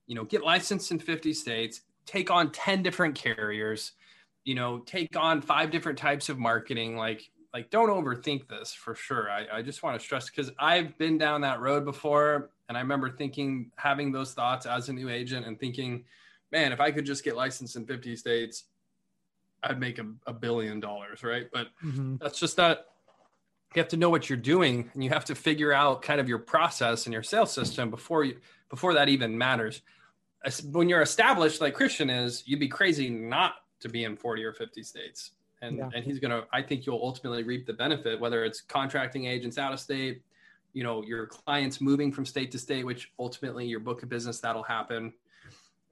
you 0.07 0.15
know, 0.15 0.25
get 0.25 0.43
licensed 0.43 0.91
in 0.91 0.99
50 0.99 1.35
states, 1.35 1.83
take 2.07 2.31
on 2.31 2.51
10 2.51 2.83
different 2.83 3.15
carriers, 3.15 3.93
you 4.45 4.55
know, 4.55 4.79
take 4.79 5.17
on 5.17 5.41
five 5.41 5.71
different 5.71 5.99
types 5.99 6.29
of 6.29 6.39
marketing. 6.39 6.97
Like 6.97 7.31
like 7.55 7.71
don't 7.71 7.89
overthink 7.89 8.49
this 8.49 8.73
for 8.73 8.97
sure. 8.97 9.31
I, 9.31 9.47
I 9.59 9.63
just 9.63 9.85
want 9.85 9.99
to 9.99 10.05
stress 10.05 10.29
because 10.29 10.51
I've 10.59 10.99
been 10.99 11.19
down 11.19 11.43
that 11.43 11.61
road 11.61 11.85
before 11.85 12.51
and 12.69 12.77
I 12.77 12.81
remember 12.81 13.09
thinking, 13.11 13.71
having 13.77 14.11
those 14.11 14.33
thoughts 14.33 14.67
as 14.67 14.89
a 14.89 14.93
new 14.93 15.09
agent 15.09 15.47
and 15.47 15.59
thinking, 15.59 16.05
man, 16.51 16.73
if 16.73 16.81
I 16.81 16.91
could 16.91 17.07
just 17.07 17.23
get 17.23 17.37
licensed 17.37 17.77
in 17.77 17.87
50 17.87 18.17
states, 18.17 18.65
I'd 19.63 19.79
make 19.79 19.99
a, 19.99 20.07
a 20.27 20.33
billion 20.33 20.81
dollars, 20.81 21.23
right? 21.23 21.47
But 21.53 21.69
mm-hmm. 21.83 22.17
that's 22.21 22.41
just 22.41 22.59
not, 22.59 22.87
you 23.75 23.81
have 23.81 23.89
to 23.89 23.97
know 23.97 24.11
what 24.11 24.29
you're 24.29 24.37
doing 24.37 24.91
and 24.93 25.05
you 25.05 25.11
have 25.11 25.25
to 25.27 25.35
figure 25.37 25.73
out 25.73 26.03
kind 26.03 26.21
of 26.21 26.29
your 26.29 26.39
process 26.39 27.07
and 27.07 27.13
your 27.13 27.23
sales 27.23 27.53
system 27.53 27.89
before 27.89 28.25
you, 28.25 28.37
before 28.69 28.95
that 28.95 29.09
even 29.09 29.39
matters. 29.39 29.83
When 30.71 30.89
you're 30.89 31.03
established 31.03 31.61
like 31.61 31.75
Christian 31.75 32.11
is, 32.11 32.43
you'd 32.47 32.61
be 32.61 32.69
crazy 32.69 33.09
not 33.09 33.55
to 33.81 33.89
be 33.89 34.05
in 34.05 34.17
40 34.17 34.45
or 34.45 34.53
50 34.53 34.83
states. 34.83 35.33
And, 35.63 35.79
yeah. 35.79 35.89
and 35.95 36.05
he's 36.05 36.19
going 36.19 36.31
to, 36.31 36.47
I 36.53 36.61
think 36.61 36.85
you'll 36.85 37.01
ultimately 37.03 37.43
reap 37.43 37.67
the 37.67 37.73
benefit, 37.73 38.21
whether 38.21 38.45
it's 38.45 38.61
contracting 38.61 39.25
agents 39.25 39.57
out 39.57 39.73
of 39.73 39.81
state, 39.81 40.23
you 40.75 40.83
know 40.83 41.03
your 41.03 41.27
clients 41.27 41.81
moving 41.81 42.13
from 42.13 42.27
state 42.27 42.51
to 42.53 42.59
state 42.59 42.85
which 42.85 43.13
ultimately 43.19 43.65
your 43.65 43.81
book 43.81 44.03
of 44.03 44.11
business 44.11 44.41
that'll 44.41 44.63
happen. 44.63 45.15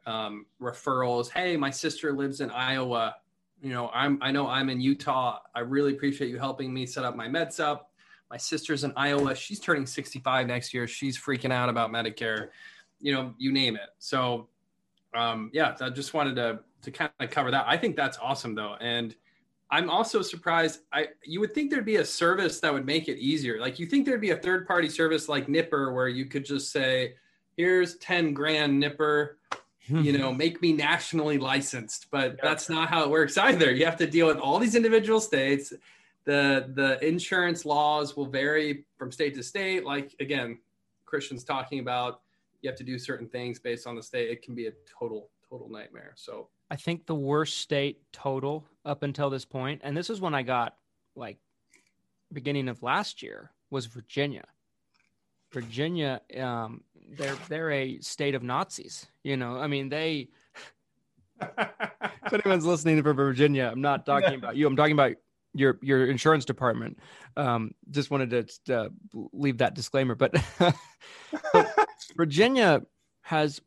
Um, 0.04 0.46
referrals 0.60 1.30
hey 1.30 1.56
my 1.56 1.70
sister 1.70 2.12
lives 2.12 2.40
in 2.40 2.50
iowa. 2.50 3.16
You 3.62 3.70
know 3.70 3.90
i'm 3.94 4.18
i 4.20 4.30
know 4.30 4.48
i'm 4.48 4.68
in 4.68 4.80
utah. 4.80 5.38
I 5.54 5.60
really 5.60 5.92
appreciate 5.92 6.28
you 6.28 6.38
helping 6.38 6.74
me 6.74 6.84
set 6.84 7.04
up 7.04 7.16
my 7.16 7.28
meds 7.28 7.60
up. 7.60 7.90
My 8.28 8.36
sister's 8.36 8.82
in 8.82 8.92
iowa. 8.96 9.34
She's 9.34 9.60
turning 9.60 9.86
65 9.86 10.46
next 10.46 10.74
year. 10.74 10.86
She's 10.86 11.18
freaking 11.18 11.52
out 11.52 11.68
about 11.68 11.92
medicare 11.92 12.48
you 13.02 13.12
know 13.12 13.34
you 13.36 13.52
name 13.52 13.76
it 13.76 13.90
so 13.98 14.48
um, 15.14 15.50
yeah 15.52 15.74
i 15.80 15.90
just 15.90 16.14
wanted 16.14 16.34
to 16.36 16.60
to 16.80 16.90
kind 16.90 17.10
of 17.20 17.30
cover 17.30 17.50
that 17.50 17.64
i 17.68 17.76
think 17.76 17.96
that's 17.96 18.18
awesome 18.18 18.54
though 18.54 18.76
and 18.80 19.14
I'm 19.72 19.88
also 19.88 20.20
surprised. 20.20 20.80
I 20.92 21.08
you 21.24 21.40
would 21.40 21.54
think 21.54 21.70
there'd 21.70 21.86
be 21.86 21.96
a 21.96 22.04
service 22.04 22.60
that 22.60 22.70
would 22.70 22.84
make 22.84 23.08
it 23.08 23.16
easier. 23.16 23.58
Like 23.58 23.78
you 23.78 23.86
think 23.86 24.04
there'd 24.04 24.20
be 24.20 24.32
a 24.32 24.36
third 24.36 24.68
party 24.68 24.90
service 24.90 25.30
like 25.30 25.46
NIPR 25.46 25.94
where 25.94 26.08
you 26.08 26.26
could 26.26 26.44
just 26.44 26.70
say, 26.70 27.14
"Here's 27.56 27.96
ten 27.96 28.34
grand, 28.34 28.82
NIPR." 28.82 29.36
you 29.88 30.16
know, 30.16 30.32
make 30.32 30.62
me 30.62 30.72
nationally 30.72 31.38
licensed. 31.38 32.06
But 32.10 32.40
that's 32.40 32.68
not 32.68 32.88
how 32.88 33.02
it 33.02 33.10
works 33.10 33.36
either. 33.36 33.72
You 33.72 33.84
have 33.84 33.96
to 33.96 34.06
deal 34.06 34.26
with 34.26 34.36
all 34.36 34.58
these 34.58 34.74
individual 34.74 35.20
states. 35.20 35.72
The 36.24 36.70
the 36.74 37.04
insurance 37.06 37.64
laws 37.64 38.16
will 38.16 38.26
vary 38.26 38.84
from 38.96 39.10
state 39.10 39.34
to 39.34 39.42
state. 39.42 39.84
Like 39.84 40.14
again, 40.20 40.58
Christian's 41.04 41.44
talking 41.44 41.80
about 41.80 42.20
you 42.62 42.70
have 42.70 42.78
to 42.78 42.84
do 42.84 42.98
certain 42.98 43.28
things 43.28 43.58
based 43.58 43.86
on 43.86 43.96
the 43.96 44.02
state. 44.02 44.30
It 44.30 44.42
can 44.42 44.54
be 44.54 44.68
a 44.68 44.72
total 44.98 45.30
total 45.48 45.68
nightmare. 45.68 46.12
So 46.16 46.48
I 46.70 46.76
think 46.76 47.06
the 47.06 47.14
worst 47.14 47.58
state 47.58 48.00
total 48.12 48.64
up 48.84 49.02
until 49.02 49.28
this 49.28 49.44
point, 49.44 49.82
and 49.84 49.96
this 49.96 50.08
is 50.08 50.20
when 50.20 50.34
I 50.34 50.42
got 50.42 50.76
like 51.14 51.38
beginning 52.32 52.68
of 52.68 52.82
last 52.82 53.22
year, 53.22 53.50
was 53.70 53.86
Virginia. 53.86 54.44
Virginia, 55.52 56.22
um, 56.40 56.82
they're 57.10 57.36
they're 57.48 57.70
a 57.72 57.98
state 58.00 58.34
of 58.34 58.42
Nazis. 58.42 59.06
You 59.22 59.36
know, 59.36 59.58
I 59.58 59.66
mean, 59.66 59.88
they. 59.88 60.28
if 61.58 62.32
anyone's 62.32 62.64
listening 62.64 63.02
from 63.02 63.16
Virginia, 63.16 63.68
I'm 63.72 63.80
not 63.80 64.06
talking 64.06 64.34
about 64.34 64.56
you. 64.56 64.66
I'm 64.66 64.76
talking 64.76 64.92
about 64.92 65.16
your 65.54 65.78
your 65.82 66.06
insurance 66.06 66.44
department. 66.44 66.98
Um, 67.36 67.74
just 67.90 68.10
wanted 68.10 68.48
to 68.66 68.76
uh, 68.76 68.88
leave 69.32 69.58
that 69.58 69.74
disclaimer, 69.74 70.14
but, 70.14 70.34
but 71.52 71.81
Virginia 72.16 72.82
has, 73.22 73.60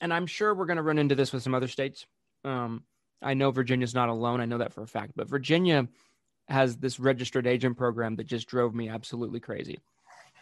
and 0.00 0.12
I'm 0.12 0.26
sure 0.26 0.54
we're 0.54 0.66
going 0.66 0.76
to 0.76 0.82
run 0.82 0.98
into 0.98 1.14
this 1.14 1.32
with 1.32 1.42
some 1.42 1.54
other 1.54 1.68
states. 1.68 2.06
Um, 2.44 2.84
I 3.22 3.34
know 3.34 3.50
Virginia's 3.50 3.94
not 3.94 4.08
alone. 4.08 4.40
I 4.40 4.46
know 4.46 4.58
that 4.58 4.72
for 4.72 4.82
a 4.82 4.86
fact, 4.86 5.12
but 5.16 5.28
Virginia 5.28 5.88
has 6.48 6.76
this 6.76 7.00
registered 7.00 7.46
agent 7.46 7.76
program 7.76 8.16
that 8.16 8.26
just 8.26 8.46
drove 8.46 8.74
me 8.74 8.88
absolutely 8.88 9.40
crazy. 9.40 9.80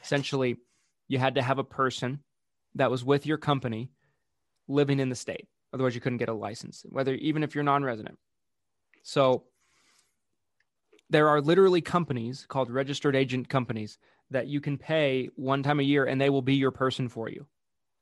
Essentially, 0.02 0.56
you 1.08 1.18
had 1.18 1.36
to 1.36 1.42
have 1.42 1.58
a 1.58 1.64
person 1.64 2.20
that 2.74 2.90
was 2.90 3.04
with 3.04 3.26
your 3.26 3.38
company 3.38 3.90
living 4.68 5.00
in 5.00 5.08
the 5.08 5.14
state. 5.14 5.46
Otherwise, 5.72 5.94
you 5.94 6.00
couldn't 6.00 6.18
get 6.18 6.28
a 6.28 6.34
license, 6.34 6.84
whether 6.88 7.14
even 7.14 7.42
if 7.42 7.54
you're 7.54 7.64
non-resident. 7.64 8.18
So 9.02 9.44
there 11.14 11.28
are 11.28 11.40
literally 11.40 11.80
companies 11.80 12.44
called 12.48 12.70
registered 12.70 13.14
agent 13.14 13.48
companies 13.48 13.98
that 14.30 14.48
you 14.48 14.60
can 14.60 14.76
pay 14.76 15.28
one 15.36 15.62
time 15.62 15.80
a 15.80 15.84
year 15.84 16.04
and 16.04 16.20
they 16.20 16.30
will 16.30 16.42
be 16.42 16.54
your 16.54 16.70
person 16.70 17.08
for 17.08 17.28
you. 17.28 17.46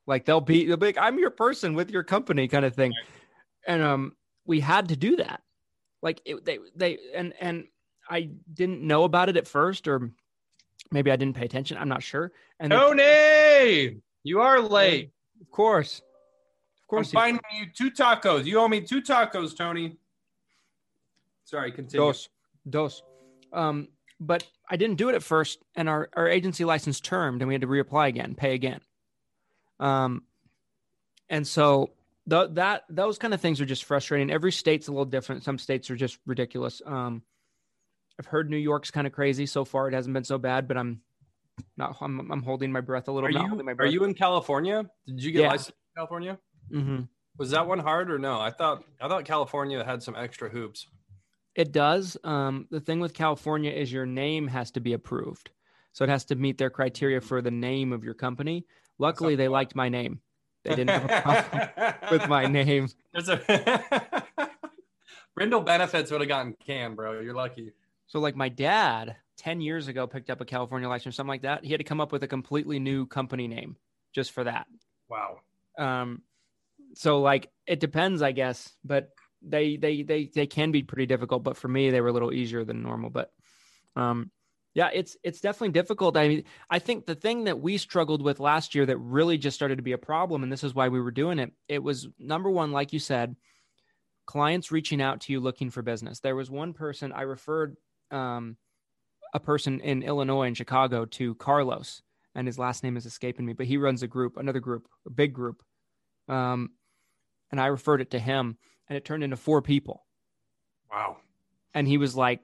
Like 0.07 0.25
they'll 0.25 0.41
be, 0.41 0.67
they'll 0.67 0.77
be 0.77 0.87
like, 0.87 0.99
I'm 0.99 1.19
your 1.19 1.31
person 1.31 1.75
with 1.75 1.91
your 1.91 2.03
company 2.03 2.49
kind 2.49 2.65
of 2.65 2.75
thing 2.75 2.93
and 3.67 3.83
um, 3.83 4.17
we 4.45 4.61
had 4.61 4.89
to 4.89 4.97
do 4.97 5.17
that. 5.17 5.43
Like 6.03 6.21
it, 6.25 6.45
they 6.45 6.59
they 6.75 6.99
and 7.15 7.33
and 7.41 7.65
I 8.09 8.31
didn't 8.53 8.83
know 8.83 9.05
about 9.05 9.29
it 9.29 9.37
at 9.37 9.47
first, 9.47 9.87
or 9.87 10.11
maybe 10.91 11.11
I 11.11 11.17
didn't 11.17 11.37
pay 11.37 11.45
attention. 11.45 11.77
I'm 11.79 11.89
not 11.89 12.03
sure. 12.03 12.33
And 12.59 12.73
Tony, 12.73 13.03
the, 13.03 13.97
you 14.25 14.41
are 14.41 14.61
late. 14.61 15.13
Of 15.41 15.51
course, 15.51 16.03
of 16.81 16.89
course. 16.89 17.09
I'm 17.11 17.13
finding 17.13 17.41
you 17.55 17.67
two 17.73 17.91
tacos. 17.91 18.45
You 18.45 18.59
owe 18.59 18.69
me 18.69 18.81
two 18.81 19.01
tacos, 19.01 19.57
Tony. 19.57 19.97
Sorry, 21.45 21.71
continue. 21.71 22.07
Dos, 22.07 22.29
dos. 22.69 23.03
Um, 23.53 23.89
but 24.21 24.45
I 24.69 24.77
didn't 24.77 24.97
do 24.97 25.09
it 25.09 25.15
at 25.15 25.23
first, 25.23 25.59
and 25.75 25.89
our 25.89 26.09
our 26.15 26.29
agency 26.29 26.65
license 26.65 27.01
termed, 27.01 27.43
and 27.43 27.49
we 27.49 27.55
had 27.55 27.63
to 27.63 27.67
reapply 27.67 28.09
again, 28.09 28.35
pay 28.35 28.55
again. 28.55 28.81
Um, 29.81 30.23
and 31.29 31.47
so 31.47 31.91
the, 32.27 32.49
that 32.49 32.85
those 32.89 33.19
kind 33.19 33.35
of 33.35 33.41
things 33.41 33.61
are 33.61 33.67
just 33.67 33.85
frustrating. 33.85 34.31
Every 34.31 34.53
state's 34.53 34.89
a 34.89 34.93
little 34.93 35.05
different. 35.05 35.43
Some 35.43 35.59
states 35.59 35.91
are 35.91 35.97
just 35.97 36.19
ridiculous. 36.27 36.81
Um, 36.87 37.23
I've 38.19 38.27
heard 38.27 38.49
New 38.49 38.59
York's 38.59 38.91
kind 38.91 39.07
of 39.07 39.13
crazy 39.13 39.47
so 39.47 39.65
far. 39.65 39.89
It 39.89 39.95
hasn't 39.95 40.15
been 40.15 40.25
so 40.25 40.39
bad, 40.39 40.69
but 40.69 40.77
I'm 40.77 41.01
not. 41.77 41.97
I'm, 42.01 42.31
I'm 42.31 42.43
holding 42.43 42.71
my 42.71 42.81
breath 42.81 43.09
a 43.09 43.13
little. 43.13 43.29
Are 43.29 43.33
you 43.33 43.75
Are 43.79 43.87
you 43.87 44.05
in 44.05 44.15
California? 44.15 44.89
Did 45.07 45.23
you 45.23 45.33
get 45.33 45.43
yeah. 45.43 45.49
licensed 45.49 45.71
in 45.71 46.01
California? 46.01 46.39
Mm-hmm. 46.73 47.03
Was 47.39 47.51
that 47.51 47.67
one 47.67 47.79
hard 47.79 48.11
or 48.11 48.19
no? 48.19 48.39
I 48.39 48.51
thought 48.51 48.85
I 49.01 49.09
thought 49.09 49.25
California 49.25 49.83
had 49.85 50.03
some 50.03 50.15
extra 50.15 50.49
hoops. 50.49 50.87
It 51.55 51.73
does. 51.73 52.17
Um, 52.25 52.67
the 52.71 52.81
thing 52.81 53.01
with 53.01 53.15
California 53.15 53.71
is 53.71 53.93
your 53.93 54.07
name 54.07 54.49
has 54.49 54.71
to 54.73 54.81
be 54.81 54.95
approved, 54.95 55.51
so 55.93 56.05
it 56.05 56.11
has 56.11 56.25
to 56.27 56.35
meet 56.35 56.59
their 56.59 56.71
criteria 56.71 57.21
for 57.21 57.43
the 57.43 57.51
name 57.51 57.93
of 57.93 58.05
your 58.05 58.15
company. 58.15 58.67
Luckily, 58.99 59.37
they 59.37 59.49
liked 59.49 59.75
my 59.75 59.89
name. 59.89 60.21
They 60.65 60.77
didn't 60.77 60.91
have 60.91 61.11
a 61.11 61.23
problem 61.23 61.95
with 62.13 62.29
my 62.29 62.47
name. 62.47 62.89
There's 63.13 63.29
a 63.29 63.41
Brindle 65.35 65.63
benefits 65.63 66.13
would 66.13 66.21
have 66.21 66.29
gotten 66.29 66.55
canned, 66.65 66.95
bro. 66.95 67.19
You're 67.19 67.35
lucky. 67.35 67.73
So, 68.07 68.21
like 68.21 68.37
my 68.37 68.49
dad, 68.49 69.17
ten 69.37 69.61
years 69.61 69.89
ago, 69.89 70.07
picked 70.07 70.31
up 70.31 70.41
a 70.41 70.45
California 70.45 70.89
license 70.89 71.15
or 71.15 71.17
something 71.17 71.31
like 71.31 71.43
that. 71.43 71.65
He 71.65 71.73
had 71.73 71.81
to 71.81 71.85
come 71.85 72.01
up 72.01 72.13
with 72.13 72.23
a 72.23 72.29
completely 72.29 72.79
new 72.79 73.07
company 73.07 73.49
name 73.49 73.77
just 74.13 74.31
for 74.31 74.45
that. 74.45 74.69
Wow. 75.09 75.41
Um, 75.77 76.23
so 76.95 77.21
like 77.21 77.51
it 77.67 77.81
depends, 77.81 78.23
I 78.23 78.31
guess, 78.31 78.73
but 78.85 79.11
they 79.47 79.77
they 79.77 80.03
they 80.03 80.31
they 80.35 80.47
can 80.47 80.71
be 80.71 80.83
pretty 80.83 81.07
difficult, 81.07 81.43
but 81.43 81.57
for 81.57 81.69
me 81.69 81.91
they 81.91 82.01
were 82.01 82.09
a 82.09 82.13
little 82.13 82.33
easier 82.33 82.65
than 82.65 82.83
normal. 82.83 83.11
But 83.11 83.33
um, 83.97 84.31
yeah, 84.75 84.91
it's 84.93 85.17
it's 85.23 85.41
definitely 85.41 85.73
difficult. 85.73 86.17
I 86.17 86.29
mean, 86.29 86.45
I 86.71 86.79
think 86.79 87.07
the 87.07 87.15
thing 87.15 87.45
that 87.45 87.61
we 87.61 87.77
struggled 87.79 88.23
with 88.23 88.41
last 88.41 88.75
year 88.75 88.87
that 88.87 88.97
really 88.97 89.39
just 89.39 89.57
started 89.57 89.77
to 89.77 89.83
be 89.83 89.93
a 89.93 89.99
problem, 89.99 90.43
and 90.43 90.53
this 90.53 90.65
is 90.65 90.75
why 90.75 90.89
we 90.89 91.01
were 91.01 91.11
doing 91.11 91.39
it. 91.39 91.53
It 91.69 91.83
was 91.83 92.09
number 92.19 92.51
one, 92.51 92.73
like 92.73 92.93
you 92.93 92.99
said, 92.99 93.37
clients 94.27 94.73
reaching 94.73 95.03
out 95.03 95.23
to 95.23 95.33
you 95.33 95.41
looking 95.41 95.71
for 95.71 95.83
business. 95.83 96.21
There 96.21 96.37
was 96.37 96.51
one 96.51 96.73
person 96.73 97.13
I 97.13 97.23
referred 97.23 97.77
um, 98.11 98.57
a 99.35 99.41
person 99.41 99.81
in 99.81 100.03
Illinois 100.03 100.47
and 100.47 100.57
Chicago 100.57 101.05
to 101.05 101.35
Carlos, 101.35 102.03
and 102.35 102.47
his 102.47 102.59
last 102.59 102.83
name 102.83 102.97
is 102.97 103.07
escaping 103.07 103.45
me, 103.45 103.53
but 103.53 103.67
he 103.67 103.77
runs 103.77 104.03
a 104.03 104.09
group, 104.09 104.37
another 104.37 104.61
group, 104.61 104.89
a 105.07 105.11
big 105.11 105.35
group. 105.35 105.63
Um, 106.29 106.71
and 107.51 107.61
I 107.61 107.67
referred 107.67 108.01
it 108.01 108.13
to 108.13 108.19
him, 108.19 108.57
and 108.89 108.97
it 108.97 109.05
turned 109.05 109.25
into 109.25 109.37
four 109.37 109.63
people. 109.63 110.05
Wow. 110.91 111.19
And 111.75 111.87
he 111.89 111.99
was 111.99 112.15
like, 112.15 112.41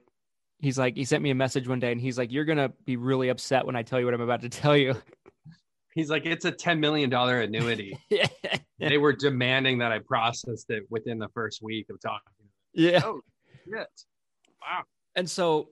he's 0.59 0.77
like, 0.77 0.95
he 0.95 1.05
sent 1.05 1.23
me 1.23 1.29
a 1.29 1.35
message 1.35 1.67
one 1.67 1.79
day 1.79 1.91
and 1.91 2.01
he's 2.01 2.17
like, 2.17 2.31
You're 2.31 2.45
gonna 2.45 2.71
be 2.85 2.97
really 2.97 3.29
upset 3.29 3.65
when 3.65 3.75
I 3.75 3.83
tell 3.83 3.99
you 3.99 4.05
what 4.05 4.13
I'm 4.13 4.21
about 4.21 4.41
to 4.41 4.49
tell 4.49 4.77
you. 4.77 4.95
He's 5.95 6.09
like, 6.09 6.25
It's 6.25 6.45
a 6.45 6.51
$10 6.51 6.79
million 6.79 7.11
annuity. 7.11 7.97
yeah. 8.09 8.27
They 8.77 8.99
were 8.99 9.11
demanding 9.11 9.79
that 9.79 9.91
I 9.91 9.99
processed 9.99 10.69
it 10.69 10.83
within 10.89 11.17
the 11.17 11.27
first 11.29 11.61
week 11.63 11.87
of 11.89 11.99
talking. 11.99 12.31
Yeah. 12.73 13.01
Oh, 13.03 13.21
shit. 13.65 13.87
Wow. 14.61 14.83
And 15.15 15.29
so 15.29 15.69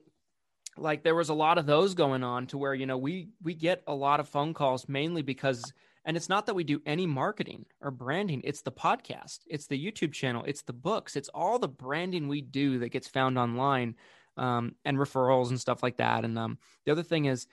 like 0.76 1.02
there 1.02 1.14
was 1.14 1.28
a 1.28 1.34
lot 1.34 1.58
of 1.58 1.66
those 1.66 1.94
going 1.94 2.22
on 2.22 2.46
to 2.48 2.58
where, 2.58 2.74
you 2.74 2.86
know, 2.86 2.98
we 2.98 3.28
we 3.42 3.54
get 3.54 3.82
a 3.86 3.94
lot 3.94 4.20
of 4.20 4.28
phone 4.28 4.54
calls 4.54 4.88
mainly 4.88 5.22
because 5.22 5.72
and 6.04 6.16
it's 6.16 6.28
not 6.28 6.46
that 6.46 6.54
we 6.54 6.64
do 6.64 6.80
any 6.86 7.06
marketing 7.06 7.66
or 7.80 7.90
branding, 7.90 8.40
it's 8.44 8.62
the 8.62 8.72
podcast, 8.72 9.40
it's 9.46 9.66
the 9.66 9.82
YouTube 9.82 10.12
channel, 10.12 10.44
it's 10.46 10.62
the 10.62 10.72
books, 10.72 11.16
it's 11.16 11.28
all 11.30 11.58
the 11.58 11.68
branding 11.68 12.28
we 12.28 12.40
do 12.40 12.78
that 12.80 12.90
gets 12.90 13.08
found 13.08 13.38
online 13.38 13.96
um, 14.36 14.74
and 14.84 14.96
referrals 14.96 15.50
and 15.50 15.60
stuff 15.60 15.82
like 15.82 15.96
that. 15.98 16.24
And 16.24 16.38
um, 16.38 16.58
the 16.84 16.92
other 16.92 17.02
thing 17.02 17.26
is, 17.26 17.46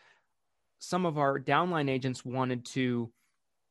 some 0.80 1.06
of 1.06 1.18
our 1.18 1.40
downline 1.40 1.90
agents 1.90 2.24
wanted 2.24 2.66
to 2.66 3.12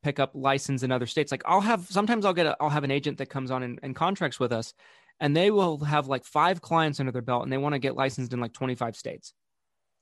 pick 0.03 0.19
up 0.19 0.31
license 0.33 0.83
in 0.83 0.91
other 0.91 1.07
states. 1.07 1.31
Like 1.31 1.43
I'll 1.45 1.61
have 1.61 1.87
sometimes 1.87 2.25
I'll 2.25 2.33
get 2.33 2.45
a, 2.45 2.57
I'll 2.59 2.69
have 2.69 2.83
an 2.83 2.91
agent 2.91 3.17
that 3.17 3.29
comes 3.29 3.51
on 3.51 3.63
and, 3.63 3.79
and 3.81 3.95
contracts 3.95 4.39
with 4.39 4.51
us, 4.51 4.73
and 5.19 5.35
they 5.35 5.49
will 5.49 5.79
have 5.79 6.07
like 6.07 6.23
five 6.25 6.61
clients 6.61 6.99
under 6.99 7.11
their 7.11 7.21
belt, 7.21 7.43
and 7.43 7.51
they 7.51 7.57
want 7.57 7.73
to 7.73 7.79
get 7.79 7.95
licensed 7.95 8.33
in 8.33 8.39
like 8.39 8.53
25 8.53 8.95
states. 8.95 9.33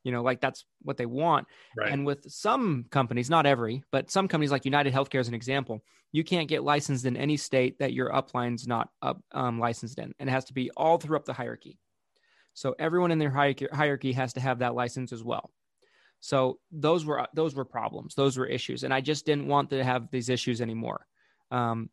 You 0.04 0.12
know, 0.12 0.22
like 0.22 0.42
that's 0.42 0.66
what 0.82 0.98
they 0.98 1.06
want. 1.06 1.48
Right. 1.78 1.92
And 1.92 2.06
with 2.06 2.30
some 2.30 2.86
companies, 2.90 3.30
not 3.30 3.46
every, 3.46 3.84
but 3.92 4.12
some 4.12 4.28
companies 4.28 4.52
like 4.52 4.66
United 4.66 4.94
Healthcare 4.94 5.20
as 5.20 5.28
an 5.28 5.34
example, 5.34 5.84
you 6.12 6.24
can't 6.24 6.48
get 6.48 6.64
licensed 6.64 7.06
in 7.06 7.18
any 7.18 7.38
state 7.38 7.80
that 7.80 7.94
your 7.94 8.14
upline's 8.14 8.68
not 8.68 8.90
up, 9.02 9.22
um, 9.32 9.60
licensed 9.60 9.98
in, 9.98 10.14
and 10.20 10.30
it 10.30 10.32
has 10.32 10.46
to 10.46 10.54
be 10.54 10.70
all 10.78 10.98
throughout 10.98 11.26
the 11.26 11.34
hierarchy. 11.34 11.78
So 12.54 12.76
everyone 12.78 13.12
in 13.12 13.20
their 13.20 13.32
hierarchy 13.32 14.12
has 14.14 14.34
to 14.34 14.40
have 14.40 14.60
that 14.60 14.76
license 14.76 15.12
as 15.12 15.24
well. 15.24 15.50
So 16.20 16.60
those 16.72 17.04
were 17.04 17.28
those 17.34 17.54
were 17.54 17.66
problems, 17.66 18.16
those 18.16 18.38
were 18.38 18.46
issues, 18.46 18.84
and 18.84 18.94
I 18.94 19.02
just 19.02 19.26
didn't 19.26 19.48
want 19.48 19.72
to 19.72 19.84
have 19.84 20.10
these 20.10 20.30
issues 20.30 20.62
anymore. 20.62 21.06
Um, 21.52 21.90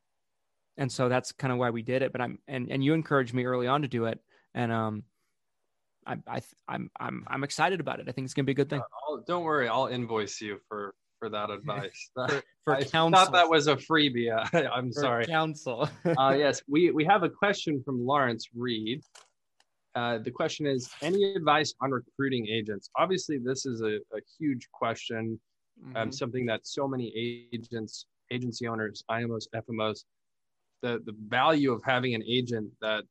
and 0.77 0.91
so 0.91 1.09
that's 1.09 1.33
kind 1.33 1.53
of 1.53 1.59
why 1.59 1.71
we 1.71 1.83
did 1.83 2.03
it. 2.03 2.13
But 2.13 2.21
I'm 2.21 2.39
and 2.47 2.71
and 2.71 2.85
you 2.85 2.95
encouraged 2.95 3.35
me 3.35 3.45
early 3.45 3.67
on 3.67 3.83
to 3.83 3.89
do 3.89 4.05
it, 4.05 4.21
and 4.55 4.71
um, 4.71 5.03
I, 6.07 6.17
I 6.27 6.41
I'm 6.69 6.91
I'm 6.99 7.25
I'm 7.27 7.45
excited 7.45 7.81
about 7.81 8.01
it. 8.01 8.07
I 8.09 8.13
think 8.13 8.25
it's 8.25 8.35
gonna 8.35 8.47
be 8.47 8.53
a 8.53 8.57
good 8.57 8.71
thing. 8.71 8.81
Uh, 8.81 9.17
don't 9.27 9.45
worry, 9.45 9.69
I'll 9.69 9.87
invoice 9.87 10.41
you 10.41 10.59
for 10.69 10.95
for 11.19 11.29
that 11.29 11.51
advice. 11.51 12.11
for, 12.15 12.29
for 12.65 12.75
I 12.75 12.85
counsel. 12.85 13.11
thought 13.11 13.33
that 13.33 13.49
was 13.49 13.67
a 13.67 13.77
freebie. 13.77 14.31
I'm 14.73 14.93
for 14.93 15.01
sorry. 15.01 15.27
Counsel. 15.27 15.89
uh, 16.05 16.35
yes, 16.37 16.63
we 16.69 16.91
we 16.91 17.05
have 17.05 17.23
a 17.23 17.31
question 17.31 17.83
from 17.85 18.05
Lawrence 18.05 18.49
Reed. 18.55 19.03
Uh, 19.97 20.19
the 20.19 20.31
question 20.31 20.67
is 20.67 20.89
any 21.03 21.35
advice 21.35 21.75
on 21.81 21.91
recruiting 21.91 22.47
agents 22.47 22.91
obviously 22.97 23.39
this 23.39 23.67
is 23.67 23.81
a, 23.81 23.97
a 24.15 24.21
huge 24.39 24.69
question 24.71 25.37
um, 25.83 25.89
mm-hmm. 25.89 25.97
um, 25.97 26.13
something 26.13 26.47
that 26.47 26.65
so 26.65 26.87
many 26.87 27.13
agents 27.53 28.07
agency 28.31 28.69
owners 28.69 29.03
imos 29.11 29.47
fmos 29.53 30.05
the, 30.83 31.03
the 31.07 31.15
value 31.27 31.73
of 31.73 31.83
having 31.83 32.15
an 32.15 32.23
agent 32.23 32.71
that 32.81 33.03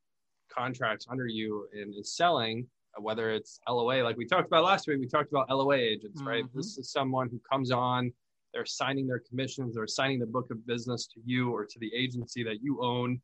contracts 0.50 1.06
under 1.10 1.26
you 1.26 1.68
and 1.74 1.94
is 1.94 2.16
selling 2.16 2.66
whether 3.00 3.30
it's 3.30 3.60
loa 3.68 4.02
like 4.02 4.16
we 4.16 4.26
talked 4.26 4.46
about 4.46 4.64
last 4.64 4.86
week 4.86 4.98
we 4.98 5.06
talked 5.06 5.30
about 5.30 5.48
loa 5.50 5.76
agents 5.76 6.22
right 6.22 6.44
mm-hmm. 6.44 6.58
this 6.58 6.78
is 6.78 6.90
someone 6.90 7.28
who 7.28 7.40
comes 7.50 7.70
on 7.70 8.12
they're 8.52 8.66
signing 8.66 9.06
their 9.06 9.22
commissions 9.28 9.74
they're 9.74 9.86
signing 9.86 10.18
the 10.18 10.26
book 10.26 10.50
of 10.50 10.66
business 10.66 11.06
to 11.06 11.20
you 11.24 11.50
or 11.50 11.64
to 11.64 11.78
the 11.78 11.92
agency 11.94 12.42
that 12.42 12.62
you 12.62 12.82
own 12.82 13.20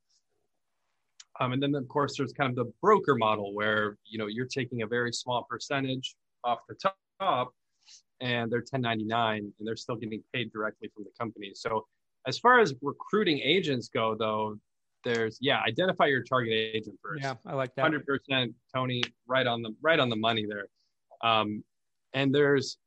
um, 1.41 1.53
and 1.53 1.62
then 1.62 1.75
of 1.75 1.87
course 1.89 2.17
there's 2.17 2.33
kind 2.33 2.51
of 2.51 2.57
the 2.57 2.73
broker 2.81 3.15
model 3.15 3.55
where 3.55 3.97
you 4.05 4.19
know 4.19 4.27
you're 4.27 4.47
taking 4.47 4.83
a 4.83 4.87
very 4.87 5.12
small 5.12 5.47
percentage 5.49 6.17
off 6.45 6.61
the 6.69 6.77
top 7.21 7.53
and 8.21 8.51
they're 8.51 8.61
1099 8.61 9.53
and 9.59 9.69
they're 9.69 9.77
still 9.77 9.97
getting 9.97 10.23
paid 10.33 10.53
directly 10.53 10.89
from 10.95 11.05
the 11.05 11.11
company. 11.19 11.53
So 11.55 11.87
as 12.27 12.39
far 12.39 12.61
as 12.61 12.75
recruiting 12.83 13.39
agents 13.41 13.89
go 13.89 14.15
though, 14.15 14.59
there's 15.07 15.38
yeah, 15.40 15.61
identify 15.66 16.07
your 16.07 16.23
target 16.23 16.53
agent 16.53 16.99
first. 17.03 17.23
Yeah, 17.23 17.35
I 17.47 17.55
like 17.55 17.75
that. 17.77 17.90
100% 17.90 18.53
Tony 18.75 19.03
right 19.27 19.47
on 19.47 19.62
the 19.62 19.75
right 19.81 19.99
on 19.99 20.11
the 20.11 20.16
money 20.16 20.47
there. 20.47 20.66
Um, 21.23 21.62
and 22.12 22.35
there's 22.35 22.79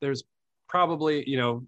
there's 0.00 0.22
probably, 0.68 1.28
you 1.28 1.38
know, 1.38 1.64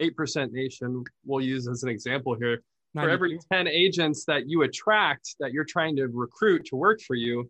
8% 0.00 0.50
nation 0.52 1.04
we'll 1.24 1.44
use 1.44 1.68
as 1.68 1.82
an 1.82 1.88
example 1.88 2.34
here 2.34 2.62
for 2.94 3.08
every 3.08 3.38
10 3.52 3.68
agents 3.68 4.24
that 4.24 4.48
you 4.48 4.62
attract 4.62 5.36
that 5.38 5.52
you're 5.52 5.64
trying 5.64 5.94
to 5.96 6.08
recruit 6.08 6.64
to 6.66 6.76
work 6.76 7.00
for 7.00 7.14
you, 7.14 7.48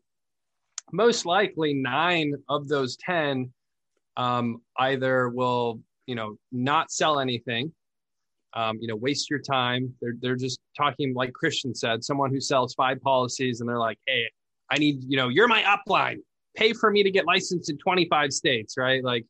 most 0.93 1.25
likely 1.25 1.73
nine 1.73 2.35
of 2.49 2.69
those 2.69 2.97
10 2.97 3.51
um, 4.17 4.61
either 4.79 5.31
will, 5.31 5.81
you 6.07 6.15
know, 6.15 6.37
not 6.53 6.91
sell 6.91 7.21
anything, 7.21 7.73
um, 8.55 8.79
you 8.81 8.89
know, 8.89 8.97
waste 8.97 9.31
your 9.31 9.39
time. 9.39 9.95
They're, 10.01 10.15
they're 10.21 10.37
just 10.37 10.61
talking 10.77 11.15
like 11.15 11.33
Christian 11.33 11.75
said, 11.75 12.05
someone 12.05 12.31
who 12.31 12.41
sells 12.41 12.75
five 12.75 13.01
policies 13.01 13.61
and 13.61 13.69
they're 13.69 13.79
like, 13.79 13.99
hey, 14.07 14.25
I 14.71 14.79
need, 14.79 15.05
you 15.07 15.17
know, 15.17 15.29
you're 15.29 15.49
my 15.49 15.63
upline. 15.63 16.19
Pay 16.57 16.73
for 16.73 16.91
me 16.91 17.03
to 17.03 17.11
get 17.11 17.27
licensed 17.27 17.71
in 17.71 17.79
25 17.79 18.33
states, 18.33 18.75
right? 18.77 19.03
Like 19.05 19.25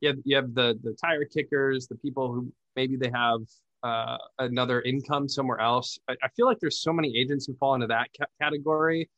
you 0.00 0.08
have, 0.08 0.18
you 0.24 0.36
have 0.36 0.54
the, 0.54 0.78
the 0.82 0.96
tire 1.00 1.24
kickers, 1.24 1.88
the 1.88 1.96
people 1.96 2.32
who 2.32 2.52
maybe 2.76 2.96
they 2.96 3.10
have 3.12 3.40
uh, 3.82 4.16
another 4.38 4.80
income 4.82 5.28
somewhere 5.28 5.60
else. 5.60 5.98
I, 6.08 6.14
I, 6.22 6.28
feel 6.36 6.46
like 6.46 6.58
there's 6.60 6.80
so 6.80 6.92
many 6.92 7.16
agents 7.16 7.46
who 7.46 7.54
fall 7.54 7.74
into 7.74 7.86
that 7.88 8.08
ca- 8.18 8.26
category 8.40 9.08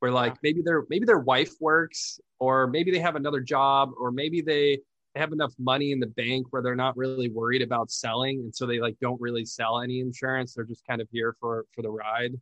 where 0.00 0.10
like 0.10 0.36
maybe 0.42 0.60
their 0.62 0.84
maybe 0.90 1.06
their 1.06 1.20
wife 1.20 1.52
works 1.60 2.20
or 2.40 2.66
maybe 2.66 2.90
they 2.90 2.98
have 2.98 3.16
another 3.16 3.40
job 3.40 3.90
or 3.98 4.10
maybe 4.10 4.40
they 4.40 4.78
have 5.14 5.32
enough 5.32 5.52
money 5.58 5.92
in 5.92 6.00
the 6.00 6.06
bank 6.06 6.46
where 6.50 6.62
they're 6.62 6.74
not 6.74 6.96
really 6.96 7.28
worried 7.28 7.62
about 7.62 7.90
selling 7.90 8.40
and 8.40 8.54
so 8.54 8.66
they 8.66 8.80
like 8.80 8.96
don't 9.00 9.20
really 9.20 9.44
sell 9.44 9.80
any 9.80 10.00
insurance 10.00 10.54
they're 10.54 10.64
just 10.64 10.86
kind 10.86 11.00
of 11.00 11.08
here 11.10 11.36
for 11.38 11.64
for 11.74 11.82
the 11.82 11.90
ride 11.90 12.32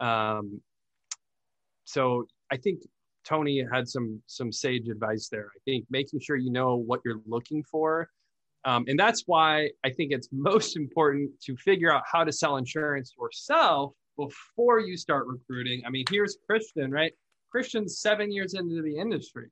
um 0.00 0.60
so 1.84 2.24
i 2.50 2.56
think 2.56 2.80
tony 3.24 3.64
had 3.72 3.88
some 3.88 4.20
some 4.26 4.52
sage 4.52 4.88
advice 4.88 5.28
there 5.28 5.50
i 5.56 5.60
think 5.64 5.84
making 5.90 6.20
sure 6.20 6.36
you 6.36 6.52
know 6.52 6.76
what 6.76 7.00
you're 7.04 7.20
looking 7.26 7.64
for 7.64 8.08
um, 8.64 8.84
and 8.86 8.98
that's 8.98 9.24
why 9.26 9.70
I 9.84 9.90
think 9.90 10.12
it's 10.12 10.28
most 10.32 10.76
important 10.76 11.30
to 11.42 11.56
figure 11.56 11.92
out 11.92 12.02
how 12.10 12.24
to 12.24 12.32
sell 12.32 12.56
insurance 12.56 13.14
yourself 13.18 13.92
before 14.16 14.80
you 14.80 14.96
start 14.96 15.26
recruiting. 15.26 15.82
I 15.86 15.90
mean, 15.90 16.04
here's 16.10 16.36
Christian, 16.46 16.90
right? 16.90 17.12
Christian's 17.50 17.98
seven 17.98 18.30
years 18.30 18.54
into 18.54 18.82
the 18.82 18.96
industry. 18.96 19.48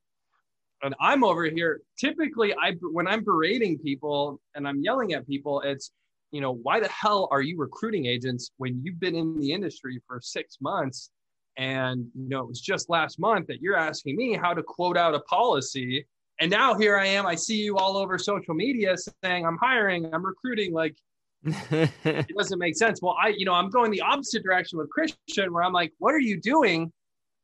And 0.83 0.95
I'm 1.01 1.25
over 1.25 1.45
here. 1.45 1.83
Typically, 1.99 2.55
I 2.55 2.73
when 2.81 3.07
I'm 3.07 3.23
berating 3.23 3.79
people 3.79 4.41
and 4.55 4.67
I'm 4.67 4.83
yelling 4.83 5.13
at 5.13 5.27
people, 5.27 5.61
it's 5.61 5.93
you 6.33 6.41
know, 6.41 6.53
why 6.53 6.79
the 6.81 6.89
hell 6.89 7.29
are 7.33 7.43
you 7.43 7.59
recruiting 7.59 8.07
agents 8.07 8.53
when 8.57 8.81
you've 8.85 9.01
been 9.01 9.17
in 9.17 9.39
the 9.39 9.53
industry 9.53 10.01
for 10.07 10.21
six 10.23 10.59
months? 10.61 11.11
And 11.57 12.07
you 12.15 12.29
know, 12.29 12.41
it 12.41 12.49
was 12.49 12.61
just 12.61 12.89
last 12.89 13.19
month 13.19 13.49
that 13.49 13.61
you're 13.61 13.77
asking 13.77 14.17
me 14.17 14.35
how 14.35 14.55
to 14.55 14.63
quote 14.63 14.97
out 14.97 15.15
a 15.15 15.21
policy 15.21 16.07
and 16.41 16.51
now 16.51 16.75
here 16.75 16.97
I 16.99 17.07
am. 17.07 17.27
I 17.27 17.35
see 17.35 17.63
you 17.63 17.77
all 17.77 17.99
over 17.99 18.19
social 18.19 18.55
media 18.55 18.97
saying 19.23 19.47
I'm 19.47 19.59
hiring, 19.59 20.13
I'm 20.13 20.25
recruiting. 20.25 20.73
Like 20.73 20.97
it 21.45 22.35
doesn't 22.37 22.59
make 22.59 22.77
sense. 22.77 23.01
Well, 23.03 23.15
I, 23.23 23.29
you 23.29 23.45
know, 23.45 23.53
I'm 23.53 23.69
going 23.69 23.91
the 23.91 24.01
opposite 24.01 24.43
direction 24.43 24.79
with 24.79 24.89
Christian, 24.89 25.53
where 25.53 25.63
I'm 25.63 25.75
like, 25.75 25.93
what 25.99 26.15
are 26.15 26.21
you 26.21 26.41
doing? 26.41 26.93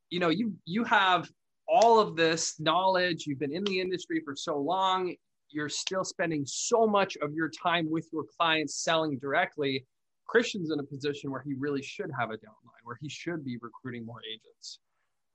You 0.09 0.20
know, 0.20 0.31
you 0.31 0.55
you 0.64 0.85
have 0.85 1.29
all 1.68 1.98
of 1.98 2.16
this 2.16 2.59
knowledge. 2.61 3.26
You've 3.26 3.38
been 3.38 3.52
in 3.52 3.64
the 3.64 3.81
industry 3.81 4.20
for 4.24 4.35
so 4.37 4.59
long. 4.59 5.14
You're 5.50 5.68
still 5.68 6.05
spending 6.05 6.44
so 6.46 6.87
much 6.87 7.16
of 7.22 7.33
your 7.33 7.48
time 7.48 7.90
with 7.90 8.09
your 8.12 8.24
clients 8.38 8.83
selling 8.83 9.18
directly. 9.18 9.87
Christian's 10.26 10.70
in 10.70 10.81
a 10.81 10.85
position 10.85 11.31
where 11.31 11.42
he 11.42 11.55
really 11.55 11.83
should 11.83 12.11
have 12.18 12.31
a 12.31 12.35
downline, 12.35 12.83
where 12.85 12.98
he 13.00 13.09
should 13.09 13.44
be 13.44 13.59
recruiting 13.61 14.05
more 14.05 14.20
agents. 14.31 14.81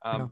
Um, 0.03 0.21
yeah. 0.21 0.27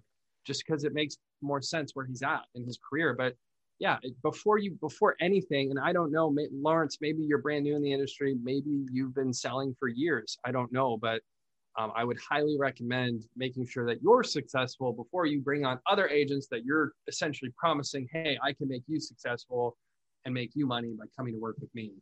Just 0.46 0.64
because 0.66 0.84
it 0.84 0.94
makes 0.94 1.18
more 1.42 1.62
sense 1.62 1.92
where 1.94 2.06
he's 2.06 2.22
at 2.22 2.42
in 2.56 2.66
his 2.66 2.78
career. 2.78 3.16
But 3.18 3.36
yeah, 3.80 3.98
before 4.24 4.58
you 4.58 4.72
before 4.82 5.16
anything, 5.22 5.70
and 5.70 5.80
I 5.80 5.94
don't 5.94 6.12
know, 6.12 6.36
Lawrence, 6.52 6.98
maybe 7.00 7.24
you're 7.24 7.38
brand 7.38 7.64
new 7.64 7.76
in 7.76 7.82
the 7.82 7.94
industry, 7.94 8.36
maybe 8.44 8.84
you've 8.92 9.16
been 9.16 9.34
selling 9.34 9.76
for 9.80 9.88
years. 9.88 10.38
I 10.44 10.52
don't 10.52 10.72
know, 10.74 10.98
but 10.98 11.22
um, 11.78 11.92
I 11.96 12.04
would 12.04 12.18
highly 12.20 12.58
recommend 12.60 13.24
making 13.36 13.68
sure 13.68 13.86
that 13.86 14.02
you're 14.02 14.24
successful 14.24 14.92
before 14.92 15.26
you 15.26 15.42
bring 15.42 15.66
on 15.66 15.80
other 15.90 16.08
agents 16.08 16.48
that 16.52 16.64
you're 16.66 16.94
essentially 17.08 17.52
promising, 17.58 18.08
hey, 18.12 18.38
I 18.44 18.54
can 18.54 18.68
make 18.68 18.84
you 18.88 19.00
successful 19.00 19.78
and 20.26 20.34
make 20.34 20.52
you 20.56 20.66
money 20.66 20.94
by 20.98 21.06
coming 21.16 21.34
to 21.34 21.40
work 21.40 21.58
with 21.62 21.74
me. 21.74 21.94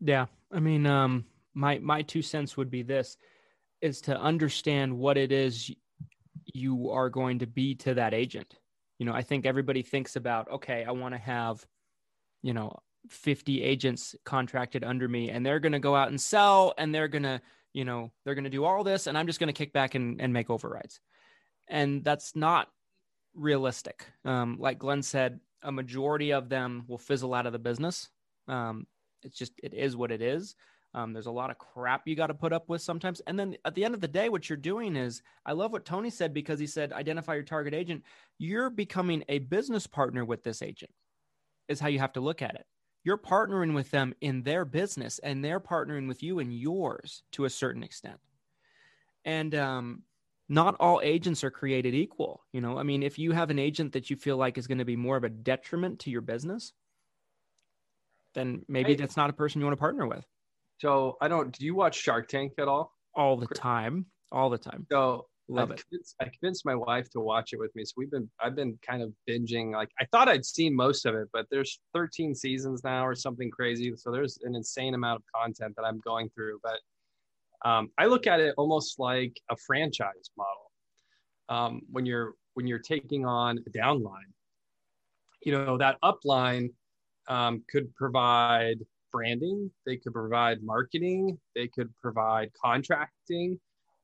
Yeah. 0.00 0.26
I 0.52 0.60
mean, 0.60 0.86
um, 0.86 1.24
my 1.54 1.78
my 1.78 2.02
two 2.02 2.22
cents 2.22 2.56
would 2.56 2.70
be 2.70 2.82
this 2.82 3.16
is 3.80 4.00
to 4.02 4.18
understand 4.18 4.96
what 4.96 5.16
it 5.16 5.32
is 5.32 5.70
you 6.54 6.90
are 6.90 7.10
going 7.10 7.38
to 7.40 7.46
be 7.46 7.74
to 7.74 7.94
that 7.94 8.14
agent. 8.14 8.54
You 8.98 9.06
know, 9.06 9.12
I 9.12 9.22
think 9.22 9.46
everybody 9.46 9.82
thinks 9.82 10.16
about, 10.16 10.50
okay, 10.50 10.84
I 10.84 10.92
want 10.92 11.14
to 11.14 11.18
have, 11.18 11.64
you 12.42 12.52
know, 12.52 12.76
50 13.08 13.62
agents 13.62 14.14
contracted 14.24 14.82
under 14.84 15.08
me 15.08 15.30
and 15.30 15.44
they're 15.44 15.60
going 15.60 15.72
to 15.72 15.78
go 15.78 15.94
out 15.94 16.08
and 16.08 16.20
sell 16.20 16.74
and 16.78 16.94
they're 16.94 17.08
going 17.08 17.22
to 17.22 17.40
you 17.72 17.84
know 17.84 18.10
they're 18.24 18.34
going 18.34 18.44
to 18.44 18.50
do 18.50 18.64
all 18.64 18.84
this 18.84 19.06
and 19.06 19.16
i'm 19.16 19.26
just 19.26 19.40
going 19.40 19.48
to 19.48 19.52
kick 19.52 19.72
back 19.72 19.94
and, 19.94 20.20
and 20.20 20.32
make 20.32 20.50
overrides. 20.50 21.00
And 21.70 22.02
that's 22.02 22.34
not 22.34 22.68
realistic. 23.34 24.06
Um, 24.24 24.56
like 24.58 24.78
glenn 24.78 25.02
said 25.02 25.40
a 25.62 25.72
majority 25.72 26.32
of 26.32 26.48
them 26.48 26.84
will 26.86 26.98
fizzle 26.98 27.34
out 27.34 27.46
of 27.46 27.52
the 27.52 27.58
business. 27.58 28.08
Um, 28.46 28.86
it's 29.22 29.36
just 29.36 29.52
it 29.62 29.74
is 29.74 29.96
what 29.96 30.10
it 30.10 30.22
is. 30.22 30.54
Um, 30.94 31.12
there's 31.12 31.26
a 31.26 31.30
lot 31.30 31.50
of 31.50 31.58
crap 31.58 32.02
you 32.06 32.16
got 32.16 32.28
to 32.28 32.34
put 32.34 32.54
up 32.54 32.68
with 32.68 32.80
sometimes. 32.80 33.20
And 33.26 33.38
then 33.38 33.56
at 33.66 33.74
the 33.74 33.84
end 33.84 33.94
of 33.94 34.00
the 34.00 34.08
day 34.08 34.30
what 34.30 34.48
you're 34.48 34.56
doing 34.56 34.96
is 34.96 35.22
i 35.44 35.52
love 35.52 35.72
what 35.72 35.84
tony 35.84 36.08
said 36.08 36.32
because 36.32 36.58
he 36.58 36.66
said 36.66 36.92
identify 36.92 37.34
your 37.34 37.42
target 37.42 37.74
agent. 37.74 38.02
You're 38.38 38.70
becoming 38.70 39.24
a 39.28 39.40
business 39.40 39.86
partner 39.86 40.24
with 40.24 40.42
this 40.42 40.62
agent 40.62 40.92
is 41.68 41.80
how 41.80 41.88
you 41.88 41.98
have 41.98 42.14
to 42.14 42.20
look 42.20 42.40
at 42.40 42.54
it 42.54 42.66
you're 43.08 43.16
partnering 43.16 43.74
with 43.74 43.90
them 43.90 44.14
in 44.20 44.42
their 44.42 44.66
business 44.66 45.18
and 45.20 45.42
they're 45.42 45.58
partnering 45.58 46.06
with 46.08 46.22
you 46.22 46.40
in 46.40 46.52
yours 46.52 47.22
to 47.32 47.46
a 47.46 47.50
certain 47.50 47.82
extent. 47.82 48.18
And 49.24 49.54
um, 49.54 50.02
not 50.50 50.76
all 50.78 51.00
agents 51.02 51.42
are 51.42 51.50
created 51.50 51.94
equal. 51.94 52.42
You 52.52 52.60
know, 52.60 52.76
I 52.76 52.82
mean, 52.82 53.02
if 53.02 53.18
you 53.18 53.32
have 53.32 53.48
an 53.48 53.58
agent 53.58 53.94
that 53.94 54.10
you 54.10 54.16
feel 54.16 54.36
like 54.36 54.58
is 54.58 54.66
going 54.66 54.76
to 54.76 54.84
be 54.84 54.94
more 54.94 55.16
of 55.16 55.24
a 55.24 55.30
detriment 55.30 56.00
to 56.00 56.10
your 56.10 56.20
business, 56.20 56.74
then 58.34 58.62
maybe 58.68 58.94
that's 58.94 59.16
not 59.16 59.30
a 59.30 59.32
person 59.32 59.58
you 59.62 59.64
want 59.64 59.78
to 59.78 59.80
partner 59.80 60.06
with. 60.06 60.26
So 60.76 61.16
I 61.22 61.28
don't. 61.28 61.58
Do 61.58 61.64
you 61.64 61.74
watch 61.74 61.96
Shark 61.96 62.28
Tank 62.28 62.52
at 62.58 62.68
all? 62.68 62.92
All 63.14 63.38
the 63.38 63.46
time. 63.46 64.04
All 64.30 64.50
the 64.50 64.58
time. 64.58 64.86
So 64.92 65.28
I 65.56 65.62
it. 65.62 65.84
Convinced, 65.88 66.16
I 66.20 66.24
convinced 66.24 66.66
my 66.66 66.74
wife 66.74 67.08
to 67.10 67.20
watch 67.20 67.52
it 67.52 67.58
with 67.58 67.74
me. 67.74 67.84
So 67.84 67.94
we've 67.96 68.10
been, 68.10 68.28
I've 68.40 68.54
been 68.54 68.78
kind 68.86 69.02
of 69.02 69.12
binging. 69.28 69.72
Like 69.72 69.90
I 69.98 70.04
thought 70.06 70.28
I'd 70.28 70.44
seen 70.44 70.74
most 70.74 71.06
of 71.06 71.14
it, 71.14 71.28
but 71.32 71.46
there's 71.50 71.80
13 71.94 72.34
seasons 72.34 72.84
now 72.84 73.06
or 73.06 73.14
something 73.14 73.50
crazy. 73.50 73.94
So 73.96 74.10
there's 74.10 74.38
an 74.44 74.54
insane 74.54 74.94
amount 74.94 75.22
of 75.22 75.22
content 75.34 75.74
that 75.76 75.84
I'm 75.84 76.00
going 76.00 76.28
through. 76.30 76.60
But 76.62 77.68
um, 77.68 77.90
I 77.98 78.06
look 78.06 78.26
at 78.26 78.40
it 78.40 78.54
almost 78.56 78.98
like 78.98 79.40
a 79.50 79.56
franchise 79.56 80.30
model. 80.36 80.70
Um, 81.48 81.80
when 81.90 82.04
you're 82.04 82.34
when 82.54 82.66
you're 82.66 82.78
taking 82.78 83.24
on 83.24 83.58
a 83.58 83.70
downline, 83.70 84.32
you 85.42 85.52
know 85.52 85.78
that 85.78 85.96
upline 86.02 86.68
um, 87.28 87.62
could 87.70 87.94
provide 87.94 88.78
branding, 89.10 89.70
they 89.86 89.96
could 89.96 90.12
provide 90.12 90.62
marketing, 90.62 91.38
they 91.54 91.68
could 91.68 91.90
provide 92.02 92.50
contracting 92.62 93.58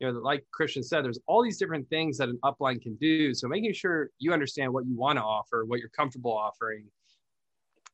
you 0.05 0.13
know, 0.13 0.19
like 0.21 0.45
Christian 0.51 0.83
said, 0.83 1.05
there's 1.05 1.21
all 1.27 1.43
these 1.43 1.59
different 1.59 1.89
things 1.89 2.19
that 2.19 2.29
an 2.29 2.39
upline 2.45 2.81
can 2.81 2.95
do. 2.97 3.35
So 3.35 3.49
making 3.49 3.73
sure 3.73 4.11
you 4.19 4.33
understand 4.33 4.73
what 4.73 4.87
you 4.87 4.97
want 4.97 5.19
to 5.19 5.23
offer, 5.23 5.65
what 5.65 5.81
you're 5.81 5.89
comfortable 5.91 6.33
offering. 6.33 6.85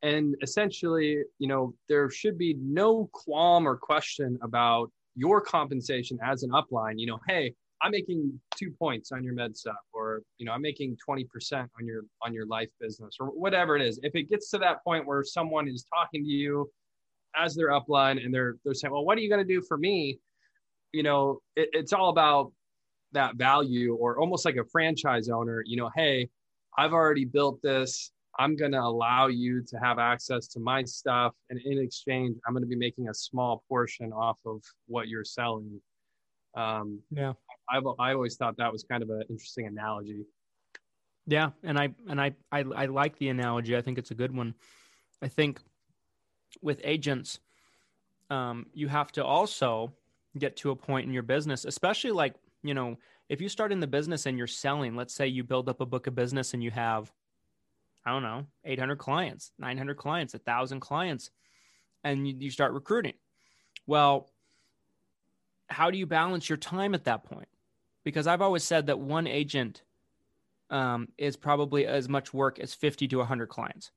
And 0.02 0.34
essentially, 0.42 1.18
you 1.38 1.48
know, 1.48 1.74
there 1.88 2.10
should 2.10 2.38
be 2.38 2.56
no 2.60 3.08
qualm 3.12 3.66
or 3.66 3.76
question 3.76 4.38
about 4.42 4.90
your 5.14 5.40
compensation 5.40 6.18
as 6.24 6.42
an 6.42 6.50
upline. 6.50 6.94
You 6.96 7.06
know, 7.06 7.20
hey, 7.28 7.54
I'm 7.82 7.92
making 7.92 8.40
two 8.56 8.70
points 8.72 9.12
on 9.12 9.22
your 9.22 9.34
med 9.34 9.56
stuff, 9.56 9.76
or 9.92 10.22
you 10.38 10.46
know, 10.46 10.52
I'm 10.52 10.62
making 10.62 10.96
20% 11.06 11.26
on 11.52 11.86
your 11.86 12.02
on 12.22 12.32
your 12.32 12.46
life 12.46 12.68
business, 12.80 13.16
or 13.20 13.26
whatever 13.28 13.76
it 13.76 13.82
is. 13.82 14.00
If 14.02 14.14
it 14.14 14.30
gets 14.30 14.50
to 14.50 14.58
that 14.58 14.82
point 14.84 15.06
where 15.06 15.22
someone 15.22 15.68
is 15.68 15.84
talking 15.94 16.24
to 16.24 16.30
you 16.30 16.70
as 17.36 17.54
their 17.54 17.68
upline 17.68 18.24
and 18.24 18.32
they're 18.32 18.56
they're 18.64 18.74
saying, 18.74 18.92
Well, 18.92 19.04
what 19.04 19.16
are 19.18 19.20
you 19.20 19.28
going 19.28 19.46
to 19.46 19.54
do 19.54 19.62
for 19.62 19.76
me? 19.76 20.18
You 20.92 21.02
know, 21.02 21.40
it, 21.56 21.68
it's 21.72 21.92
all 21.92 22.10
about 22.10 22.52
that 23.12 23.36
value 23.36 23.94
or 23.94 24.18
almost 24.18 24.44
like 24.44 24.56
a 24.56 24.64
franchise 24.64 25.28
owner, 25.28 25.62
you 25.66 25.76
know, 25.76 25.90
hey, 25.96 26.28
I've 26.78 26.92
already 26.92 27.24
built 27.24 27.60
this. 27.62 28.12
I'm 28.38 28.56
going 28.56 28.72
to 28.72 28.80
allow 28.80 29.26
you 29.26 29.62
to 29.68 29.76
have 29.78 29.98
access 29.98 30.46
to 30.48 30.60
my 30.60 30.84
stuff. 30.84 31.34
And 31.50 31.60
in 31.64 31.78
exchange, 31.78 32.36
I'm 32.46 32.54
going 32.54 32.62
to 32.62 32.68
be 32.68 32.76
making 32.76 33.08
a 33.08 33.14
small 33.14 33.64
portion 33.68 34.12
off 34.12 34.38
of 34.46 34.62
what 34.86 35.08
you're 35.08 35.24
selling. 35.24 35.80
Um, 36.54 37.00
yeah. 37.10 37.32
I've, 37.68 37.82
I 37.98 38.14
always 38.14 38.36
thought 38.36 38.56
that 38.58 38.72
was 38.72 38.84
kind 38.84 39.02
of 39.02 39.10
an 39.10 39.24
interesting 39.28 39.66
analogy. 39.66 40.24
Yeah. 41.26 41.50
And 41.64 41.78
I, 41.78 41.90
and 42.08 42.20
I, 42.20 42.34
I, 42.50 42.60
I 42.60 42.86
like 42.86 43.18
the 43.18 43.28
analogy. 43.28 43.76
I 43.76 43.82
think 43.82 43.98
it's 43.98 44.10
a 44.10 44.14
good 44.14 44.34
one. 44.34 44.54
I 45.20 45.28
think 45.28 45.60
with 46.62 46.80
agents, 46.84 47.40
um, 48.30 48.66
you 48.72 48.88
have 48.88 49.10
to 49.12 49.24
also 49.24 49.92
get 50.38 50.56
to 50.56 50.70
a 50.70 50.76
point 50.76 51.06
in 51.06 51.12
your 51.12 51.22
business, 51.22 51.64
especially 51.64 52.12
like, 52.12 52.34
you 52.62 52.74
know, 52.74 52.96
if 53.28 53.40
you 53.40 53.48
start 53.48 53.72
in 53.72 53.80
the 53.80 53.86
business 53.86 54.26
and 54.26 54.36
you're 54.36 54.46
selling, 54.46 54.96
let's 54.96 55.14
say 55.14 55.26
you 55.26 55.44
build 55.44 55.68
up 55.68 55.80
a 55.80 55.86
book 55.86 56.06
of 56.06 56.14
business 56.14 56.54
and 56.54 56.62
you 56.62 56.70
have, 56.70 57.12
I 58.04 58.10
don't 58.10 58.22
know, 58.22 58.46
800 58.64 58.96
clients, 58.96 59.52
900 59.58 59.96
clients, 59.96 60.34
1,000 60.34 60.80
clients, 60.80 61.30
and 62.04 62.26
you, 62.26 62.34
you 62.38 62.50
start 62.50 62.72
recruiting. 62.72 63.14
Well, 63.86 64.30
how 65.68 65.90
do 65.90 65.98
you 65.98 66.06
balance 66.06 66.48
your 66.48 66.58
time 66.58 66.94
at 66.94 67.04
that 67.04 67.24
point? 67.24 67.48
Because 68.04 68.26
I've 68.26 68.42
always 68.42 68.64
said 68.64 68.86
that 68.86 68.98
one 68.98 69.26
agent 69.26 69.82
um, 70.70 71.08
is 71.18 71.36
probably 71.36 71.86
as 71.86 72.08
much 72.08 72.32
work 72.32 72.58
as 72.58 72.74
50 72.74 73.08
to 73.08 73.18
100 73.18 73.48
clients. 73.48 73.90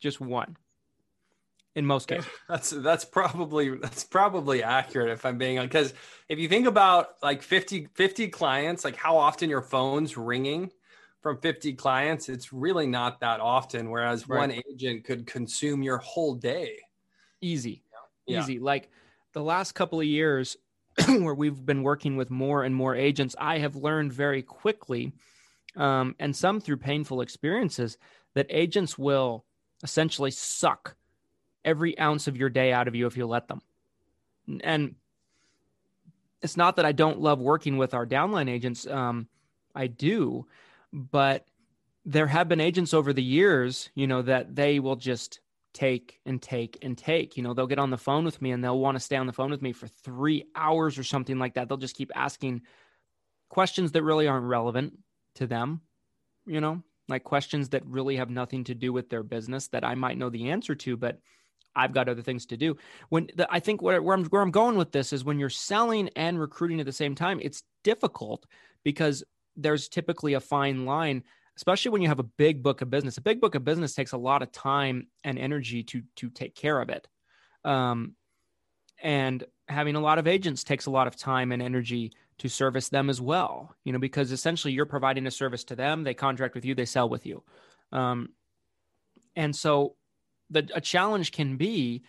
Just 0.00 0.20
one 0.20 0.56
in 1.74 1.86
most 1.86 2.08
cases. 2.08 2.26
That's 2.48 2.70
that's 2.70 3.04
probably 3.04 3.76
that's 3.76 4.04
probably 4.04 4.62
accurate 4.62 5.10
if 5.10 5.24
I'm 5.24 5.38
being 5.38 5.58
on 5.58 5.66
because 5.66 5.94
if 6.28 6.38
you 6.38 6.48
think 6.48 6.66
about 6.66 7.14
like 7.22 7.42
50 7.42 7.88
50 7.94 8.28
clients, 8.28 8.84
like 8.84 8.96
how 8.96 9.16
often 9.16 9.48
your 9.48 9.62
phone's 9.62 10.16
ringing 10.16 10.70
from 11.22 11.38
50 11.38 11.74
clients, 11.74 12.28
it's 12.28 12.52
really 12.52 12.86
not 12.86 13.20
that 13.20 13.40
often. 13.40 13.90
Whereas 13.90 14.28
right. 14.28 14.38
one 14.38 14.62
agent 14.68 15.04
could 15.04 15.26
consume 15.26 15.82
your 15.82 15.98
whole 15.98 16.34
day. 16.34 16.78
Easy. 17.40 17.84
Yeah. 18.26 18.40
Easy. 18.40 18.58
Like 18.58 18.90
the 19.32 19.42
last 19.42 19.72
couple 19.72 20.00
of 20.00 20.06
years 20.06 20.56
where 21.06 21.34
we've 21.34 21.64
been 21.64 21.82
working 21.82 22.16
with 22.16 22.30
more 22.30 22.64
and 22.64 22.74
more 22.74 22.94
agents, 22.94 23.34
I 23.38 23.58
have 23.58 23.76
learned 23.76 24.12
very 24.12 24.42
quickly, 24.42 25.12
um, 25.76 26.14
and 26.18 26.36
some 26.36 26.60
through 26.60 26.78
painful 26.78 27.20
experiences, 27.22 27.96
that 28.34 28.46
agents 28.50 28.98
will 28.98 29.44
essentially 29.82 30.30
suck 30.30 30.96
every 31.64 31.98
ounce 31.98 32.26
of 32.26 32.36
your 32.36 32.48
day 32.48 32.72
out 32.72 32.88
of 32.88 32.94
you 32.94 33.06
if 33.06 33.16
you 33.16 33.26
let 33.26 33.48
them. 33.48 33.60
And 34.62 34.94
it's 36.42 36.56
not 36.56 36.76
that 36.76 36.84
I 36.84 36.92
don't 36.92 37.20
love 37.20 37.40
working 37.40 37.76
with 37.76 37.94
our 37.94 38.06
downline 38.06 38.50
agents. 38.50 38.86
Um, 38.86 39.28
I 39.74 39.86
do, 39.86 40.46
but 40.92 41.46
there 42.04 42.26
have 42.26 42.48
been 42.48 42.60
agents 42.60 42.92
over 42.92 43.12
the 43.12 43.22
years, 43.22 43.90
you 43.94 44.06
know, 44.06 44.22
that 44.22 44.54
they 44.54 44.80
will 44.80 44.96
just 44.96 45.40
take 45.72 46.20
and 46.26 46.42
take 46.42 46.78
and 46.82 46.98
take. 46.98 47.36
You 47.36 47.42
know, 47.42 47.54
they'll 47.54 47.66
get 47.66 47.78
on 47.78 47.90
the 47.90 47.96
phone 47.96 48.24
with 48.24 48.42
me 48.42 48.50
and 48.50 48.62
they'll 48.62 48.78
want 48.78 48.96
to 48.96 49.00
stay 49.00 49.16
on 49.16 49.26
the 49.26 49.32
phone 49.32 49.50
with 49.50 49.62
me 49.62 49.72
for 49.72 49.86
three 49.86 50.44
hours 50.54 50.98
or 50.98 51.04
something 51.04 51.38
like 51.38 51.54
that. 51.54 51.68
They'll 51.68 51.78
just 51.78 51.96
keep 51.96 52.10
asking 52.14 52.62
questions 53.48 53.92
that 53.92 54.02
really 54.02 54.26
aren't 54.26 54.46
relevant 54.46 54.98
to 55.36 55.46
them, 55.46 55.80
you 56.46 56.60
know, 56.60 56.82
like 57.08 57.24
questions 57.24 57.70
that 57.70 57.86
really 57.86 58.16
have 58.16 58.30
nothing 58.30 58.64
to 58.64 58.74
do 58.74 58.92
with 58.92 59.08
their 59.08 59.22
business 59.22 59.68
that 59.68 59.84
I 59.84 59.94
might 59.94 60.18
know 60.18 60.28
the 60.28 60.50
answer 60.50 60.74
to, 60.74 60.96
but 60.96 61.20
I've 61.74 61.92
got 61.92 62.08
other 62.08 62.22
things 62.22 62.46
to 62.46 62.56
do. 62.56 62.76
When 63.08 63.28
the, 63.36 63.46
I 63.50 63.60
think 63.60 63.82
where, 63.82 64.02
where 64.02 64.16
I'm 64.16 64.24
where 64.26 64.42
I'm 64.42 64.50
going 64.50 64.76
with 64.76 64.92
this 64.92 65.12
is 65.12 65.24
when 65.24 65.38
you're 65.38 65.50
selling 65.50 66.08
and 66.16 66.38
recruiting 66.38 66.80
at 66.80 66.86
the 66.86 66.92
same 66.92 67.14
time, 67.14 67.40
it's 67.42 67.62
difficult 67.82 68.46
because 68.84 69.24
there's 69.56 69.88
typically 69.88 70.34
a 70.34 70.40
fine 70.40 70.84
line, 70.84 71.24
especially 71.56 71.90
when 71.90 72.02
you 72.02 72.08
have 72.08 72.18
a 72.18 72.24
big 72.24 72.62
book 72.62 72.82
of 72.82 72.90
business. 72.90 73.18
A 73.18 73.22
big 73.22 73.40
book 73.40 73.54
of 73.54 73.64
business 73.64 73.94
takes 73.94 74.12
a 74.12 74.18
lot 74.18 74.42
of 74.42 74.52
time 74.52 75.06
and 75.24 75.38
energy 75.38 75.82
to 75.84 76.02
to 76.16 76.30
take 76.30 76.54
care 76.54 76.80
of 76.80 76.88
it, 76.88 77.08
um, 77.64 78.14
and 79.02 79.44
having 79.68 79.96
a 79.96 80.00
lot 80.00 80.18
of 80.18 80.26
agents 80.26 80.64
takes 80.64 80.86
a 80.86 80.90
lot 80.90 81.06
of 81.06 81.16
time 81.16 81.52
and 81.52 81.62
energy 81.62 82.12
to 82.38 82.48
service 82.48 82.88
them 82.88 83.08
as 83.08 83.20
well. 83.20 83.74
You 83.84 83.92
know, 83.92 83.98
because 83.98 84.32
essentially 84.32 84.72
you're 84.74 84.86
providing 84.86 85.26
a 85.26 85.30
service 85.30 85.64
to 85.64 85.76
them, 85.76 86.02
they 86.02 86.14
contract 86.14 86.54
with 86.54 86.64
you, 86.64 86.74
they 86.74 86.84
sell 86.84 87.08
with 87.08 87.26
you, 87.26 87.42
um, 87.92 88.28
and 89.36 89.54
so 89.54 89.96
the 90.52 90.68
a 90.74 90.80
challenge 90.80 91.32
can 91.32 91.56
be 91.56 92.02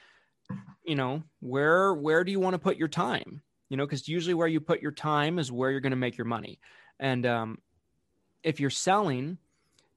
you 0.85 0.95
know 0.95 1.23
where 1.39 1.93
where 1.93 2.23
do 2.23 2.31
you 2.31 2.39
want 2.39 2.53
to 2.53 2.59
put 2.59 2.77
your 2.77 2.87
time? 2.87 3.41
You 3.69 3.77
know 3.77 3.85
because 3.85 4.07
usually 4.07 4.33
where 4.33 4.47
you 4.47 4.59
put 4.59 4.81
your 4.81 4.91
time 4.91 5.39
is 5.39 5.51
where 5.51 5.71
you're 5.71 5.79
going 5.79 5.91
to 5.91 5.97
make 5.97 6.17
your 6.17 6.25
money. 6.25 6.59
And 6.99 7.25
um, 7.25 7.57
if 8.43 8.59
you're 8.59 8.69
selling 8.69 9.37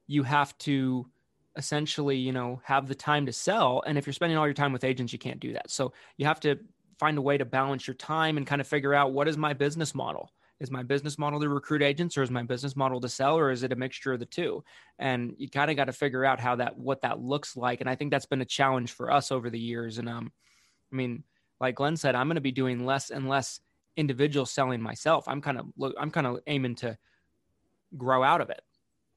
you 0.09 0.23
have 0.23 0.57
to 0.59 1.07
essentially 1.57 2.17
you 2.17 2.33
know 2.33 2.61
have 2.65 2.89
the 2.89 2.95
time 2.95 3.27
to 3.27 3.33
sell. 3.33 3.83
And 3.87 3.99
if 3.99 4.07
you're 4.07 4.15
spending 4.15 4.39
all 4.39 4.47
your 4.47 4.55
time 4.55 4.73
with 4.73 4.85
agents 4.85 5.13
you 5.13 5.19
can't 5.19 5.41
do 5.41 5.53
that. 5.55 5.71
So 5.71 5.93
you 6.17 6.27
have 6.27 6.41
to 6.41 6.59
find 6.99 7.19
a 7.19 7.23
way 7.23 7.37
to 7.37 7.45
balance 7.45 7.87
your 7.87 7.95
time 7.95 8.37
and 8.37 8.47
kind 8.47 8.61
of 8.61 8.67
figure 8.67 8.95
out 8.95 9.13
what 9.13 9.29
is 9.29 9.37
my 9.37 9.53
business 9.53 9.95
model 9.95 10.31
is 10.61 10.71
my 10.71 10.83
business 10.83 11.19
model 11.19 11.40
to 11.40 11.49
recruit 11.49 11.83
agents 11.83 12.16
or 12.16 12.23
is 12.23 12.31
my 12.31 12.42
business 12.42 12.77
model 12.77 13.01
to 13.01 13.09
sell 13.09 13.37
or 13.37 13.51
is 13.51 13.62
it 13.62 13.73
a 13.73 13.77
mixture 13.77 14.12
of 14.12 14.21
the 14.21 14.27
two? 14.27 14.64
And 14.99 15.35
you 15.37 15.51
kind 15.51 15.71
of 15.71 15.77
got 15.77 15.85
to 15.85 15.92
figure 15.92 16.25
out 16.25 16.40
how 16.40 16.57
that 16.57 16.79
what 16.79 17.03
that 17.03 17.21
looks 17.21 17.57
like 17.57 17.81
and 17.81 17.90
i 17.90 17.95
think 17.95 18.11
that's 18.11 18.27
been 18.27 18.40
a 18.40 18.47
challenge 18.47 18.92
for 18.92 19.11
us 19.11 19.31
over 19.31 19.51
the 19.51 19.59
years 19.59 19.99
and 19.99 20.09
um 20.09 20.33
i 20.92 20.97
mean 20.97 21.23
like 21.61 21.75
glenn 21.75 21.97
said 21.97 22.14
i'm 22.14 22.27
going 22.27 22.37
to 22.37 22.40
be 22.40 22.53
doing 22.53 22.87
less 22.87 23.11
and 23.11 23.29
less 23.29 23.61
individual 23.97 24.45
selling 24.45 24.81
myself. 24.81 25.27
I'm 25.27 25.40
kind 25.40 25.59
of 25.59 25.66
look 25.77 25.95
i'm 25.99 26.11
kind 26.11 26.27
of 26.27 26.40
aiming 26.47 26.77
to 26.77 26.97
grow 27.97 28.23
out 28.23 28.40
of 28.40 28.51
it 28.51 28.62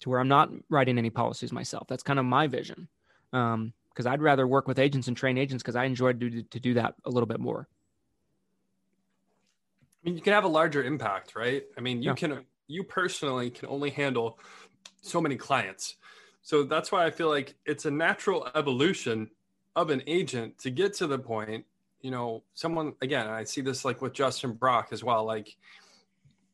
to 0.01 0.09
where 0.09 0.19
i'm 0.19 0.27
not 0.27 0.49
writing 0.69 0.97
any 0.97 1.09
policies 1.09 1.51
myself. 1.51 1.87
That's 1.87 2.03
kind 2.03 2.19
of 2.19 2.25
my 2.25 2.47
vision 2.47 2.87
um 3.33 3.73
because 3.93 4.05
i'd 4.07 4.21
rather 4.21 4.47
work 4.47 4.67
with 4.67 4.79
agents 4.79 5.07
and 5.07 5.15
train 5.15 5.37
agents 5.37 5.61
because 5.61 5.75
i 5.75 5.83
enjoy 5.83 6.13
to, 6.13 6.41
to 6.43 6.59
do 6.59 6.73
that 6.73 6.95
a 7.05 7.09
little 7.09 7.27
bit 7.27 7.39
more 7.39 7.67
I 10.03 10.09
mean, 10.09 10.15
you 10.15 10.21
can 10.21 10.33
have 10.33 10.45
a 10.45 10.49
larger 10.49 10.83
impact, 10.83 11.35
right? 11.35 11.63
I 11.77 11.81
mean, 11.81 12.01
you 12.01 12.11
yeah. 12.11 12.15
can, 12.15 12.45
you 12.67 12.83
personally 12.83 13.49
can 13.49 13.67
only 13.67 13.89
handle 13.89 14.39
so 15.01 15.19
many 15.19 15.35
clients. 15.35 15.95
So 16.41 16.63
that's 16.63 16.91
why 16.91 17.05
I 17.05 17.11
feel 17.11 17.29
like 17.29 17.55
it's 17.65 17.85
a 17.85 17.91
natural 17.91 18.47
evolution 18.55 19.29
of 19.75 19.89
an 19.89 20.01
agent 20.07 20.57
to 20.59 20.69
get 20.69 20.93
to 20.95 21.07
the 21.07 21.19
point, 21.19 21.65
you 22.01 22.11
know, 22.11 22.43
someone, 22.53 22.93
again, 23.01 23.27
I 23.27 23.43
see 23.43 23.61
this 23.61 23.83
like 23.83 24.01
with 24.01 24.13
Justin 24.13 24.53
Brock 24.53 24.89
as 24.91 25.03
well. 25.03 25.25
Like, 25.25 25.55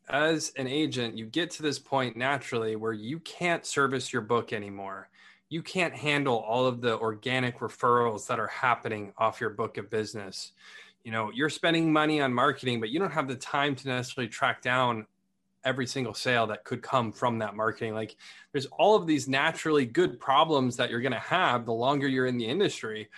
as 0.10 0.52
an 0.58 0.68
agent, 0.68 1.18
you 1.18 1.26
get 1.26 1.50
to 1.52 1.64
this 1.64 1.80
point 1.80 2.16
naturally 2.16 2.76
where 2.76 2.94
you 2.94 3.20
can't 3.20 3.66
service 3.66 4.14
your 4.14 4.22
book 4.22 4.54
anymore. 4.54 5.10
You 5.50 5.62
can't 5.62 5.96
handle 5.96 6.38
all 6.38 6.66
of 6.66 6.82
the 6.82 6.98
organic 6.98 7.60
referrals 7.60 8.28
that 8.28 8.40
are 8.40 8.48
happening 8.48 9.14
off 9.18 9.42
your 9.42 9.52
book 9.52 9.78
of 9.78 9.90
business 9.90 10.52
you 11.06 11.12
know 11.12 11.32
you're 11.34 11.50
spending 11.50 11.94
money 11.94 12.20
on 12.20 12.34
marketing 12.34 12.82
but 12.82 12.90
you 12.90 13.00
don't 13.00 13.12
have 13.12 13.30
the 13.30 13.36
time 13.36 13.76
to 13.76 13.88
necessarily 13.88 14.28
track 14.28 14.62
down 14.62 15.06
every 15.66 15.88
single 15.88 16.14
sale 16.14 16.48
that 16.48 16.64
could 16.64 16.82
come 16.82 17.12
from 17.12 17.40
that 17.40 17.56
marketing. 17.56 17.94
Like 17.94 18.16
there's 18.52 18.68
all 18.68 18.96
of 18.96 19.08
these 19.08 19.28
naturally 19.28 19.86
good 19.86 20.20
problems 20.20 20.78
that 20.78 20.92
you're 20.92 21.02
going 21.02 21.12
to 21.12 21.20
have 21.20 21.66
the 21.66 21.74
longer 21.74 22.08
you're 22.08 22.28
in 22.28 22.38
the 22.38 22.46
industry 22.46 23.10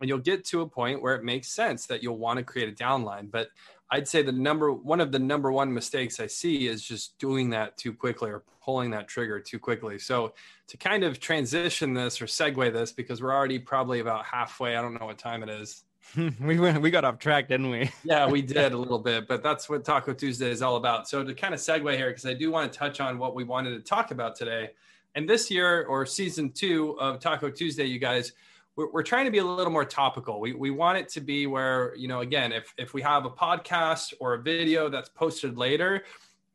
and 0.00 0.08
you'll 0.08 0.18
get 0.18 0.44
to 0.44 0.60
a 0.60 0.68
point 0.68 1.00
where 1.00 1.14
it 1.14 1.24
makes 1.24 1.48
sense 1.48 1.86
that 1.86 2.02
you'll 2.02 2.18
want 2.18 2.36
to 2.36 2.44
create 2.44 2.68
a 2.68 2.72
downline. 2.72 3.30
But 3.30 3.48
i'd 3.90 4.08
say 4.08 4.22
the 4.22 4.32
number 4.32 4.72
one 4.72 4.98
of 4.98 5.12
the 5.12 5.18
number 5.18 5.52
one 5.52 5.72
mistakes 5.72 6.18
i 6.18 6.26
see 6.26 6.68
is 6.68 6.82
just 6.82 7.18
doing 7.18 7.50
that 7.50 7.76
too 7.76 7.92
quickly 7.92 8.30
or 8.30 8.42
pulling 8.64 8.90
that 8.90 9.06
trigger 9.08 9.38
too 9.38 9.58
quickly. 9.58 9.98
So 9.98 10.34
to 10.68 10.76
kind 10.76 11.04
of 11.04 11.20
transition 11.20 11.92
this 11.92 12.20
or 12.20 12.26
segue 12.26 12.72
this 12.72 12.92
because 12.92 13.20
we're 13.22 13.34
already 13.34 13.58
probably 13.58 14.00
about 14.00 14.24
halfway 14.24 14.76
i 14.76 14.82
don't 14.82 14.98
know 14.98 15.06
what 15.06 15.18
time 15.18 15.42
it 15.42 15.48
is 15.48 15.84
we 16.40 16.58
went, 16.58 16.80
we 16.80 16.90
got 16.90 17.04
off 17.04 17.18
track, 17.18 17.48
didn't 17.48 17.70
we? 17.70 17.90
yeah, 18.04 18.26
we 18.28 18.42
did 18.42 18.72
a 18.72 18.76
little 18.76 18.98
bit, 18.98 19.26
but 19.26 19.42
that's 19.42 19.68
what 19.68 19.84
Taco 19.84 20.12
Tuesday 20.12 20.50
is 20.50 20.62
all 20.62 20.76
about. 20.76 21.08
So 21.08 21.24
to 21.24 21.34
kind 21.34 21.54
of 21.54 21.60
segue 21.60 21.96
here, 21.96 22.10
because 22.10 22.26
I 22.26 22.34
do 22.34 22.50
want 22.50 22.72
to 22.72 22.78
touch 22.78 23.00
on 23.00 23.18
what 23.18 23.34
we 23.34 23.44
wanted 23.44 23.70
to 23.70 23.80
talk 23.80 24.10
about 24.10 24.36
today, 24.36 24.70
and 25.14 25.28
this 25.28 25.50
year 25.50 25.84
or 25.84 26.06
season 26.06 26.50
two 26.50 26.98
of 27.00 27.20
Taco 27.20 27.50
Tuesday, 27.50 27.84
you 27.84 27.98
guys, 27.98 28.32
we're, 28.76 28.90
we're 28.90 29.02
trying 29.02 29.24
to 29.24 29.30
be 29.30 29.38
a 29.38 29.44
little 29.44 29.72
more 29.72 29.84
topical. 29.84 30.40
We 30.40 30.52
we 30.52 30.70
want 30.70 30.98
it 30.98 31.08
to 31.10 31.20
be 31.20 31.46
where 31.46 31.94
you 31.96 32.08
know, 32.08 32.20
again, 32.20 32.52
if 32.52 32.72
if 32.78 32.94
we 32.94 33.02
have 33.02 33.24
a 33.24 33.30
podcast 33.30 34.14
or 34.20 34.34
a 34.34 34.38
video 34.42 34.88
that's 34.88 35.08
posted 35.08 35.56
later, 35.56 36.04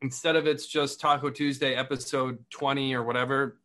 instead 0.02 0.36
of 0.36 0.46
it's 0.46 0.66
just 0.66 1.00
Taco 1.00 1.30
Tuesday 1.30 1.74
episode 1.74 2.38
twenty 2.50 2.94
or 2.94 3.02
whatever, 3.02 3.56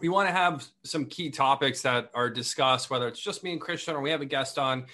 we 0.00 0.08
want 0.08 0.28
to 0.28 0.32
have 0.32 0.66
some 0.82 1.04
key 1.04 1.30
topics 1.30 1.82
that 1.82 2.10
are 2.14 2.30
discussed, 2.30 2.90
whether 2.90 3.06
it's 3.08 3.20
just 3.20 3.44
me 3.44 3.52
and 3.52 3.60
Christian 3.60 3.94
or 3.94 4.00
we 4.00 4.10
have 4.10 4.22
a 4.22 4.26
guest 4.26 4.58
on 4.58 4.86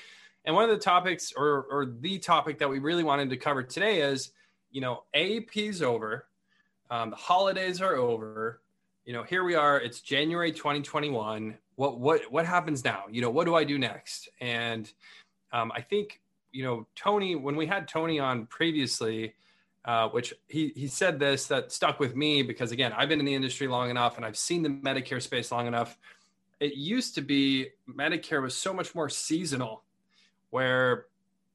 and 0.44 0.55
one 0.55 0.64
of 0.64 0.70
the 0.70 0.83
topics 0.83 1.33
or, 1.37 1.66
or 1.70 1.87
the 2.01 2.18
topic 2.18 2.59
that 2.59 2.68
we 2.68 2.79
really 2.79 3.05
wanted 3.05 3.31
to 3.31 3.37
cover 3.37 3.62
today 3.62 4.01
is, 4.01 4.31
you 4.70 4.81
know, 4.81 5.05
AEP 5.14 5.57
is 5.57 5.83
over. 5.83 6.27
Um, 6.90 7.11
the 7.11 7.16
holidays 7.16 7.81
are 7.81 7.96
over. 7.96 8.61
You 9.05 9.12
know, 9.12 9.22
here 9.22 9.44
we 9.44 9.55
are. 9.55 9.79
It's 9.81 10.01
January 10.01 10.53
2021. 10.53 11.57
What 11.77 11.98
what 11.98 12.33
what 12.33 12.44
happens 12.44 12.85
now? 12.85 13.05
You 13.11 13.20
know, 13.20 13.31
what 13.31 13.44
do 13.44 13.55
I 13.55 13.64
do 13.64 13.79
next? 13.79 14.29
And 14.40 14.90
um, 15.53 15.72
I 15.74 15.81
think 15.81 16.20
you 16.53 16.64
know 16.64 16.87
Tony. 16.94 17.35
When 17.35 17.57
we 17.57 17.66
had 17.66 17.88
Tony 17.88 18.18
on 18.18 18.46
previously, 18.46 19.35
uh, 19.85 20.09
which 20.09 20.35
he 20.48 20.72
he 20.74 20.88
said 20.88 21.18
this 21.18 21.46
that 21.46 21.72
stuck 21.72 22.01
with 22.01 22.16
me 22.16 22.42
because 22.42 22.72
again, 22.72 22.92
I've 22.94 23.09
been 23.09 23.20
in 23.20 23.27
the 23.27 23.35
industry 23.35 23.68
long 23.68 23.90
enough 23.90 24.16
and 24.16 24.27
I've 24.27 24.37
seen 24.37 24.62
the 24.62 24.68
Medicare 24.68 25.22
space 25.22 25.51
long 25.51 25.66
enough. 25.66 25.96
It 26.61 26.74
used 26.74 27.14
to 27.14 27.22
be 27.22 27.68
Medicare 27.88 28.42
was 28.42 28.55
so 28.55 28.74
much 28.74 28.94
more 28.94 29.09
seasonal 29.09 29.85
where 30.50 31.06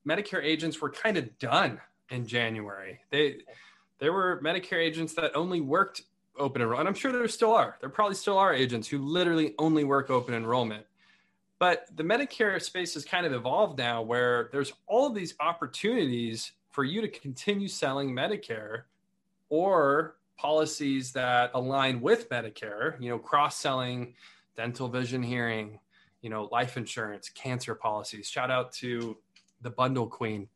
Medicare 0.07 0.43
agents 0.43 0.81
were 0.81 0.89
kind 0.89 1.17
of 1.17 1.37
done 1.39 1.79
in 2.09 2.25
January. 2.25 2.99
They 3.09 3.37
there 3.99 4.11
were 4.11 4.41
Medicare 4.43 4.79
agents 4.79 5.13
that 5.13 5.35
only 5.35 5.61
worked 5.61 6.03
open 6.37 6.61
enrollment. 6.61 6.81
And 6.81 6.89
I'm 6.89 6.99
sure 6.99 7.11
there 7.11 7.27
still 7.27 7.53
are. 7.53 7.77
There 7.79 7.89
probably 7.89 8.15
still 8.15 8.37
are 8.37 8.53
agents 8.53 8.87
who 8.87 8.97
literally 8.99 9.55
only 9.59 9.83
work 9.83 10.09
open 10.09 10.33
enrollment. 10.33 10.85
But 11.59 11.85
the 11.95 12.03
Medicare 12.03 12.61
space 12.61 12.95
has 12.95 13.05
kind 13.05 13.25
of 13.25 13.33
evolved 13.33 13.77
now 13.77 14.01
where 14.01 14.49
there's 14.51 14.73
all 14.87 15.07
of 15.07 15.15
these 15.15 15.35
opportunities 15.39 16.51
for 16.71 16.83
you 16.83 17.01
to 17.01 17.07
continue 17.07 17.67
selling 17.67 18.13
Medicare 18.13 18.83
or 19.49 20.17
policies 20.35 21.13
that 21.13 21.51
align 21.53 22.01
with 22.01 22.29
Medicare, 22.29 22.99
you 22.99 23.09
know, 23.09 23.19
cross-selling 23.19 24.15
dental 24.57 24.87
vision 24.89 25.21
hearing, 25.23 25.79
you 26.23 26.29
know, 26.29 26.45
life 26.51 26.77
insurance, 26.77 27.29
cancer 27.29 27.75
policies. 27.75 28.27
Shout 28.27 28.49
out 28.49 28.71
to 28.71 29.17
the 29.61 29.69
Bundle 29.69 30.07
Queen. 30.07 30.47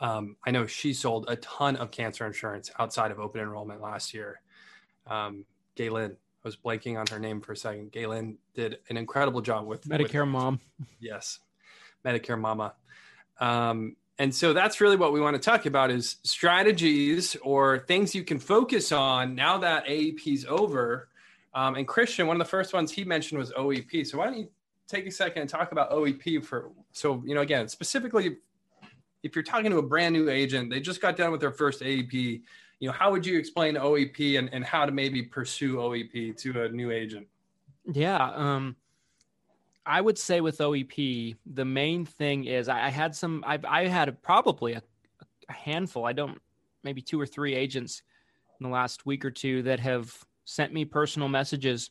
Um, 0.00 0.36
I 0.44 0.50
know 0.50 0.66
she 0.66 0.94
sold 0.94 1.26
a 1.28 1.36
ton 1.36 1.76
of 1.76 1.90
cancer 1.90 2.26
insurance 2.26 2.70
outside 2.78 3.10
of 3.10 3.20
open 3.20 3.42
enrollment 3.42 3.80
last 3.80 4.14
year. 4.14 4.40
Um, 5.06 5.44
Gaylin, 5.76 6.12
I 6.12 6.16
was 6.42 6.56
blanking 6.56 6.98
on 6.98 7.06
her 7.08 7.18
name 7.18 7.42
for 7.42 7.52
a 7.52 7.56
second. 7.56 7.92
Gaylin 7.92 8.36
did 8.54 8.78
an 8.88 8.96
incredible 8.96 9.42
job 9.42 9.66
with 9.66 9.84
Medicare 9.84 10.22
with, 10.22 10.28
Mom. 10.28 10.60
Yes, 10.98 11.38
Medicare 12.04 12.40
Mama. 12.40 12.74
Um, 13.38 13.96
and 14.18 14.34
so 14.34 14.54
that's 14.54 14.80
really 14.80 14.96
what 14.96 15.12
we 15.12 15.20
want 15.20 15.34
to 15.34 15.42
talk 15.42 15.66
about 15.66 15.90
is 15.90 16.16
strategies 16.22 17.36
or 17.42 17.80
things 17.80 18.14
you 18.14 18.24
can 18.24 18.38
focus 18.38 18.92
on 18.92 19.34
now 19.34 19.58
that 19.58 19.84
AEP 19.86 20.26
is 20.26 20.46
over 20.48 21.10
um, 21.56 21.74
and 21.74 21.88
Christian, 21.88 22.28
one 22.28 22.36
of 22.36 22.46
the 22.46 22.50
first 22.50 22.72
ones 22.72 22.92
he 22.92 23.02
mentioned 23.02 23.38
was 23.40 23.50
OEP. 23.52 24.06
So 24.06 24.18
why 24.18 24.26
don't 24.26 24.38
you 24.38 24.48
take 24.86 25.06
a 25.06 25.10
second 25.10 25.42
and 25.42 25.50
talk 25.50 25.72
about 25.72 25.90
OEP 25.90 26.44
for 26.44 26.70
so 26.92 27.20
you 27.26 27.34
know 27.34 27.40
again 27.40 27.66
specifically 27.66 28.36
if 29.26 29.34
you're 29.34 29.42
talking 29.42 29.70
to 29.70 29.78
a 29.78 29.82
brand 29.82 30.12
new 30.12 30.30
agent, 30.30 30.70
they 30.70 30.80
just 30.80 31.00
got 31.00 31.16
done 31.16 31.32
with 31.32 31.40
their 31.40 31.50
first 31.50 31.80
AEP. 31.82 32.42
You 32.78 32.88
know, 32.88 32.92
how 32.92 33.10
would 33.10 33.26
you 33.26 33.38
explain 33.38 33.74
OEP 33.74 34.38
and, 34.38 34.48
and 34.52 34.64
how 34.64 34.86
to 34.86 34.92
maybe 34.92 35.22
pursue 35.22 35.76
OEP 35.76 36.36
to 36.38 36.64
a 36.64 36.68
new 36.68 36.90
agent? 36.90 37.26
Yeah. 37.92 38.30
Um, 38.34 38.76
I 39.84 40.00
would 40.00 40.18
say 40.18 40.40
with 40.40 40.58
OEP, 40.58 41.36
the 41.46 41.64
main 41.64 42.04
thing 42.04 42.44
is 42.44 42.68
I, 42.68 42.86
I 42.86 42.88
had 42.90 43.14
some, 43.14 43.44
I've, 43.46 43.64
I 43.64 43.86
had 43.86 44.20
probably 44.22 44.74
a, 44.74 44.82
a, 45.48 45.52
handful, 45.52 46.04
I 46.04 46.12
don't, 46.12 46.38
maybe 46.82 47.00
two 47.00 47.20
or 47.20 47.26
three 47.26 47.54
agents 47.54 48.02
in 48.60 48.64
the 48.64 48.72
last 48.72 49.06
week 49.06 49.24
or 49.24 49.30
two 49.30 49.62
that 49.62 49.80
have 49.80 50.24
sent 50.46 50.72
me 50.72 50.86
personal 50.86 51.28
messages 51.28 51.90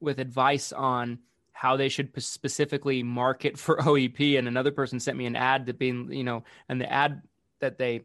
with 0.00 0.18
advice 0.18 0.72
on 0.72 1.18
how 1.52 1.78
they 1.78 1.88
should 1.88 2.10
specifically 2.22 3.02
market 3.02 3.58
for 3.58 3.76
OEP 3.78 4.38
and 4.38 4.46
another 4.46 4.70
person 4.70 5.00
sent 5.00 5.16
me 5.16 5.24
an 5.24 5.36
ad 5.36 5.64
that 5.66 5.78
being 5.78 6.12
you 6.12 6.24
know 6.24 6.44
and 6.68 6.78
the 6.78 6.92
ad 6.92 7.22
that 7.60 7.78
they 7.78 8.02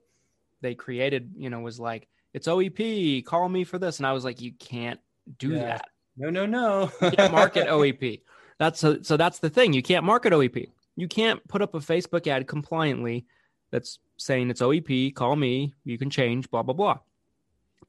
they 0.61 0.73
created 0.75 1.33
you 1.35 1.49
know 1.49 1.59
was 1.59 1.79
like 1.79 2.07
it's 2.33 2.47
OEP 2.47 3.25
call 3.25 3.49
me 3.49 3.65
for 3.65 3.77
this. 3.77 3.97
And 3.97 4.07
I 4.07 4.13
was 4.13 4.23
like 4.23 4.39
you 4.39 4.53
can't 4.53 4.99
do 5.37 5.49
yeah. 5.49 5.65
that. 5.65 5.85
No 6.15 6.29
no 6.29 6.45
no. 6.45 6.91
You 7.01 7.11
can't 7.11 7.33
market 7.33 7.67
OEP 7.67 8.21
that's 8.57 8.83
a, 8.83 9.03
so 9.03 9.17
that's 9.17 9.39
the 9.39 9.49
thing. 9.49 9.73
You 9.73 9.81
can't 9.81 10.05
market 10.05 10.31
OEP 10.31 10.69
you 10.99 11.07
can't 11.07 11.45
put 11.47 11.61
up 11.61 11.73
a 11.75 11.79
Facebook 11.79 12.27
ad 12.27 12.45
compliantly 12.47 13.25
that's 13.71 13.99
saying 14.17 14.49
it's 14.49 14.61
OEP 14.61 15.15
call 15.15 15.35
me 15.35 15.73
you 15.85 15.97
can 15.97 16.09
change 16.09 16.49
blah 16.49 16.63
blah 16.63 16.73
blah 16.73 16.99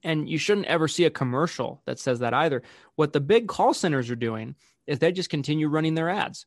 and 0.03 0.29
you 0.29 0.39
shouldn't 0.39 0.67
ever 0.67 0.89
see 0.89 1.05
a 1.05 1.11
commercial 1.11 1.83
that 1.87 1.99
says 1.99 2.21
that 2.21 2.35
either. 2.35 2.63
What 2.97 3.13
the 3.13 3.21
big 3.21 3.49
call 3.49 3.75
centers 3.75 4.11
are 4.11 4.17
doing 4.17 4.55
is 4.87 4.99
they 4.99 5.13
just 5.13 5.31
continue 5.31 5.69
running 5.69 5.95
their 5.95 6.09
ads. 6.09 6.47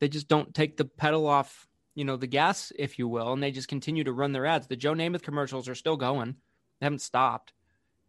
They 0.00 0.08
just 0.08 0.28
don't 0.28 0.54
take 0.54 0.76
the 0.76 0.84
pedal 0.84 1.26
off, 1.26 1.66
you 1.94 2.04
know, 2.04 2.16
the 2.16 2.26
gas, 2.26 2.72
if 2.78 2.98
you 2.98 3.08
will, 3.08 3.32
and 3.32 3.42
they 3.42 3.50
just 3.50 3.68
continue 3.68 4.04
to 4.04 4.12
run 4.12 4.32
their 4.32 4.46
ads. 4.46 4.66
The 4.66 4.76
Joe 4.76 4.94
Namath 4.94 5.22
commercials 5.22 5.68
are 5.68 5.74
still 5.74 5.96
going. 5.96 6.36
They 6.80 6.86
haven't 6.86 7.02
stopped. 7.02 7.52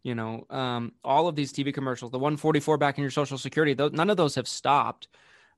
You 0.02 0.16
know, 0.16 0.46
um, 0.50 0.92
all 1.04 1.28
of 1.28 1.36
these 1.36 1.52
TV 1.52 1.72
commercials, 1.72 2.10
the 2.10 2.18
144 2.18 2.76
back 2.76 2.98
in 2.98 3.02
your 3.02 3.10
social 3.10 3.38
security, 3.38 3.74
none 3.92 4.10
of 4.10 4.16
those 4.16 4.34
have 4.34 4.48
stopped. 4.48 5.06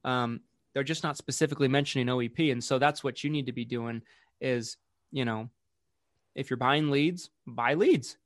Um, 0.05 0.40
they're 0.74 0.82
just 0.82 1.03
not 1.03 1.16
specifically 1.16 1.68
mentioning 1.68 2.09
OEP. 2.09 2.53
And 2.53 2.62
so 2.62 2.78
that's 2.78 3.03
what 3.03 3.24
you 3.24 3.30
need 3.30 3.47
to 3.47 3.53
be 3.53 3.64
doing 3.64 4.03
is, 4.40 4.76
you 5.12 5.24
know, 5.24 5.49
if 6.34 6.51
you're 6.51 6.59
buying 6.59 6.90
leads, 6.90 7.30
buy 7.47 7.74
leads 7.74 8.18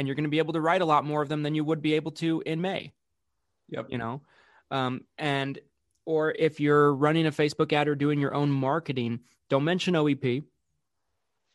and 0.00 0.08
you're 0.08 0.14
going 0.14 0.24
to 0.24 0.30
be 0.30 0.38
able 0.38 0.54
to 0.54 0.62
write 0.62 0.80
a 0.80 0.86
lot 0.86 1.04
more 1.04 1.20
of 1.20 1.28
them 1.28 1.42
than 1.42 1.54
you 1.54 1.62
would 1.62 1.82
be 1.82 1.92
able 1.92 2.10
to 2.12 2.42
in 2.46 2.62
May. 2.62 2.90
Yep. 3.68 3.88
You 3.90 3.98
know, 3.98 4.22
um, 4.70 5.04
and 5.18 5.58
or 6.06 6.32
if 6.32 6.58
you're 6.58 6.94
running 6.94 7.26
a 7.26 7.30
Facebook 7.30 7.70
ad 7.74 7.86
or 7.86 7.94
doing 7.94 8.18
your 8.18 8.34
own 8.34 8.50
marketing, 8.50 9.20
don't 9.50 9.62
mention 9.62 9.92
OEP. 9.92 10.42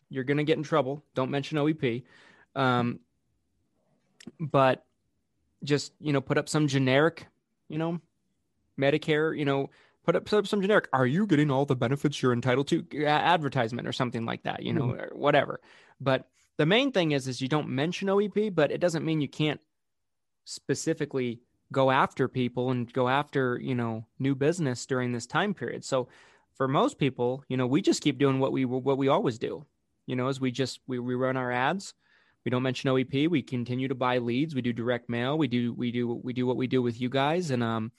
You're 0.09 0.23
going 0.23 0.37
to 0.37 0.43
get 0.43 0.57
in 0.57 0.63
trouble. 0.63 1.03
Don't 1.15 1.31
mention 1.31 1.57
OEP. 1.57 2.03
Um, 2.55 2.99
but 4.39 4.85
just, 5.63 5.91
you 5.99 6.13
know, 6.13 6.21
put 6.21 6.37
up 6.37 6.47
some 6.47 6.67
generic, 6.67 7.25
you 7.67 7.79
know, 7.79 7.99
Medicare, 8.79 9.35
you 9.35 9.45
know, 9.45 9.71
put 10.05 10.15
up, 10.15 10.25
put 10.25 10.37
up 10.37 10.47
some 10.47 10.61
generic. 10.61 10.87
Are 10.93 11.07
you 11.07 11.25
getting 11.25 11.49
all 11.49 11.65
the 11.65 11.75
benefits 11.75 12.21
you're 12.21 12.31
entitled 12.31 12.67
to? 12.67 12.85
Advertisement 13.07 13.87
or 13.87 13.93
something 13.93 14.23
like 14.23 14.43
that, 14.43 14.61
you 14.61 14.71
know, 14.71 14.83
mm-hmm. 14.83 15.01
or 15.01 15.09
whatever. 15.15 15.59
But 15.99 16.29
the 16.57 16.65
main 16.65 16.91
thing 16.91 17.11
is, 17.11 17.27
is 17.27 17.41
you 17.41 17.47
don't 17.47 17.69
mention 17.69 18.07
OEP, 18.07 18.53
but 18.53 18.71
it 18.71 18.79
doesn't 18.79 19.05
mean 19.05 19.21
you 19.21 19.27
can't 19.27 19.59
specifically 20.45 21.41
go 21.71 21.91
after 21.91 22.27
people 22.27 22.71
and 22.71 22.91
go 22.93 23.09
after, 23.09 23.59
you 23.61 23.75
know, 23.75 24.05
new 24.19 24.35
business 24.35 24.85
during 24.85 25.11
this 25.11 25.25
time 25.25 25.53
period. 25.53 25.83
So 25.83 26.07
for 26.55 26.67
most 26.67 26.97
people, 26.97 27.43
you 27.49 27.57
know, 27.57 27.67
we 27.67 27.81
just 27.81 28.01
keep 28.01 28.17
doing 28.17 28.39
what 28.39 28.51
we 28.51 28.65
what 28.65 28.97
we 28.97 29.07
always 29.07 29.37
do. 29.37 29.65
You 30.05 30.15
know, 30.15 30.27
as 30.27 30.39
we 30.39 30.51
just 30.51 30.79
we, 30.87 30.99
we 30.99 31.15
run 31.15 31.37
our 31.37 31.51
ads. 31.51 31.93
We 32.45 32.51
don't 32.51 32.63
mention 32.63 32.91
OEP. 32.91 33.27
We 33.27 33.41
continue 33.41 33.87
to 33.87 33.95
buy 33.95 34.19
leads. 34.19 34.53
We 34.53 34.61
do 34.61 34.71
direct 34.71 35.09
mail. 35.09 35.37
We 35.37 35.47
do 35.47 35.73
we 35.73 35.91
do 35.91 36.07
we 36.23 36.31
do 36.31 36.45
what 36.45 36.57
we 36.57 36.67
do 36.67 36.81
with 36.81 37.01
you 37.01 37.09
guys 37.09 37.49
and 37.51 37.63
um 37.63 37.91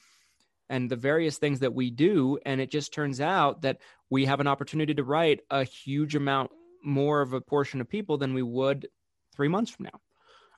and 0.69 0.91
the 0.91 0.97
various 0.97 1.39
things 1.39 1.61
that 1.61 1.75
we 1.75 1.91
do 1.91 2.39
and 2.45 2.61
it 2.61 2.71
just 2.71 2.93
turns 2.93 3.21
out 3.21 3.63
that 3.63 3.79
we 4.11 4.25
have 4.25 4.41
an 4.41 4.47
opportunity 4.47 4.95
to 4.95 5.05
write 5.05 5.41
a 5.51 5.63
huge 5.63 6.17
amount 6.17 6.51
more 6.83 7.21
of 7.21 7.33
a 7.33 7.41
portion 7.41 7.81
of 7.81 7.89
people 7.89 8.19
than 8.19 8.35
we 8.35 8.43
would 8.43 8.89
3 9.35 9.49
months 9.49 9.71
from 9.71 9.87
now. 9.87 10.01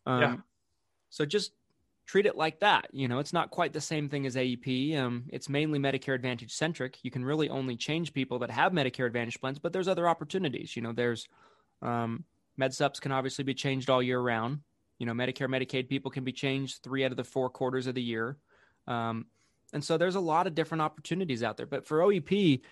Um, 0.07 0.21
yeah. 0.21 0.37
So 1.11 1.25
just 1.25 1.53
treat 2.07 2.27
it 2.27 2.37
like 2.37 2.61
that. 2.61 2.89
You 2.93 3.07
know, 3.07 3.19
it's 3.19 3.33
not 3.33 3.51
quite 3.51 3.73
the 3.73 3.81
same 3.81 4.09
thing 4.09 4.27
as 4.27 4.35
AEP. 4.35 4.97
Um, 4.97 5.25
it's 5.29 5.49
mainly 5.49 5.79
Medicare 5.79 6.15
Advantage 6.15 6.53
centric. 6.53 6.99
You 7.03 7.11
can 7.11 7.25
really 7.25 7.51
only 7.51 7.77
change 7.77 8.15
people 8.15 8.39
that 8.41 8.51
have 8.51 8.73
Medicare 8.73 9.07
Advantage 9.07 9.41
plans, 9.41 9.59
but 9.59 9.73
there's 9.73 9.89
other 9.89 10.09
opportunities. 10.09 10.75
You 10.75 10.83
know, 10.83 10.93
there's 10.93 11.29
um, 11.83 12.25
MedSups 12.59 13.01
can 13.01 13.13
obviously 13.13 13.45
be 13.45 13.55
changed 13.55 13.91
all 13.91 14.03
year 14.03 14.21
round. 14.21 14.61
You 14.99 15.07
know, 15.07 15.13
Medicare, 15.13 15.49
Medicaid 15.49 15.89
people 15.89 16.11
can 16.11 16.25
be 16.25 16.33
changed 16.33 16.83
three 16.83 17.05
out 17.05 17.11
of 17.11 17.17
the 17.17 17.25
four 17.25 17.51
quarters 17.51 17.87
of 17.87 17.95
the 17.95 18.03
year. 18.03 18.39
Um, 18.87 19.27
and 19.73 19.85
so 19.85 19.99
there's 19.99 20.17
a 20.17 20.21
lot 20.21 20.47
of 20.47 20.55
different 20.55 20.83
opportunities 20.83 21.43
out 21.43 21.57
there. 21.57 21.67
But 21.67 21.87
for 21.87 21.99
OEP, 21.99 22.63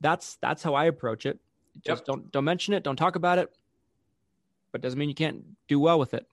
that's 0.00 0.36
that's 0.36 0.62
how 0.62 0.74
I 0.74 0.84
approach 0.84 1.26
it. 1.26 1.40
Just 1.84 2.00
yep. 2.00 2.06
don't 2.06 2.32
don't 2.32 2.44
mention 2.44 2.74
it, 2.74 2.82
don't 2.82 2.96
talk 2.96 3.16
about 3.16 3.38
it, 3.38 3.52
but 4.72 4.80
doesn't 4.80 4.98
mean 4.98 5.08
you 5.08 5.14
can't 5.14 5.42
do 5.68 5.80
well 5.80 5.98
with 5.98 6.14
it. 6.14 6.26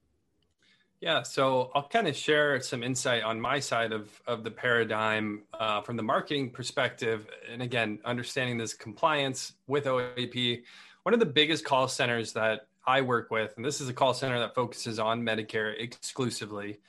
Yeah, 1.02 1.24
so 1.24 1.72
I'll 1.74 1.88
kind 1.88 2.10
of 2.10 2.16
share 2.16 2.60
some 2.60 2.84
insight 2.84 3.24
on 3.24 3.40
my 3.40 3.62
side 3.62 3.94
of, 3.94 4.10
of 4.28 4.44
the 4.44 4.52
paradigm 4.52 5.44
uh, 5.54 5.82
from 5.82 5.96
the 5.96 6.04
marketing 6.04 6.50
perspective. 6.50 7.26
And 7.50 7.62
again, 7.62 8.00
understanding 8.04 8.58
this 8.58 8.74
compliance 8.74 9.54
with 9.68 9.86
OEP. 9.86 10.64
One 11.04 11.14
of 11.14 11.22
the 11.22 11.26
biggest 11.26 11.64
call 11.64 11.88
centers 11.88 12.34
that 12.34 12.68
I 12.86 13.00
work 13.00 13.32
with, 13.32 13.54
and 13.56 13.64
this 13.64 13.80
is 13.80 13.88
a 13.88 13.94
call 13.94 14.14
center 14.14 14.40
that 14.40 14.54
focuses 14.54 15.00
on 15.00 15.22
Medicare 15.22 15.74
exclusively, 15.80 16.80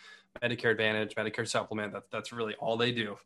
Medicare 0.42 0.72
Advantage, 0.72 1.14
Medicare 1.14 1.46
Supplement. 1.46 1.92
That, 1.92 2.10
that's 2.10 2.32
really 2.32 2.54
all 2.54 2.76
they 2.76 2.90
do. 2.90 3.16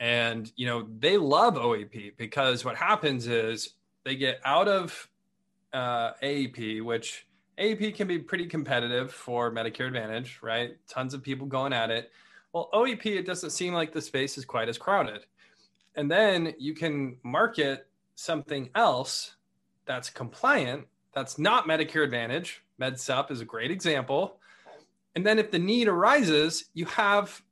And, 0.00 0.50
you 0.56 0.66
know, 0.66 0.88
they 0.98 1.18
love 1.18 1.56
OEP 1.56 2.16
because 2.16 2.64
what 2.64 2.76
happens 2.76 3.26
is 3.26 3.74
they 4.06 4.14
get 4.14 4.40
out 4.44 4.68
of 4.68 5.08
uh, 5.72 6.12
AEP, 6.22 6.80
which 6.82 7.26
AEP 7.58 7.96
can 7.96 8.06
be 8.06 8.20
pretty 8.20 8.46
competitive 8.46 9.12
for 9.12 9.52
Medicare 9.52 9.88
Advantage, 9.88 10.38
right? 10.42 10.76
Tons 10.88 11.12
of 11.12 11.24
people 11.24 11.48
going 11.48 11.72
at 11.72 11.90
it. 11.90 12.12
Well, 12.52 12.70
OEP, 12.72 13.04
it 13.04 13.26
doesn't 13.26 13.50
seem 13.50 13.74
like 13.74 13.92
the 13.92 14.00
space 14.00 14.38
is 14.38 14.44
quite 14.44 14.68
as 14.68 14.78
crowded. 14.78 15.26
And 15.96 16.08
then 16.08 16.54
you 16.56 16.72
can 16.72 17.16
market 17.24 17.88
something 18.14 18.70
else 18.76 19.34
that's 19.86 20.08
compliant, 20.08 20.86
that's 21.12 21.36
not 21.36 21.66
Medicare 21.66 22.04
Advantage. 22.04 22.62
MedSup 22.80 23.32
is 23.32 23.40
a 23.40 23.44
great 23.44 23.72
example. 23.72 24.38
And 25.16 25.26
then 25.26 25.40
if 25.40 25.50
the 25.50 25.58
need 25.58 25.88
arises, 25.88 26.66
you 26.74 26.84
have 26.84 27.42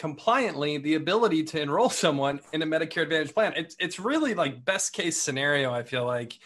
compliantly 0.00 0.78
the 0.78 0.94
ability 0.94 1.44
to 1.44 1.60
enroll 1.60 1.90
someone 1.90 2.40
in 2.54 2.62
a 2.62 2.66
Medicare 2.66 3.02
Advantage 3.02 3.34
plan. 3.34 3.52
It's, 3.54 3.76
it's 3.78 4.00
really 4.00 4.32
like 4.32 4.64
best 4.64 4.94
case 4.94 5.20
scenario, 5.20 5.70
I 5.72 5.82
feel 5.82 6.06
like. 6.06 6.38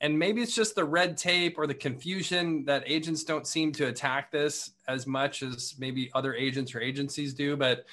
And 0.00 0.18
maybe 0.18 0.40
it's 0.40 0.54
just 0.54 0.74
the 0.74 0.84
red 0.84 1.18
tape 1.18 1.58
or 1.58 1.66
the 1.66 1.74
confusion 1.74 2.64
that 2.64 2.82
agents 2.86 3.22
don't 3.22 3.46
seem 3.46 3.72
to 3.72 3.88
attack 3.88 4.30
this 4.30 4.70
as 4.88 5.06
much 5.06 5.42
as 5.42 5.74
maybe 5.78 6.10
other 6.14 6.34
agents 6.34 6.74
or 6.74 6.80
agencies 6.80 7.34
do. 7.34 7.56
But 7.56 7.84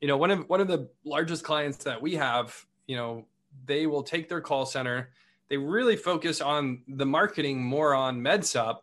you 0.00 0.08
know 0.08 0.16
one 0.16 0.30
of 0.30 0.48
one 0.48 0.60
of 0.60 0.68
the 0.68 0.88
largest 1.04 1.44
clients 1.44 1.78
that 1.84 2.02
we 2.02 2.16
have 2.16 2.66
you 2.86 2.96
know 2.96 3.24
they 3.66 3.86
will 3.86 4.02
take 4.02 4.28
their 4.28 4.40
call 4.40 4.66
center. 4.66 5.10
They 5.48 5.56
really 5.56 5.96
focus 5.96 6.40
on 6.40 6.82
the 6.88 7.06
marketing 7.06 7.62
more 7.62 7.94
on 7.94 8.20
medsup 8.20 8.78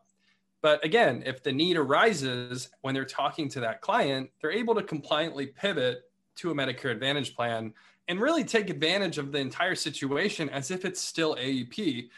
but 0.62 0.84
again 0.84 1.24
if 1.26 1.44
the 1.44 1.52
need 1.52 1.78
arises 1.78 2.70
when 2.82 2.94
they're 2.94 3.06
talking 3.06 3.50
to 3.50 3.60
that 3.60 3.82
client 3.82 4.30
they're 4.42 4.52
able 4.52 4.76
to 4.76 4.84
compliantly 4.84 5.48
pivot 5.48 6.04
to 6.36 6.52
a 6.52 6.56
medicare 6.56 6.92
advantage 6.92 7.36
plan 7.36 7.74
and 8.08 8.20
really 8.20 8.44
take 8.44 8.70
advantage 8.70 9.18
of 9.18 9.32
the 9.32 9.38
entire 9.38 9.76
situation 9.76 10.50
as 10.50 10.72
if 10.72 10.86
it's 10.86 11.02
still 11.02 11.36
aep 11.36 12.10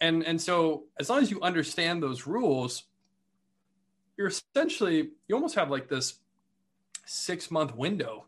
and 0.00 0.22
and 0.24 0.40
so 0.40 0.84
as 0.98 1.08
long 1.08 1.22
as 1.22 1.30
you 1.30 1.40
understand 1.40 2.02
those 2.02 2.26
rules 2.26 2.84
you're 4.16 4.28
essentially 4.28 5.10
you 5.28 5.34
almost 5.34 5.54
have 5.54 5.70
like 5.70 5.88
this 5.88 6.14
six 7.04 7.50
month 7.50 7.74
window 7.74 8.26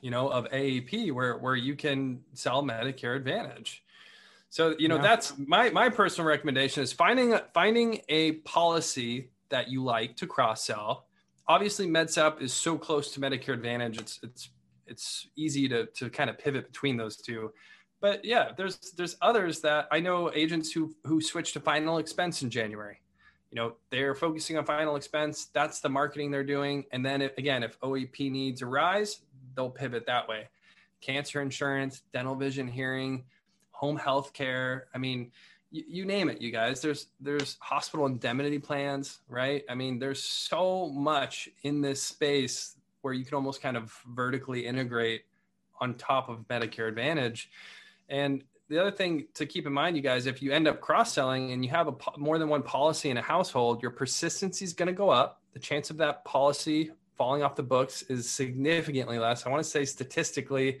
you 0.00 0.10
know 0.10 0.28
of 0.28 0.48
aep 0.50 1.12
where 1.12 1.36
where 1.38 1.54
you 1.54 1.76
can 1.76 2.20
sell 2.32 2.62
medicare 2.62 3.16
advantage 3.16 3.84
so 4.50 4.74
you 4.78 4.88
know 4.88 4.96
yeah. 4.96 5.02
that's 5.02 5.34
my 5.38 5.70
my 5.70 5.88
personal 5.88 6.28
recommendation 6.28 6.82
is 6.82 6.92
finding 6.92 7.38
finding 7.54 8.00
a 8.08 8.32
policy 8.32 9.30
that 9.48 9.68
you 9.68 9.82
like 9.82 10.16
to 10.16 10.26
cross 10.26 10.64
sell 10.64 11.06
obviously 11.48 11.86
medsup 11.86 12.40
is 12.40 12.52
so 12.52 12.76
close 12.76 13.12
to 13.12 13.20
medicare 13.20 13.54
advantage 13.54 13.98
it's 13.98 14.20
it's 14.22 14.50
it's 14.86 15.28
easy 15.36 15.68
to 15.68 15.86
to 15.86 16.08
kind 16.10 16.30
of 16.30 16.38
pivot 16.38 16.66
between 16.66 16.96
those 16.96 17.16
two 17.16 17.50
but 18.00 18.24
yeah, 18.24 18.52
there's 18.56 18.76
there's 18.96 19.16
others 19.22 19.60
that 19.60 19.88
I 19.90 20.00
know 20.00 20.30
agents 20.32 20.70
who 20.70 20.94
who 21.04 21.20
switched 21.20 21.54
to 21.54 21.60
final 21.60 21.98
expense 21.98 22.42
in 22.42 22.50
January. 22.50 23.00
You 23.50 23.56
know, 23.56 23.76
they're 23.90 24.14
focusing 24.14 24.58
on 24.58 24.64
final 24.64 24.96
expense. 24.96 25.46
That's 25.46 25.80
the 25.80 25.88
marketing 25.88 26.30
they're 26.30 26.44
doing. 26.44 26.84
And 26.92 27.04
then 27.04 27.22
if, 27.22 27.38
again, 27.38 27.62
if 27.62 27.80
OEP 27.80 28.30
needs 28.30 28.60
arise, 28.60 29.20
they'll 29.54 29.70
pivot 29.70 30.04
that 30.06 30.28
way. 30.28 30.48
Cancer 31.00 31.40
insurance, 31.40 32.02
dental 32.12 32.34
vision 32.34 32.68
hearing, 32.68 33.24
home 33.76 33.96
health 33.96 34.32
care. 34.32 34.86
I 34.94 34.98
mean, 34.98 35.32
you, 35.70 35.84
you 35.86 36.04
name 36.04 36.28
it, 36.28 36.40
you 36.40 36.50
guys. 36.50 36.80
There's 36.80 37.08
there's 37.20 37.56
hospital 37.60 38.06
indemnity 38.06 38.58
plans, 38.58 39.20
right? 39.28 39.62
I 39.68 39.74
mean, 39.74 39.98
there's 39.98 40.22
so 40.22 40.88
much 40.88 41.48
in 41.62 41.80
this 41.80 42.02
space 42.02 42.76
where 43.02 43.12
you 43.14 43.24
can 43.24 43.34
almost 43.34 43.60
kind 43.60 43.76
of 43.76 43.92
vertically 44.08 44.66
integrate 44.66 45.22
on 45.80 45.94
top 45.94 46.28
of 46.28 46.48
Medicare 46.48 46.88
Advantage 46.88 47.50
and 48.08 48.42
the 48.68 48.78
other 48.80 48.90
thing 48.90 49.26
to 49.34 49.46
keep 49.46 49.66
in 49.66 49.72
mind, 49.72 49.96
you 49.96 50.02
guys, 50.02 50.26
if 50.26 50.42
you 50.42 50.52
end 50.52 50.66
up 50.66 50.80
cross 50.80 51.12
selling 51.12 51.52
and 51.52 51.64
you 51.64 51.70
have 51.70 51.86
a 51.86 51.94
more 52.16 52.38
than 52.38 52.48
one 52.48 52.62
policy 52.62 53.10
in 53.10 53.16
a 53.16 53.22
household, 53.22 53.80
your 53.80 53.92
persistency 53.92 54.64
is 54.64 54.72
going 54.72 54.88
to 54.88 54.92
go 54.92 55.08
up. 55.08 55.40
The 55.52 55.60
chance 55.60 55.90
of 55.90 55.98
that 55.98 56.24
policy 56.24 56.90
falling 57.16 57.42
off 57.42 57.54
the 57.54 57.62
books 57.62 58.02
is 58.02 58.28
significantly 58.28 59.18
less. 59.18 59.46
I 59.46 59.50
want 59.50 59.62
to 59.62 59.68
say 59.68 59.84
statistically, 59.84 60.80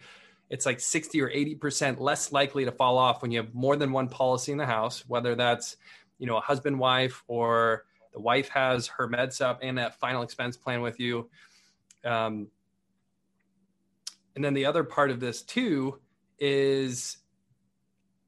it's 0.50 0.66
like 0.66 0.80
60 0.80 1.20
or 1.20 1.28
80% 1.28 1.98
less 1.98 2.32
likely 2.32 2.64
to 2.64 2.72
fall 2.72 2.98
off 2.98 3.22
when 3.22 3.30
you 3.30 3.38
have 3.38 3.54
more 3.54 3.76
than 3.76 3.92
one 3.92 4.08
policy 4.08 4.52
in 4.52 4.58
the 4.58 4.66
house, 4.66 5.04
whether 5.08 5.34
that's, 5.34 5.76
you 6.18 6.26
know, 6.26 6.36
a 6.36 6.40
husband, 6.40 6.78
wife, 6.78 7.24
or 7.26 7.84
the 8.12 8.20
wife 8.20 8.48
has 8.48 8.86
her 8.86 9.08
MedSup 9.08 9.58
and 9.62 9.76
that 9.78 9.98
final 9.98 10.22
expense 10.22 10.56
plan 10.56 10.82
with 10.82 11.00
you. 11.00 11.28
Um, 12.04 12.48
and 14.36 14.44
then 14.44 14.54
the 14.54 14.66
other 14.66 14.84
part 14.84 15.10
of 15.10 15.18
this 15.18 15.42
too 15.42 15.98
is 16.38 17.16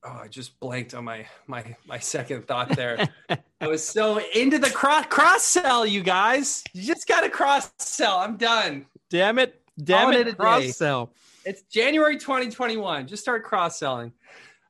oh, 0.02 0.20
I 0.24 0.28
just 0.28 0.58
blanked 0.58 0.94
on 0.94 1.04
my 1.04 1.26
my 1.46 1.76
my 1.86 1.98
second 1.98 2.46
thought 2.46 2.70
there. 2.70 3.08
I 3.60 3.68
was 3.68 3.86
so 3.86 4.20
into 4.34 4.58
the 4.58 4.70
cross 4.70 5.06
cross 5.06 5.44
sell, 5.44 5.86
you 5.86 6.02
guys. 6.02 6.64
You 6.72 6.82
just 6.82 7.06
got 7.06 7.20
to 7.20 7.30
cross 7.30 7.70
sell. 7.78 8.18
I'm 8.18 8.36
done. 8.36 8.86
Damn 9.10 9.38
it! 9.38 9.60
Damn 9.82 10.12
it! 10.12 10.36
Cross 10.36 10.76
sell. 10.76 11.12
It's 11.48 11.62
January 11.62 12.18
2021. 12.18 13.06
Just 13.06 13.22
start 13.22 13.42
cross 13.42 13.78
selling. 13.78 14.12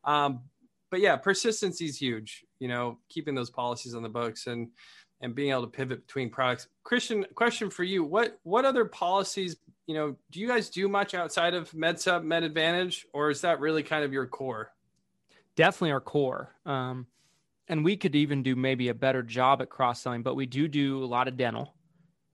Um, 0.05 0.43
but 0.93 1.01
yeah, 1.01 1.16
persistency 1.16 1.87
is 1.87 1.99
huge. 1.99 2.45
You 2.61 2.68
know, 2.68 2.99
keeping 3.09 3.35
those 3.35 3.51
policies 3.51 3.97
on 3.97 4.05
the 4.05 4.09
books 4.09 4.47
and 4.47 4.68
and 5.20 5.35
being 5.35 5.51
able 5.51 5.62
to 5.62 5.66
pivot 5.66 6.07
between 6.07 6.31
products. 6.31 6.68
Christian, 6.85 7.26
question 7.35 7.68
for 7.68 7.83
you: 7.83 8.05
What 8.05 8.39
what 8.45 8.64
other 8.64 8.85
policies 8.85 9.57
you 9.89 9.95
know, 9.95 10.14
do 10.31 10.39
you 10.39 10.47
guys 10.47 10.68
do 10.68 10.87
much 10.87 11.14
outside 11.14 11.55
of 11.55 11.70
MedSup, 11.72 12.22
Med 12.22 12.45
Advantage, 12.45 13.07
or 13.12 13.31
is 13.31 13.41
that 13.41 13.59
really 13.59 13.83
kind 13.83 14.05
of 14.05 14.12
your 14.12 14.26
core? 14.26 14.70
Definitely 15.57 15.93
our 15.93 16.01
core. 16.01 16.55
Um, 16.64 17.07
and 17.66 17.85
we 17.85 17.97
could 17.97 18.14
even 18.14 18.43
do 18.43 18.55
maybe 18.55 18.89
a 18.89 18.95
better 18.95 19.22
job 19.22 19.62
at 19.62 19.70
cross 19.70 20.03
selling, 20.03 20.22
but 20.22 20.37
we 20.37 20.47
do 20.47 20.68
do 20.68 21.03
a 21.03 21.07
lot 21.07 21.26
of 21.26 21.37
dental. 21.39 21.74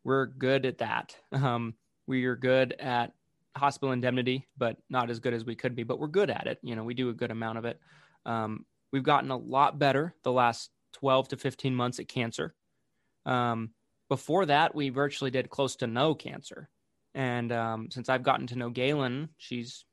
We're 0.02 0.26
good 0.26 0.66
at 0.66 0.78
that. 0.78 1.16
Um, 1.32 1.74
we 2.06 2.24
are 2.24 2.36
good 2.36 2.74
at 2.78 3.14
hospital 3.56 3.92
indemnity, 3.92 4.46
but 4.56 4.76
not 4.90 5.10
as 5.10 5.20
good 5.20 5.34
as 5.34 5.44
we 5.44 5.54
could 5.54 5.74
be. 5.74 5.82
But 5.82 5.98
we're 5.98 6.08
good 6.08 6.30
at 6.30 6.46
it. 6.46 6.58
You 6.62 6.76
know, 6.76 6.84
we 6.84 6.94
do 6.94 7.08
a 7.08 7.14
good 7.14 7.30
amount 7.30 7.58
of 7.58 7.64
it. 7.64 7.78
Um, 8.26 8.64
we've 8.92 9.02
gotten 9.02 9.30
a 9.30 9.36
lot 9.36 9.78
better 9.78 10.14
the 10.22 10.32
last 10.32 10.70
12 10.94 11.28
to 11.28 11.36
15 11.36 11.74
months 11.74 11.98
at 11.98 12.08
cancer. 12.08 12.54
Um, 13.26 13.70
before 14.08 14.46
that, 14.46 14.74
we 14.74 14.90
virtually 14.90 15.30
did 15.30 15.50
close 15.50 15.76
to 15.76 15.86
no 15.86 16.14
cancer. 16.14 16.68
And 17.14 17.52
um, 17.52 17.90
since 17.90 18.08
I've 18.08 18.22
gotten 18.22 18.46
to 18.48 18.56
know 18.56 18.70
Galen, 18.70 19.30
she's 19.38 19.84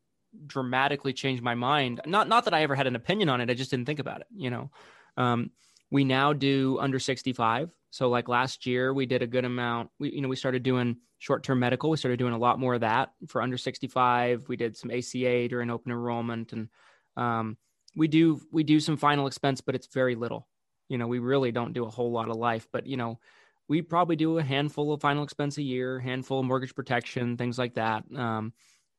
dramatically 0.48 1.14
changed 1.14 1.44
my 1.44 1.56
mind. 1.56 2.02
Not 2.06 2.28
not 2.28 2.46
that 2.46 2.54
I 2.54 2.64
ever 2.64 2.76
had 2.76 2.88
an 2.88 2.96
opinion 2.96 3.30
on 3.30 3.42
it. 3.42 3.50
I 3.50 3.54
just 3.54 3.72
didn't 3.72 3.86
think 3.86 4.00
about 4.00 4.22
it. 4.22 4.28
You 4.36 4.50
know, 4.50 4.72
um, 5.18 5.52
we 5.92 6.04
now 6.04 6.34
do 6.34 6.78
under 6.80 7.00
65. 7.00 7.70
So 7.92 8.10
like 8.10 8.28
last 8.28 8.66
year, 8.66 8.94
we 8.94 9.06
did 9.06 9.22
a 9.22 9.28
good 9.28 9.46
amount. 9.46 9.90
We 10.00 10.12
you 10.12 10.22
know 10.22 10.30
we 10.30 10.36
started 10.36 10.64
doing 10.64 10.98
short 11.20 11.44
term 11.44 11.60
medical. 11.60 11.90
We 11.90 11.98
started 11.98 12.18
doing 12.18 12.34
a 12.34 12.38
lot 12.38 12.60
more 12.60 12.74
of 12.74 12.82
that 12.82 13.12
for 13.28 13.42
under 13.42 13.58
65. 13.58 14.48
We 14.48 14.56
did 14.56 14.76
some 14.76 14.90
ACA 14.90 15.48
during 15.50 15.70
open 15.70 15.92
enrollment, 15.92 16.54
and 16.54 16.70
um, 17.18 17.58
we 17.96 18.08
do 18.08 18.42
we 18.52 18.64
do 18.64 18.80
some 18.80 18.98
final 18.98 19.28
expense, 19.28 19.62
but 19.62 19.76
it's 19.76 19.88
very 19.88 20.16
little. 20.16 20.48
You 20.88 20.98
know, 20.98 21.08
we 21.08 21.20
really 21.20 21.52
don't 21.52 21.74
do 21.74 21.86
a 21.86 21.90
whole 21.90 22.12
lot 22.12 22.30
of 22.30 22.38
life, 22.38 22.68
but 22.72 22.88
you 22.88 22.98
know 22.98 23.20
we 23.68 23.82
probably 23.82 24.16
do 24.16 24.38
a 24.38 24.44
handful 24.44 24.92
of 24.92 25.02
final 25.02 25.24
expense 25.24 25.58
a 25.58 25.62
year, 25.62 26.00
handful 26.00 26.40
of 26.40 26.46
mortgage 26.46 26.76
protection, 26.76 27.38
things 27.38 27.58
like 27.58 27.76
that. 27.76 28.04
Um, 28.16 28.54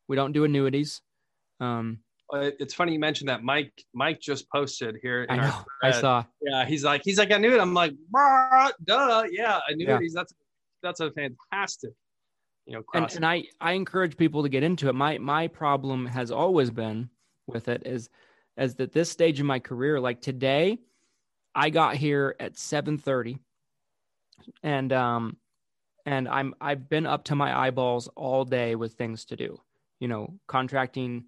we 0.08 0.16
don't 0.16 0.32
do 0.32 0.44
annuities. 0.44 1.02
Um, 1.60 1.98
it's 2.32 2.74
funny 2.74 2.92
you 2.92 2.98
mentioned 2.98 3.28
that. 3.28 3.42
Mike 3.42 3.72
Mike 3.94 4.20
just 4.20 4.48
posted 4.50 4.98
here. 5.02 5.26
I 5.28 5.36
know. 5.36 5.64
I 5.82 5.90
saw. 5.90 6.24
Yeah, 6.40 6.64
he's 6.64 6.84
like 6.84 7.02
he's 7.04 7.18
like 7.18 7.32
I 7.32 7.38
knew 7.38 7.54
it. 7.54 7.60
I'm 7.60 7.74
like, 7.74 7.94
duh, 8.84 9.24
yeah, 9.30 9.60
annuities. 9.68 10.12
Yeah. 10.14 10.20
That's 10.20 10.34
that's 10.82 11.00
a 11.00 11.10
fantastic. 11.10 11.92
You 12.66 12.74
know, 12.74 12.82
and, 12.94 13.12
and 13.12 13.26
I 13.26 13.44
I 13.60 13.72
encourage 13.72 14.16
people 14.16 14.42
to 14.42 14.48
get 14.48 14.62
into 14.62 14.88
it. 14.88 14.94
My 14.94 15.18
my 15.18 15.48
problem 15.48 16.06
has 16.06 16.30
always 16.30 16.70
been 16.70 17.10
with 17.46 17.68
it 17.68 17.82
is 17.86 18.08
as 18.56 18.74
that 18.76 18.92
this 18.92 19.10
stage 19.10 19.40
in 19.40 19.46
my 19.46 19.58
career, 19.58 19.98
like 20.00 20.20
today, 20.20 20.78
I 21.54 21.70
got 21.70 21.96
here 21.96 22.36
at 22.38 22.54
7:30 22.54 23.38
and 24.62 24.92
um 24.92 25.36
and 26.06 26.28
i'm 26.28 26.54
i've 26.60 26.88
been 26.88 27.06
up 27.06 27.24
to 27.24 27.34
my 27.34 27.66
eyeballs 27.66 28.08
all 28.16 28.44
day 28.44 28.74
with 28.74 28.94
things 28.94 29.24
to 29.24 29.36
do 29.36 29.58
you 30.00 30.08
know 30.08 30.34
contracting 30.46 31.24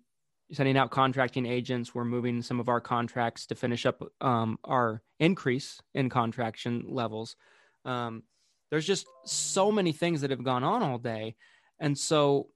sending 0.55 0.77
out 0.77 0.91
contracting 0.91 1.47
agents 1.47 1.95
we're 1.95 2.05
moving 2.05 2.43
some 2.43 2.61
of 2.61 2.69
our 2.69 2.81
contracts 2.81 3.47
to 3.47 3.55
finish 3.55 3.87
up 3.87 4.03
um, 4.21 4.59
our 4.65 5.03
increase 5.21 5.81
in 5.95 6.09
contraction 6.09 6.85
levels 6.89 7.37
um, 7.85 8.23
there's 8.71 8.87
just 8.87 9.07
so 9.25 9.71
many 9.71 9.93
things 9.93 10.23
that 10.23 10.31
have 10.31 10.45
gone 10.45 10.65
on 10.65 10.83
all 10.83 10.99
day 10.99 11.35
and 11.79 11.97
so 11.97 12.49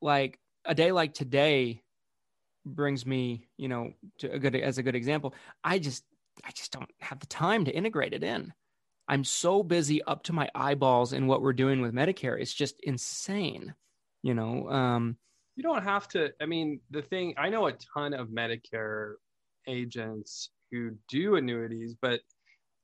like 0.00 0.38
a 0.64 0.74
day 0.74 0.92
like 0.92 1.12
today 1.14 1.82
brings 2.64 3.04
me 3.06 3.48
you 3.56 3.68
know 3.68 3.92
to 4.18 4.30
a 4.30 4.38
good 4.38 4.54
as 4.54 4.78
a 4.78 4.82
good 4.82 4.94
example 4.94 5.34
i 5.64 5.78
just 5.78 6.04
i 6.44 6.50
just 6.52 6.72
don't 6.72 6.90
have 7.00 7.18
the 7.20 7.26
time 7.26 7.64
to 7.64 7.74
integrate 7.74 8.12
it 8.12 8.22
in 8.22 8.52
I'm 9.10 9.24
so 9.24 9.64
busy 9.64 10.04
up 10.04 10.22
to 10.24 10.32
my 10.32 10.48
eyeballs 10.54 11.12
in 11.12 11.26
what 11.26 11.42
we're 11.42 11.52
doing 11.52 11.80
with 11.80 11.92
Medicare. 11.92 12.40
It's 12.40 12.54
just 12.54 12.78
insane, 12.84 13.74
you 14.22 14.34
know. 14.34 14.70
Um, 14.70 15.16
you 15.60 15.62
don't 15.62 15.84
have 15.84 16.08
to. 16.08 16.30
I 16.40 16.46
mean, 16.46 16.80
the 16.90 17.02
thing 17.02 17.34
I 17.36 17.50
know 17.50 17.66
a 17.66 17.72
ton 17.94 18.14
of 18.14 18.28
Medicare 18.28 19.16
agents 19.68 20.52
who 20.72 20.92
do 21.06 21.36
annuities, 21.36 21.94
but 22.00 22.20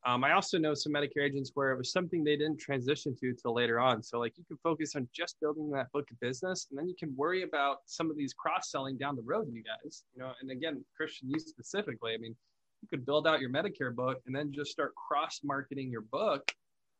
um, 0.05 0.23
I 0.23 0.33
also 0.33 0.59
know 0.59 0.75
some 0.75 0.93
Medicare 0.93 1.25
agents 1.25 1.53
where 1.55 1.73
it 1.73 1.79
was 1.79 1.91
something 1.91 2.23
they 2.23 2.37
didn't 2.37 2.61
transition 2.61 3.17
to 3.19 3.33
till 3.33 3.55
later 3.55 3.81
on. 3.81 4.03
So 4.03 4.19
like 4.19 4.35
you 4.37 4.45
can 4.45 4.59
focus 4.63 4.95
on 4.95 5.09
just 5.17 5.41
building 5.41 5.71
that 5.71 5.91
book 5.91 6.05
of 6.11 6.21
business, 6.21 6.67
and 6.69 6.79
then 6.79 6.87
you 6.87 6.95
can 6.99 7.17
worry 7.17 7.45
about 7.45 7.79
some 7.87 8.11
of 8.11 8.17
these 8.19 8.35
cross 8.35 8.71
selling 8.71 8.99
down 8.99 9.17
the 9.17 9.23
road. 9.23 9.49
You 9.51 9.63
guys, 9.63 10.03
you 10.15 10.23
know, 10.23 10.33
and 10.43 10.51
again, 10.51 10.85
Christian, 10.95 11.31
you 11.31 11.39
specifically. 11.39 12.13
I 12.13 12.19
mean, 12.19 12.37
you 12.83 12.89
could 12.91 13.07
build 13.07 13.27
out 13.27 13.41
your 13.41 13.49
Medicare 13.49 13.95
book 13.95 14.21
and 14.27 14.37
then 14.37 14.53
just 14.53 14.71
start 14.71 14.93
cross 14.97 15.41
marketing 15.43 15.91
your 15.91 16.03
book, 16.03 16.53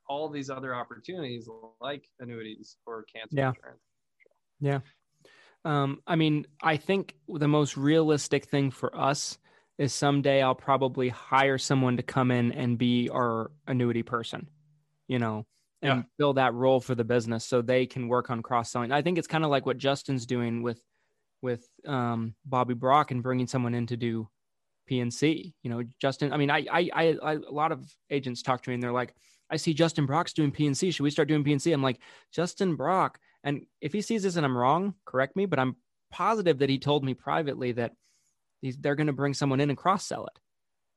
all 0.09 0.31
these 0.31 0.49
other 0.49 0.75
opportunities 0.75 1.51
like 1.83 2.09
annuities 2.19 2.79
or 2.87 3.05
cancer 3.15 3.37
yeah. 3.37 3.49
insurance. 3.51 3.83
Yeah. 4.59 4.79
Um, 5.67 6.01
I 6.07 6.15
mean, 6.15 6.47
I 6.63 6.77
think 6.77 7.17
the 7.29 7.49
most 7.49 7.77
realistic 7.77 8.45
thing 8.45 8.71
for 8.71 8.97
us 8.97 9.37
is 9.79 9.93
someday 9.93 10.41
I'll 10.41 10.55
probably 10.55 11.09
hire 11.09 11.59
someone 11.59 11.97
to 11.97 12.05
come 12.05 12.31
in 12.31 12.53
and 12.53 12.79
be 12.79 13.09
our 13.09 13.51
annuity 13.67 14.05
person, 14.05 14.49
you 15.09 15.19
know, 15.19 15.45
and 15.83 15.99
yeah. 15.99 16.03
fill 16.19 16.35
that 16.35 16.55
role 16.55 16.79
for 16.81 16.95
the 16.95 17.03
business 17.03 17.45
so 17.45 17.63
they 17.63 17.85
can 17.85 18.07
work 18.07 18.31
on 18.31 18.45
cross 18.45 18.71
selling. 18.71 18.93
I 18.93 19.03
think 19.03 19.19
it's 19.19 19.27
kind 19.27 19.43
of 19.43 19.51
like 19.51 19.67
what 19.67 19.77
Justin's 19.77 20.25
doing 20.25 20.63
with 20.63 20.81
with 21.43 21.67
um, 21.85 22.37
Bobby 22.45 22.75
Brock 22.75 23.11
and 23.11 23.21
bringing 23.21 23.49
someone 23.49 23.75
in 23.75 23.89
to 23.89 23.97
do 23.97 24.29
PNC. 24.89 25.53
You 25.65 25.71
know, 25.71 25.83
Justin. 26.01 26.33
I 26.33 26.37
mean, 26.37 26.51
I, 26.51 26.65
I, 26.71 26.91
I, 26.95 27.17
I, 27.21 27.33
a 27.33 27.51
lot 27.51 27.73
of 27.73 27.85
agents 28.09 28.41
talk 28.41 28.63
to 28.63 28.71
me 28.71 28.75
and 28.75 28.83
they're 28.83 28.93
like, 28.93 29.17
"I 29.51 29.57
see 29.57 29.75
Justin 29.75 30.07
Brock's 30.07 30.33
doing 30.33 30.53
PNC. 30.53 30.95
Should 30.95 31.03
we 31.03 31.11
start 31.11 31.27
doing 31.27 31.43
PNC?" 31.43 31.73
I'm 31.73 31.83
like, 31.83 31.99
Justin 32.33 32.77
Brock. 32.77 33.19
And 33.47 33.65
if 33.81 33.95
he 33.95 34.03
sees 34.03 34.25
this 34.25 34.37
and 34.37 34.45
I'm 34.45 34.59
wrong, 34.59 34.95
correct 35.07 35.37
me. 35.37 35.47
But 35.47 35.59
I'm 35.59 35.77
positive 36.11 36.59
that 36.59 36.69
he 36.69 36.79
told 36.79 37.05
me 37.05 37.15
privately 37.15 37.73
that 37.73 37.93
he's, 38.61 38.77
they're 38.77 38.97
going 38.97 39.07
to 39.07 39.13
bring 39.15 39.33
someone 39.33 39.61
in 39.61 39.71
and 39.71 39.79
cross 39.79 40.05
sell 40.05 40.27
it. 40.27 40.39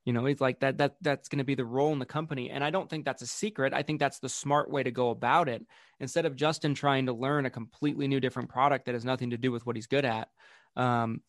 You 0.05 0.13
know, 0.13 0.25
he's 0.25 0.41
like 0.41 0.61
that. 0.61 0.79
That 0.79 0.95
that's 1.01 1.29
going 1.29 1.37
to 1.37 1.43
be 1.43 1.53
the 1.53 1.65
role 1.65 1.93
in 1.93 1.99
the 1.99 2.05
company, 2.05 2.49
and 2.49 2.63
I 2.63 2.71
don't 2.71 2.89
think 2.89 3.05
that's 3.05 3.21
a 3.21 3.27
secret. 3.27 3.73
I 3.73 3.83
think 3.83 3.99
that's 3.99 4.19
the 4.19 4.29
smart 4.29 4.71
way 4.71 4.81
to 4.81 4.89
go 4.89 5.11
about 5.11 5.49
it. 5.49 5.63
Instead 5.99 6.25
of 6.25 6.35
Justin 6.35 6.73
trying 6.73 7.05
to 7.05 7.13
learn 7.13 7.45
a 7.45 7.51
completely 7.51 8.07
new, 8.07 8.19
different 8.19 8.49
product 8.49 8.85
that 8.85 8.95
has 8.95 9.05
nothing 9.05 9.29
to 9.31 9.37
do 9.37 9.51
with 9.51 9.65
what 9.67 9.75
he's 9.75 9.87
good 9.87 10.05
at. 10.05 10.29
Um, 10.75 11.21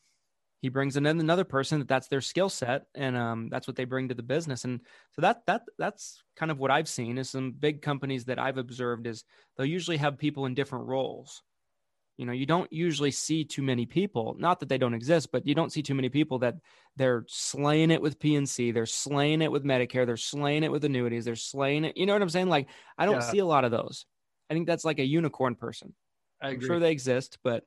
he 0.61 0.69
brings 0.69 0.97
in 0.97 1.07
another 1.07 1.45
person 1.45 1.79
that 1.79 1.89
that's 1.89 2.09
their 2.09 2.21
skill 2.21 2.49
set 2.49 2.85
and 2.95 3.17
um, 3.17 3.49
that's 3.49 3.67
what 3.67 3.77
they 3.77 3.85
bring 3.85 4.09
to 4.09 4.15
the 4.15 4.23
business 4.23 4.65
and 4.65 4.81
so 5.13 5.23
that 5.23 5.43
that 5.47 5.63
that's 5.79 6.23
kind 6.37 6.51
of 6.51 6.59
what 6.59 6.71
i've 6.71 6.89
seen 6.89 7.19
is 7.19 7.31
some 7.31 7.53
big 7.53 7.83
companies 7.83 8.25
that 8.25 8.39
i've 8.39 8.59
observed 8.59 9.07
is 9.07 9.25
they'll 9.57 9.67
usually 9.67 9.97
have 9.97 10.19
people 10.19 10.47
in 10.47 10.55
different 10.55 10.87
roles. 10.87 11.43
You 12.17 12.27
know 12.27 12.33
you 12.33 12.45
don't 12.45 12.71
usually 12.71 13.13
see 13.13 13.45
too 13.45 13.63
many 13.63 13.87
people 13.87 14.37
not 14.39 14.61
that 14.61 14.69
they 14.69 14.77
don't 14.77 14.93
exist 14.93 15.33
but 15.33 15.47
you 15.47 15.55
don't 15.55 15.73
see 15.73 15.83
too 15.83 15.95
many 15.95 16.11
people 16.11 16.39
that 16.41 16.57
they're 16.97 17.25
slaying 17.29 17.91
it 17.91 18.03
with 18.03 18.19
pnc 18.19 18.75
they're 18.75 18.85
slaying 18.85 19.41
it 19.41 19.51
with 19.51 19.65
medicare 19.65 20.05
they're 20.05 20.19
slaying 20.19 20.63
it 20.63 20.71
with 20.71 20.85
annuities 20.85 21.25
they're 21.25 21.35
slaying 21.35 21.87
it 21.87 21.97
you 21.97 22.05
know 22.05 22.13
what 22.13 22.21
i'm 22.21 22.29
saying? 22.29 22.51
Like 22.51 22.69
i 22.99 23.07
don't 23.07 23.23
yeah. 23.23 23.31
see 23.31 23.39
a 23.39 23.47
lot 23.47 23.65
of 23.65 23.71
those. 23.71 24.05
I 24.51 24.55
think 24.55 24.67
that's 24.67 24.85
like 24.85 24.99
a 24.99 25.05
unicorn 25.05 25.55
person. 25.55 25.95
I'm 26.43 26.61
sure 26.61 26.79
they 26.79 26.93
exist 26.93 27.39
but 27.43 27.65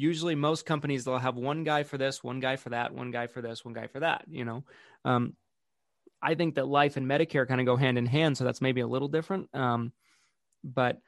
usually 0.00 0.34
most 0.34 0.64
companies 0.64 1.04
they'll 1.04 1.18
have 1.18 1.36
one 1.36 1.62
guy 1.64 1.82
for 1.82 1.98
this 1.98 2.24
one 2.24 2.40
guy 2.40 2.56
for 2.56 2.70
that 2.70 2.94
one 2.94 3.10
guy 3.10 3.26
for 3.26 3.42
this 3.42 3.64
one 3.64 3.74
guy 3.74 3.86
for 3.86 4.00
that 4.00 4.24
you 4.28 4.44
know? 4.44 4.64
Um, 5.04 5.34
i 6.22 6.34
think 6.34 6.54
that 6.54 6.66
life 6.66 6.96
and 6.96 7.06
medicare 7.06 7.46
kind 7.46 7.60
of 7.60 7.66
go 7.66 7.76
hand 7.76 7.98
in 7.98 8.06
hand 8.06 8.36
so 8.36 8.44
that's 8.44 8.60
maybe 8.60 8.80
a 8.80 8.86
little 8.86 9.08
different 9.08 9.54
um, 9.54 9.92
but 10.64 10.98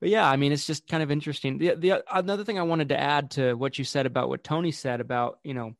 but 0.00 0.08
yeah 0.08 0.28
i 0.28 0.36
mean 0.36 0.52
it's 0.52 0.66
just 0.66 0.88
kind 0.88 1.02
of 1.02 1.10
interesting. 1.10 1.58
The, 1.58 1.74
the 1.74 2.02
another 2.12 2.44
thing 2.44 2.58
i 2.58 2.62
wanted 2.62 2.88
to 2.90 3.00
add 3.00 3.32
to 3.32 3.54
what 3.54 3.78
you 3.78 3.84
said 3.84 4.06
about 4.06 4.28
what 4.28 4.44
tony 4.44 4.72
said 4.72 5.00
about 5.00 5.38
you 5.44 5.54
know 5.54 5.72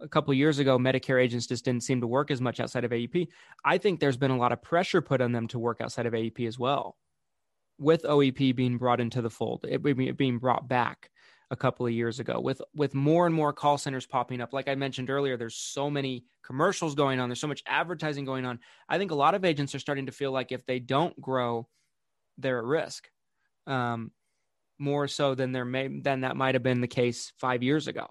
a 0.00 0.08
couple 0.08 0.34
years 0.34 0.58
ago 0.58 0.78
medicare 0.78 1.22
agents 1.22 1.46
just 1.46 1.64
didn't 1.64 1.82
seem 1.82 2.00
to 2.00 2.06
work 2.06 2.30
as 2.30 2.40
much 2.40 2.60
outside 2.60 2.84
of 2.84 2.90
aep 2.90 3.28
i 3.64 3.78
think 3.78 4.00
there's 4.00 4.16
been 4.16 4.30
a 4.30 4.36
lot 4.36 4.52
of 4.52 4.62
pressure 4.62 5.00
put 5.00 5.20
on 5.20 5.32
them 5.32 5.48
to 5.48 5.58
work 5.58 5.80
outside 5.80 6.06
of 6.06 6.12
aep 6.12 6.46
as 6.46 6.58
well 6.58 6.96
with 7.78 8.02
oep 8.04 8.54
being 8.54 8.78
brought 8.78 9.00
into 9.00 9.22
the 9.22 9.30
fold 9.30 9.64
it 9.68 10.16
being 10.16 10.38
brought 10.38 10.68
back 10.68 11.10
a 11.50 11.56
couple 11.56 11.86
of 11.86 11.92
years 11.92 12.20
ago 12.20 12.40
with 12.40 12.60
with 12.74 12.94
more 12.94 13.26
and 13.26 13.34
more 13.34 13.52
call 13.52 13.78
centers 13.78 14.06
popping 14.06 14.40
up. 14.40 14.52
Like 14.52 14.68
i 14.68 14.74
mentioned 14.74 15.10
earlier 15.10 15.36
there's 15.36 15.56
so 15.56 15.90
many 15.90 16.24
commercials 16.42 16.94
going 16.94 17.20
on. 17.20 17.28
There's 17.28 17.40
so 17.40 17.48
much 17.48 17.62
advertising 17.66 18.24
going 18.24 18.46
on. 18.46 18.58
I 18.88 18.98
think 18.98 19.10
a 19.10 19.16
lot 19.16 19.34
of 19.34 19.44
agents 19.44 19.74
are 19.74 19.78
starting 19.78 20.06
to 20.06 20.12
feel 20.12 20.32
like 20.32 20.52
if 20.52 20.64
they 20.66 20.78
don't 20.78 21.18
grow 21.20 21.68
they're 22.38 22.58
at 22.58 22.64
risk 22.64 23.08
um, 23.66 24.10
more 24.78 25.06
so 25.06 25.34
than 25.34 25.52
there 25.52 25.64
may 25.64 25.88
than 25.88 26.22
that 26.22 26.36
might 26.36 26.54
have 26.54 26.62
been 26.62 26.80
the 26.80 26.88
case 26.88 27.32
five 27.38 27.62
years 27.62 27.88
ago. 27.88 28.06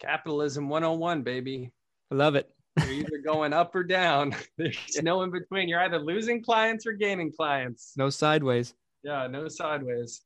Capitalism 0.00 0.68
101 0.68 1.22
baby. 1.22 1.72
I 2.10 2.14
love 2.14 2.34
it. 2.34 2.50
You're 2.78 2.92
either 2.92 3.18
going 3.24 3.52
up 3.52 3.74
or 3.74 3.84
down. 3.84 4.34
There's 4.58 4.98
no 5.02 5.22
in 5.22 5.30
between. 5.30 5.68
You're 5.68 5.80
either 5.80 5.98
losing 5.98 6.42
clients 6.42 6.86
or 6.86 6.92
gaining 6.92 7.32
clients. 7.32 7.92
No 7.96 8.10
sideways. 8.10 8.74
Yeah 9.04 9.26
no 9.28 9.48
sideways. 9.48 10.22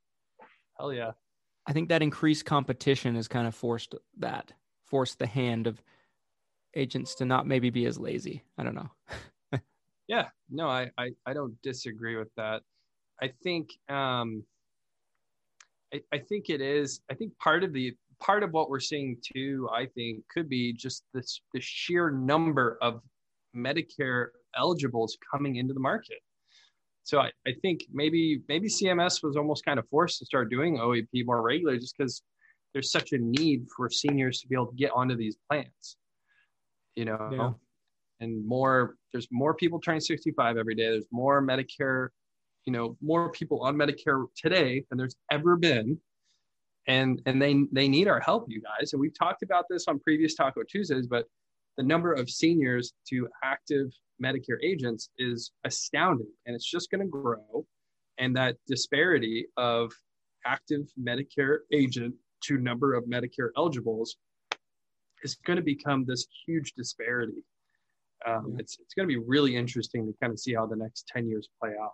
Hell 0.78 0.92
yeah 0.92 1.12
I 1.66 1.72
think 1.72 1.88
that 1.88 2.02
increased 2.02 2.44
competition 2.44 3.16
has 3.16 3.28
kind 3.28 3.46
of 3.46 3.54
forced 3.54 3.94
that, 4.18 4.52
forced 4.84 5.18
the 5.18 5.26
hand 5.26 5.66
of 5.66 5.82
agents 6.74 7.14
to 7.16 7.24
not 7.24 7.46
maybe 7.46 7.70
be 7.70 7.86
as 7.86 7.98
lazy. 7.98 8.42
I 8.56 8.62
don't 8.62 8.74
know. 8.74 8.90
yeah, 10.08 10.28
no, 10.50 10.68
I, 10.68 10.90
I, 10.96 11.10
I 11.26 11.32
don't 11.32 11.60
disagree 11.62 12.16
with 12.16 12.32
that. 12.36 12.62
I 13.20 13.32
think, 13.42 13.70
um, 13.88 14.44
I, 15.92 16.02
I 16.12 16.18
think 16.18 16.50
it 16.50 16.60
is, 16.60 17.00
I 17.10 17.14
think 17.14 17.36
part 17.38 17.64
of 17.64 17.72
the, 17.72 17.96
part 18.20 18.42
of 18.42 18.52
what 18.52 18.70
we're 18.70 18.80
seeing 18.80 19.16
too, 19.34 19.68
I 19.74 19.86
think 19.86 20.22
could 20.28 20.48
be 20.48 20.72
just 20.72 21.04
this, 21.12 21.40
the 21.52 21.60
sheer 21.60 22.10
number 22.10 22.78
of 22.80 23.00
Medicare 23.56 24.28
eligibles 24.56 25.16
coming 25.32 25.56
into 25.56 25.74
the 25.74 25.80
market. 25.80 26.18
So 27.06 27.20
I, 27.20 27.30
I 27.46 27.52
think 27.62 27.84
maybe 27.92 28.42
maybe 28.48 28.68
CMS 28.68 29.22
was 29.22 29.36
almost 29.36 29.64
kind 29.64 29.78
of 29.78 29.88
forced 29.88 30.18
to 30.18 30.26
start 30.26 30.50
doing 30.50 30.78
OEP 30.78 31.24
more 31.24 31.40
regularly 31.40 31.78
just 31.78 31.96
because 31.96 32.20
there's 32.74 32.90
such 32.90 33.12
a 33.12 33.18
need 33.18 33.68
for 33.74 33.88
seniors 33.88 34.40
to 34.40 34.48
be 34.48 34.56
able 34.56 34.66
to 34.66 34.76
get 34.76 34.90
onto 34.90 35.14
these 35.14 35.36
plans. 35.48 35.96
You 36.96 37.04
know, 37.04 37.28
yeah. 37.32 37.50
and 38.18 38.44
more 38.44 38.96
there's 39.12 39.28
more 39.30 39.54
people 39.54 39.78
turning 39.78 40.00
65 40.00 40.56
every 40.56 40.74
day. 40.74 40.88
There's 40.88 41.06
more 41.12 41.40
Medicare, 41.40 42.08
you 42.64 42.72
know, 42.72 42.96
more 43.00 43.30
people 43.30 43.62
on 43.62 43.76
Medicare 43.76 44.26
today 44.36 44.84
than 44.90 44.98
there's 44.98 45.16
ever 45.30 45.54
been. 45.54 46.00
And 46.88 47.22
and 47.24 47.40
they 47.40 47.66
they 47.70 47.86
need 47.86 48.08
our 48.08 48.18
help, 48.18 48.46
you 48.48 48.60
guys. 48.60 48.94
And 48.94 49.00
we've 49.00 49.16
talked 49.16 49.44
about 49.44 49.66
this 49.70 49.86
on 49.86 50.00
previous 50.00 50.34
Taco 50.34 50.64
Tuesdays, 50.64 51.06
but 51.06 51.26
the 51.76 51.84
number 51.84 52.12
of 52.12 52.28
seniors 52.28 52.94
to 53.10 53.28
active 53.44 53.92
Medicare 54.22 54.58
agents 54.62 55.10
is 55.18 55.52
astounding 55.64 56.30
and 56.46 56.54
it's 56.54 56.68
just 56.68 56.90
going 56.90 57.00
to 57.00 57.06
grow. 57.06 57.66
And 58.18 58.34
that 58.36 58.56
disparity 58.66 59.46
of 59.56 59.92
active 60.46 60.88
Medicare 61.00 61.58
agent 61.72 62.14
to 62.44 62.58
number 62.58 62.94
of 62.94 63.04
Medicare 63.04 63.50
eligibles 63.56 64.16
is 65.22 65.36
going 65.44 65.56
to 65.56 65.62
become 65.62 66.04
this 66.04 66.26
huge 66.46 66.72
disparity. 66.76 67.44
Um, 68.26 68.52
yeah. 68.52 68.56
It's, 68.60 68.78
it's 68.80 68.94
going 68.94 69.08
to 69.08 69.12
be 69.12 69.22
really 69.26 69.56
interesting 69.56 70.06
to 70.06 70.14
kind 70.20 70.32
of 70.32 70.38
see 70.38 70.54
how 70.54 70.66
the 70.66 70.76
next 70.76 71.08
10 71.08 71.28
years 71.28 71.48
play 71.60 71.72
out. 71.80 71.92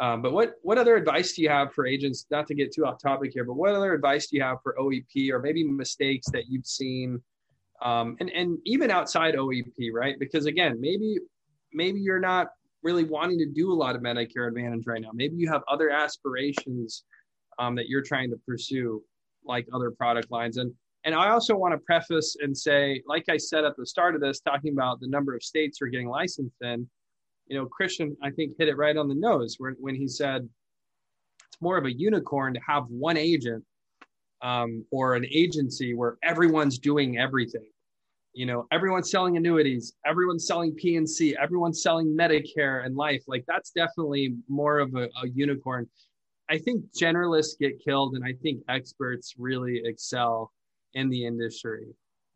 Um, 0.00 0.22
but 0.22 0.32
what 0.32 0.54
what 0.62 0.78
other 0.78 0.94
advice 0.94 1.32
do 1.32 1.42
you 1.42 1.48
have 1.48 1.72
for 1.72 1.84
agents? 1.84 2.26
Not 2.30 2.46
to 2.48 2.54
get 2.54 2.72
too 2.72 2.86
off 2.86 3.02
topic 3.02 3.32
here, 3.34 3.44
but 3.44 3.54
what 3.54 3.74
other 3.74 3.92
advice 3.92 4.28
do 4.28 4.36
you 4.36 4.42
have 4.42 4.58
for 4.62 4.76
OEP 4.78 5.30
or 5.32 5.40
maybe 5.40 5.64
mistakes 5.64 6.30
that 6.30 6.44
you've 6.48 6.66
seen 6.66 7.20
um, 7.82 8.16
and 8.20 8.30
and 8.30 8.58
even 8.64 8.90
outside 8.90 9.34
OEP, 9.34 9.90
right? 9.92 10.16
Because 10.18 10.46
again, 10.46 10.80
maybe 10.80 11.18
maybe 11.72 12.00
you're 12.00 12.20
not 12.20 12.48
really 12.82 13.04
wanting 13.04 13.38
to 13.38 13.46
do 13.46 13.72
a 13.72 13.74
lot 13.74 13.96
of 13.96 14.02
Medicare 14.02 14.48
Advantage 14.48 14.84
right 14.86 15.00
now. 15.00 15.10
Maybe 15.12 15.36
you 15.36 15.48
have 15.50 15.62
other 15.68 15.90
aspirations 15.90 17.04
um, 17.58 17.74
that 17.74 17.88
you're 17.88 18.02
trying 18.02 18.30
to 18.30 18.36
pursue, 18.46 19.02
like 19.44 19.66
other 19.72 19.90
product 19.90 20.30
lines. 20.30 20.56
And 20.56 20.72
and 21.04 21.14
I 21.14 21.30
also 21.30 21.56
want 21.56 21.72
to 21.72 21.78
preface 21.78 22.36
and 22.40 22.56
say, 22.56 23.02
like 23.06 23.24
I 23.28 23.36
said 23.36 23.64
at 23.64 23.76
the 23.76 23.86
start 23.86 24.14
of 24.14 24.20
this, 24.20 24.40
talking 24.40 24.72
about 24.72 25.00
the 25.00 25.08
number 25.08 25.34
of 25.34 25.42
states 25.42 25.78
we're 25.80 25.88
getting 25.88 26.08
licensed 26.08 26.56
in. 26.60 26.88
You 27.46 27.58
know, 27.58 27.66
Christian, 27.66 28.16
I 28.22 28.30
think 28.30 28.52
hit 28.58 28.68
it 28.68 28.76
right 28.76 28.96
on 28.96 29.08
the 29.08 29.14
nose 29.14 29.56
when 29.58 29.74
when 29.78 29.94
he 29.94 30.08
said 30.08 30.48
it's 31.46 31.62
more 31.62 31.78
of 31.78 31.84
a 31.84 31.92
unicorn 31.92 32.54
to 32.54 32.60
have 32.66 32.84
one 32.88 33.16
agent 33.16 33.64
um, 34.42 34.84
or 34.90 35.14
an 35.14 35.26
agency 35.30 35.94
where 35.94 36.16
everyone's 36.22 36.78
doing 36.78 37.18
everything. 37.18 37.66
You 38.34 38.46
know, 38.46 38.66
everyone's 38.70 39.10
selling 39.10 39.36
annuities, 39.36 39.94
everyone's 40.06 40.46
selling 40.46 40.74
P&C, 40.74 41.36
everyone's 41.40 41.82
selling 41.82 42.16
Medicare 42.16 42.84
and 42.84 42.94
life. 42.94 43.24
Like 43.26 43.44
that's 43.48 43.70
definitely 43.70 44.36
more 44.48 44.78
of 44.78 44.94
a, 44.94 45.08
a 45.22 45.28
unicorn. 45.34 45.88
I 46.50 46.58
think 46.58 46.84
generalists 46.98 47.58
get 47.58 47.82
killed, 47.84 48.14
and 48.14 48.24
I 48.24 48.32
think 48.42 48.62
experts 48.68 49.34
really 49.38 49.82
excel 49.84 50.52
in 50.94 51.10
the 51.10 51.26
industry. 51.26 51.86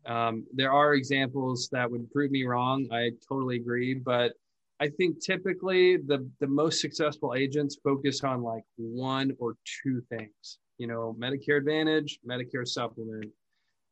Um, 0.05 0.45
there 0.53 0.71
are 0.71 0.93
examples 0.93 1.69
that 1.71 1.89
would 1.89 2.11
prove 2.11 2.31
me 2.31 2.43
wrong. 2.43 2.87
I 2.91 3.11
totally 3.27 3.55
agree, 3.55 3.93
but 3.93 4.33
I 4.79 4.89
think 4.89 5.23
typically 5.23 5.97
the 5.97 6.29
the 6.39 6.47
most 6.47 6.81
successful 6.81 7.33
agents 7.35 7.77
focus 7.83 8.23
on 8.23 8.43
like 8.43 8.63
one 8.75 9.31
or 9.39 9.55
two 9.81 10.01
things 10.09 10.57
you 10.77 10.87
know, 10.87 11.15
Medicare 11.19 11.57
Advantage, 11.57 12.19
Medicare 12.27 12.67
Supplement, 12.67 13.31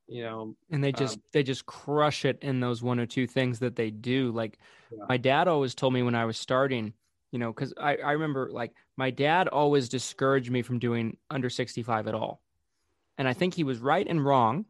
you 0.07 0.23
know. 0.23 0.55
And 0.71 0.83
they 0.83 0.91
just 0.91 1.17
um, 1.17 1.23
they 1.31 1.43
just 1.43 1.65
crush 1.65 2.25
it 2.25 2.39
in 2.41 2.59
those 2.59 2.81
one 2.81 2.99
or 2.99 3.05
two 3.05 3.27
things 3.27 3.59
that 3.59 3.75
they 3.75 3.89
do. 3.89 4.31
Like 4.31 4.59
yeah. 4.91 5.05
my 5.07 5.17
dad 5.17 5.47
always 5.47 5.75
told 5.75 5.93
me 5.93 6.03
when 6.03 6.15
I 6.15 6.25
was 6.25 6.37
starting, 6.37 6.93
you 7.31 7.39
know, 7.39 7.51
because 7.51 7.73
I, 7.77 7.97
I 7.97 8.11
remember 8.11 8.49
like 8.51 8.73
my 8.97 9.09
dad 9.09 9.47
always 9.47 9.89
discouraged 9.89 10.51
me 10.51 10.61
from 10.61 10.79
doing 10.79 11.17
under 11.29 11.49
65 11.49 12.07
at 12.07 12.15
all. 12.15 12.41
And 13.17 13.27
I 13.27 13.33
think 13.33 13.53
he 13.53 13.63
was 13.63 13.79
right 13.79 14.07
and 14.07 14.23
wrong 14.23 14.65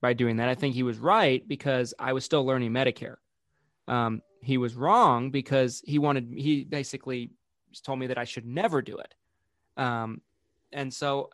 by 0.00 0.12
doing 0.12 0.36
that. 0.36 0.48
I 0.48 0.54
think 0.54 0.74
he 0.74 0.82
was 0.82 0.98
right 0.98 1.46
because 1.46 1.94
I 1.98 2.12
was 2.12 2.24
still 2.24 2.44
learning 2.44 2.70
Medicare. 2.72 3.16
Um, 3.88 4.22
he 4.42 4.58
was 4.58 4.74
wrong 4.74 5.30
because 5.30 5.82
he 5.84 5.98
wanted, 5.98 6.32
he 6.36 6.64
basically 6.64 7.30
told 7.84 7.98
me 7.98 8.06
that 8.08 8.18
I 8.18 8.24
should 8.24 8.46
never 8.46 8.82
do 8.82 8.98
it. 8.98 9.14
Um, 9.76 10.20
and 10.72 10.92
so 10.92 11.30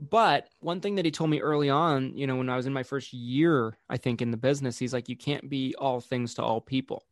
but 0.00 0.48
one 0.60 0.80
thing 0.80 0.96
that 0.96 1.04
he 1.04 1.10
told 1.10 1.30
me 1.30 1.40
early 1.40 1.70
on, 1.70 2.16
you 2.16 2.26
know, 2.26 2.36
when 2.36 2.48
I 2.48 2.56
was 2.56 2.66
in 2.66 2.72
my 2.72 2.82
first 2.82 3.12
year, 3.12 3.76
I 3.88 3.96
think 3.96 4.22
in 4.22 4.30
the 4.30 4.36
business, 4.36 4.78
he's 4.78 4.92
like, 4.92 5.08
you 5.08 5.16
can't 5.16 5.48
be 5.48 5.74
all 5.78 6.00
things 6.00 6.34
to 6.34 6.42
all 6.42 6.60
people. 6.60 7.04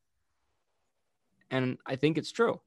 And 1.51 1.79
I 1.87 1.97
think 1.97 2.19
it's 2.19 2.33
true. 2.33 2.61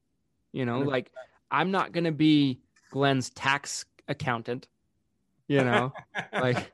You 0.53 0.65
know, 0.65 0.79
like 0.79 1.11
I'm 1.51 1.71
not 1.71 1.91
going 1.91 2.05
to 2.05 2.11
be 2.11 2.61
Glenn's 2.91 3.29
tax 3.29 3.85
accountant, 4.07 4.67
you 5.47 5.63
know, 5.63 5.93
like, 6.33 6.71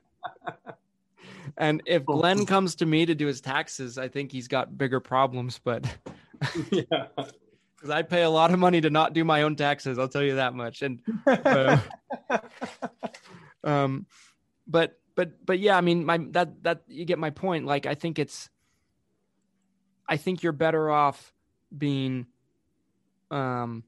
and 1.56 1.82
if 1.86 2.04
Glenn 2.04 2.46
comes 2.46 2.76
to 2.76 2.86
me 2.86 3.04
to 3.06 3.14
do 3.14 3.26
his 3.26 3.40
taxes, 3.40 3.98
I 3.98 4.08
think 4.08 4.32
he's 4.32 4.48
got 4.48 4.78
bigger 4.78 5.00
problems, 5.00 5.60
but 5.62 5.84
yeah 6.70 7.06
because 7.84 7.94
I 7.94 8.00
pay 8.00 8.22
a 8.22 8.30
lot 8.30 8.50
of 8.50 8.58
money 8.58 8.80
to 8.80 8.88
not 8.88 9.12
do 9.12 9.24
my 9.24 9.42
own 9.42 9.56
taxes. 9.56 9.98
I'll 9.98 10.08
tell 10.08 10.22
you 10.22 10.36
that 10.36 10.54
much. 10.54 10.80
And 10.80 11.00
uh, 11.26 11.76
um, 13.64 14.06
but 14.66 14.98
but 15.14 15.44
but 15.44 15.58
yeah, 15.58 15.76
I 15.76 15.80
mean, 15.80 16.04
my 16.04 16.18
that 16.30 16.62
that 16.62 16.82
you 16.86 17.04
get 17.04 17.18
my 17.18 17.30
point. 17.30 17.66
Like, 17.66 17.86
I 17.86 17.94
think 17.94 18.18
it's, 18.18 18.48
I 20.08 20.16
think 20.16 20.42
you're 20.42 20.52
better 20.52 20.90
off 20.90 21.32
being, 21.76 22.26
um, 23.30 23.84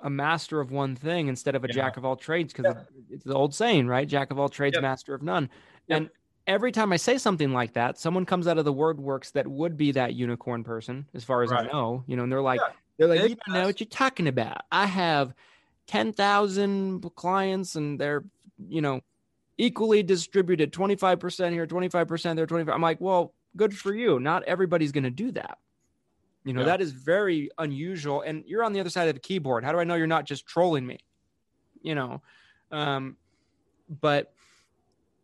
a 0.00 0.10
master 0.10 0.60
of 0.60 0.70
one 0.70 0.94
thing 0.94 1.28
instead 1.28 1.54
of 1.54 1.64
a 1.64 1.68
yeah. 1.68 1.74
jack 1.74 1.96
of 1.96 2.04
all 2.04 2.16
trades 2.16 2.52
because 2.52 2.74
yeah. 2.74 2.82
it's 3.10 3.24
the 3.24 3.34
old 3.34 3.54
saying, 3.54 3.86
right? 3.86 4.06
Jack 4.06 4.30
of 4.30 4.38
all 4.38 4.48
trades, 4.48 4.74
yep. 4.74 4.82
master 4.82 5.14
of 5.14 5.22
none. 5.22 5.50
Yep. 5.88 5.96
And 5.96 6.10
every 6.46 6.72
time 6.72 6.92
I 6.92 6.96
say 6.96 7.18
something 7.18 7.52
like 7.52 7.72
that, 7.74 7.98
someone 7.98 8.24
comes 8.24 8.46
out 8.46 8.58
of 8.58 8.64
the 8.64 8.72
woodworks 8.72 9.32
that 9.32 9.46
would 9.46 9.76
be 9.76 9.92
that 9.92 10.14
unicorn 10.14 10.64
person, 10.64 11.06
as 11.14 11.24
far 11.24 11.42
as 11.42 11.50
right. 11.50 11.68
I 11.68 11.72
know, 11.72 12.04
you 12.06 12.16
know, 12.16 12.22
and 12.22 12.32
they're 12.32 12.42
like, 12.42 12.60
yeah. 12.60 12.72
they're 12.96 13.08
like, 13.08 13.28
you 13.28 13.36
don't 13.46 13.54
know 13.54 13.66
what 13.66 13.80
you're 13.80 13.88
talking 13.88 14.28
about. 14.28 14.62
I 14.70 14.86
have 14.86 15.34
10,000 15.88 17.02
clients 17.16 17.74
and 17.74 18.00
they're, 18.00 18.24
you 18.68 18.80
know, 18.80 19.00
equally 19.56 20.02
distributed 20.02 20.72
25% 20.72 21.52
here, 21.52 21.66
25% 21.66 22.36
there, 22.36 22.46
25. 22.46 22.74
I'm 22.74 22.82
like, 22.82 23.00
well, 23.00 23.34
good 23.56 23.76
for 23.76 23.94
you. 23.94 24.20
Not 24.20 24.44
everybody's 24.44 24.92
going 24.92 25.04
to 25.04 25.10
do 25.10 25.32
that. 25.32 25.58
You 26.44 26.52
know, 26.54 26.60
yeah. 26.60 26.66
that 26.66 26.80
is 26.80 26.92
very 26.92 27.50
unusual. 27.58 28.22
And 28.22 28.44
you're 28.46 28.64
on 28.64 28.72
the 28.72 28.80
other 28.80 28.90
side 28.90 29.08
of 29.08 29.14
the 29.14 29.20
keyboard. 29.20 29.64
How 29.64 29.72
do 29.72 29.78
I 29.78 29.84
know 29.84 29.96
you're 29.96 30.06
not 30.06 30.24
just 30.24 30.46
trolling 30.46 30.86
me? 30.86 30.98
You 31.82 31.94
know, 31.94 32.22
um, 32.70 33.16
but 34.00 34.32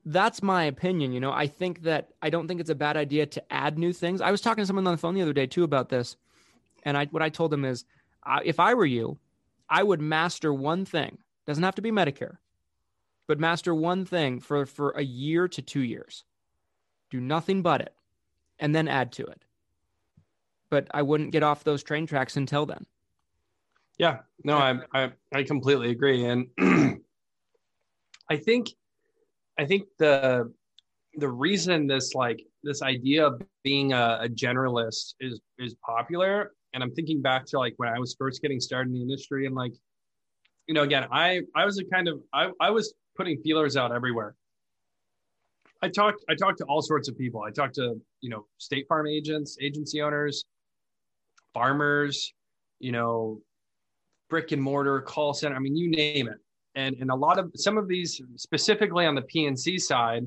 that's 0.05 0.43
my 0.43 0.65
opinion. 0.65 1.13
You 1.13 1.21
know, 1.21 1.33
I 1.33 1.47
think 1.47 1.83
that 1.83 2.11
I 2.21 2.31
don't 2.31 2.47
think 2.47 2.61
it's 2.61 2.71
a 2.71 2.75
bad 2.75 2.97
idea 2.97 3.27
to 3.27 3.53
add 3.53 3.79
new 3.79 3.93
things. 3.93 4.21
I 4.21 4.31
was 4.31 4.41
talking 4.41 4.63
to 4.63 4.67
someone 4.67 4.87
on 4.87 4.93
the 4.93 4.99
phone 4.99 5.15
the 5.15 5.23
other 5.23 5.33
day 5.33 5.47
too 5.47 5.65
about 5.65 5.89
this, 5.89 6.17
and 6.83 6.97
I 6.97 7.07
what 7.07 7.23
I 7.23 7.29
told 7.29 7.51
them 7.51 7.65
is, 7.65 7.85
uh, 8.25 8.41
if 8.45 8.61
I 8.61 8.75
were 8.75 8.87
you, 8.87 9.19
I 9.69 9.83
would 9.83 10.01
master 10.01 10.53
one 10.53 10.85
thing. 10.85 11.19
Doesn't 11.47 11.65
have 11.65 11.75
to 11.77 11.83
be 11.83 11.91
Medicare, 11.91 12.37
but 13.27 13.41
master 13.41 13.75
one 13.75 14.05
thing 14.05 14.41
for 14.41 14.67
for 14.67 14.91
a 14.91 15.03
year 15.03 15.49
to 15.49 15.63
two 15.63 15.83
years. 15.83 16.25
Do 17.11 17.21
nothing 17.21 17.63
but 17.63 17.81
it, 17.81 17.95
and 18.59 18.75
then 18.75 18.89
add 18.89 19.13
to 19.13 19.25
it. 19.25 19.45
But 20.71 20.89
I 20.93 21.03
wouldn't 21.03 21.31
get 21.31 21.43
off 21.43 21.65
those 21.65 21.83
train 21.83 22.07
tracks 22.07 22.37
until 22.37 22.67
then. 22.67 22.87
Yeah, 23.99 24.19
no, 24.43 24.59
I 24.59 24.79
I, 24.93 25.13
I 25.33 25.43
completely 25.45 25.91
agree, 25.91 26.25
and 26.25 26.49
I 28.31 28.37
think 28.37 28.71
I 29.59 29.65
think 29.65 29.85
the 29.99 30.53
the 31.17 31.29
reason 31.29 31.87
this 31.87 32.15
like 32.15 32.45
this 32.63 32.83
idea 32.83 33.27
of 33.27 33.43
being 33.63 33.93
a, 33.93 34.21
a, 34.23 34.29
generalist 34.29 35.15
is 35.21 35.41
is 35.59 35.75
popular 35.85 36.53
and 36.73 36.83
i'm 36.83 36.91
thinking 36.93 37.23
back 37.23 37.47
to 37.47 37.59
like 37.59 37.75
when 37.77 37.89
i 37.89 37.99
was 37.99 38.17
first 38.19 38.43
getting 38.43 38.61
started 38.61 38.89
in 38.89 38.95
the 38.95 39.03
industry 39.03 39.47
and 39.47 39.55
like 39.55 39.73
you 40.67 40.75
know 40.75 40.83
again 40.83 41.07
i 41.13 41.41
i 41.55 41.65
was 41.65 41.79
a 41.79 41.85
kind 41.85 42.09
of 42.09 42.21
i, 42.33 42.51
I 42.61 42.71
was 42.71 42.95
putting 43.17 43.39
feelers 43.43 43.77
out 43.77 43.93
everywhere. 43.93 44.35
I 45.83 45.89
talked 45.89 46.25
i 46.31 46.35
talked 46.35 46.59
to 46.59 46.65
all 46.65 46.83
sorts 46.83 47.09
of 47.09 47.19
people. 47.19 47.43
I 47.43 47.51
talked 47.51 47.75
to 47.75 48.01
you 48.21 48.31
know 48.31 48.47
state 48.59 48.87
farm 48.89 49.07
agents 49.07 49.59
agency 49.61 50.01
owners 50.01 50.45
farmers 51.53 52.33
you 52.81 52.91
know 52.91 53.41
brick 54.29 54.51
and 54.51 54.61
mortar 54.61 55.01
call 55.01 55.33
center 55.35 55.55
i 55.55 55.59
mean 55.59 55.77
you 55.77 55.91
name 55.91 56.29
it. 56.29 56.39
And 56.75 56.97
and 57.01 57.11
a 57.11 57.15
lot 57.15 57.39
of 57.39 57.53
some 57.55 57.77
of 57.77 57.87
these 57.87 58.21
specifically 58.37 59.07
on 59.07 59.15
the 59.15 59.23
P&C 59.23 59.79
side 59.79 60.27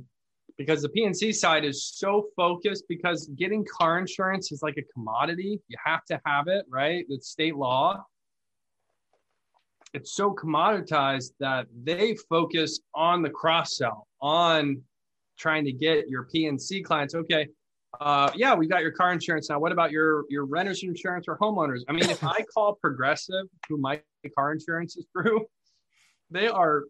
because 0.57 0.81
the 0.81 0.89
P&C 0.89 1.33
side 1.33 1.65
is 1.65 1.85
so 1.85 2.27
focused 2.35 2.85
because 2.87 3.27
getting 3.37 3.65
car 3.65 3.99
insurance 3.99 4.51
is 4.51 4.61
like 4.63 4.77
a 4.77 4.83
commodity. 4.93 5.59
You 5.67 5.77
have 5.83 6.05
to 6.05 6.19
have 6.25 6.47
it 6.47 6.65
right? 6.69 7.05
It's 7.09 7.29
state 7.29 7.55
law 7.55 8.03
it's 9.93 10.15
so 10.15 10.33
commoditized 10.33 11.31
that 11.39 11.67
they 11.83 12.15
focus 12.29 12.79
on 12.93 13.21
the 13.21 13.29
cross 13.29 13.77
sell 13.77 14.07
on 14.21 14.81
trying 15.37 15.63
to 15.65 15.71
get 15.71 16.09
your 16.09 16.23
P&C 16.23 16.81
clients 16.81 17.15
okay 17.15 17.47
uh, 17.99 18.31
yeah, 18.35 18.53
we 18.53 18.67
got 18.67 18.81
your 18.81 18.91
car 18.91 19.11
insurance 19.11 19.49
now. 19.49 19.59
What 19.59 19.71
about 19.71 19.91
your 19.91 20.25
your 20.29 20.45
renter's 20.45 20.83
insurance 20.83 21.25
or 21.27 21.37
homeowners? 21.37 21.81
I 21.87 21.93
mean, 21.93 22.09
if 22.09 22.23
I 22.23 22.43
call 22.53 22.75
Progressive, 22.75 23.47
who 23.67 23.77
my 23.77 24.01
car 24.37 24.51
insurance 24.51 24.97
is 24.97 25.05
through, 25.11 25.45
they 26.29 26.47
are 26.47 26.83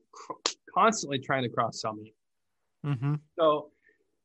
constantly 0.74 1.20
trying 1.20 1.44
to 1.44 1.50
cross 1.50 1.82
sell 1.82 1.94
me. 1.94 2.14
Mm-hmm. 2.86 3.16
So, 3.40 3.70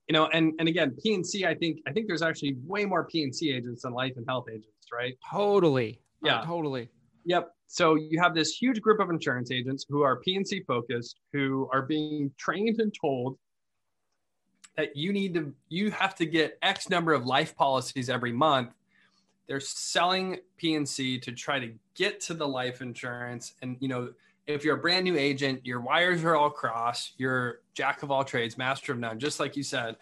you 0.09 0.13
know, 0.13 0.27
and 0.33 0.55
and 0.59 0.69
again, 0.69 0.97
P&C, 1.03 1.47
I 1.47 1.55
think 1.55 1.81
I 1.87 1.93
think 1.93 2.09
there's 2.09 2.23
actually 2.23 2.57
way 2.67 2.85
more 2.85 3.05
P&C 3.05 3.51
agents 3.51 3.83
than 3.83 3.93
life 3.93 4.15
and 4.17 4.25
health 4.27 4.47
agents, 4.51 4.89
right? 4.93 5.15
Totally. 5.31 6.01
Yeah, 6.23 6.41
oh, 6.43 6.47
totally. 6.47 6.89
Yep. 7.25 7.51
So 7.73 7.95
you 7.95 8.21
have 8.21 8.35
this 8.35 8.53
huge 8.53 8.83
group 8.83 9.01
of 9.01 9.09
insurance 9.09 9.51
agents 9.51 9.87
who 9.89 10.03
are 10.03 10.17
P&C 10.17 10.63
focused, 10.69 11.21
who 11.33 11.71
are 11.73 11.81
being 11.81 12.31
trained 12.37 12.83
and 12.83 12.95
told 13.01 13.39
that 14.77 14.95
you 14.95 15.11
need 15.11 15.33
to 15.33 15.55
you 15.71 15.91
have 15.91 16.15
to 16.17 16.27
get 16.27 16.59
X 16.61 16.91
number 16.91 17.15
of 17.15 17.25
life 17.25 17.57
policies 17.57 18.11
every 18.11 18.31
month. 18.31 18.75
They're 19.49 19.59
selling 19.59 20.41
P&C 20.59 21.19
to 21.21 21.33
try 21.33 21.61
to 21.61 21.73
get 21.95 22.21
to 22.21 22.35
the 22.35 22.47
life 22.47 22.83
insurance. 22.83 23.55
And 23.63 23.79
you 23.81 23.89
know, 23.89 24.13
if 24.47 24.65
you're 24.65 24.77
a 24.77 24.81
brand 24.81 25.05
new 25.05 25.17
agent, 25.17 25.65
your 25.65 25.81
wires 25.81 26.23
are 26.25 26.37
all 26.37 26.51
crossed, 26.51 27.15
you're 27.17 27.61
jack 27.73 28.03
of 28.03 28.11
all 28.11 28.23
trades, 28.23 28.59
master 28.59 28.93
of 28.93 28.99
none, 28.99 29.19
just 29.19 29.41
like 29.41 29.57
you 29.57 29.63
said. 29.63 29.97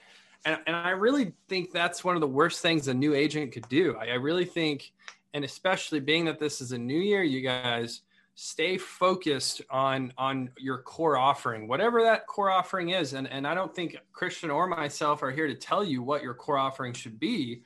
And, 0.45 0.59
and 0.67 0.75
I 0.75 0.91
really 0.91 1.35
think 1.49 1.71
that's 1.71 2.03
one 2.03 2.17
of 2.17 2.21
the 2.21 2.27
worst 2.27 2.63
things 2.63 2.89
a 2.89 2.95
new 2.95 3.15
agent 3.15 3.53
could 3.53 3.69
do. 3.69 3.97
I, 3.97 4.07
I 4.07 4.15
really 4.15 4.45
think, 4.45 4.91
and 5.35 5.45
especially 5.45 6.01
being 6.01 6.25
that 6.27 6.39
this 6.39 6.61
is 6.61 6.73
a 6.73 6.79
new 6.79 6.99
year, 6.99 7.23
you 7.23 7.41
guys, 7.41 8.03
stay 8.35 8.79
focused 8.79 9.61
on 9.71 10.13
on 10.17 10.51
your 10.57 10.79
core 10.79 11.19
offering 11.19 11.69
whatever 11.69 12.03
that 12.03 12.27
core 12.27 12.51
offering 12.51 12.91
is. 12.91 13.13
And 13.13 13.29
and 13.29 13.47
i 13.47 13.55
don't 13.55 13.75
think 13.75 13.97
christian 14.15 14.51
or 14.51 14.67
myself 14.67 15.23
are 15.23 15.31
here 15.31 15.47
to 15.47 15.55
tell 15.55 15.85
you 15.85 16.03
what 16.03 16.23
your 16.23 16.33
core 16.33 16.57
offering 16.57 16.95
should 16.95 17.21
be 17.21 17.61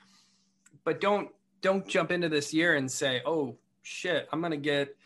but 0.83 1.01
don't 1.01 1.29
don't 1.61 1.87
jump 1.87 2.11
into 2.11 2.29
this 2.29 2.53
year 2.53 2.75
and 2.75 2.91
say 2.91 3.23
oh 3.25 3.57
shit 3.83 4.27
i'm 4.33 4.41
going 4.41 4.51
to 4.51 4.57
get 4.57 4.97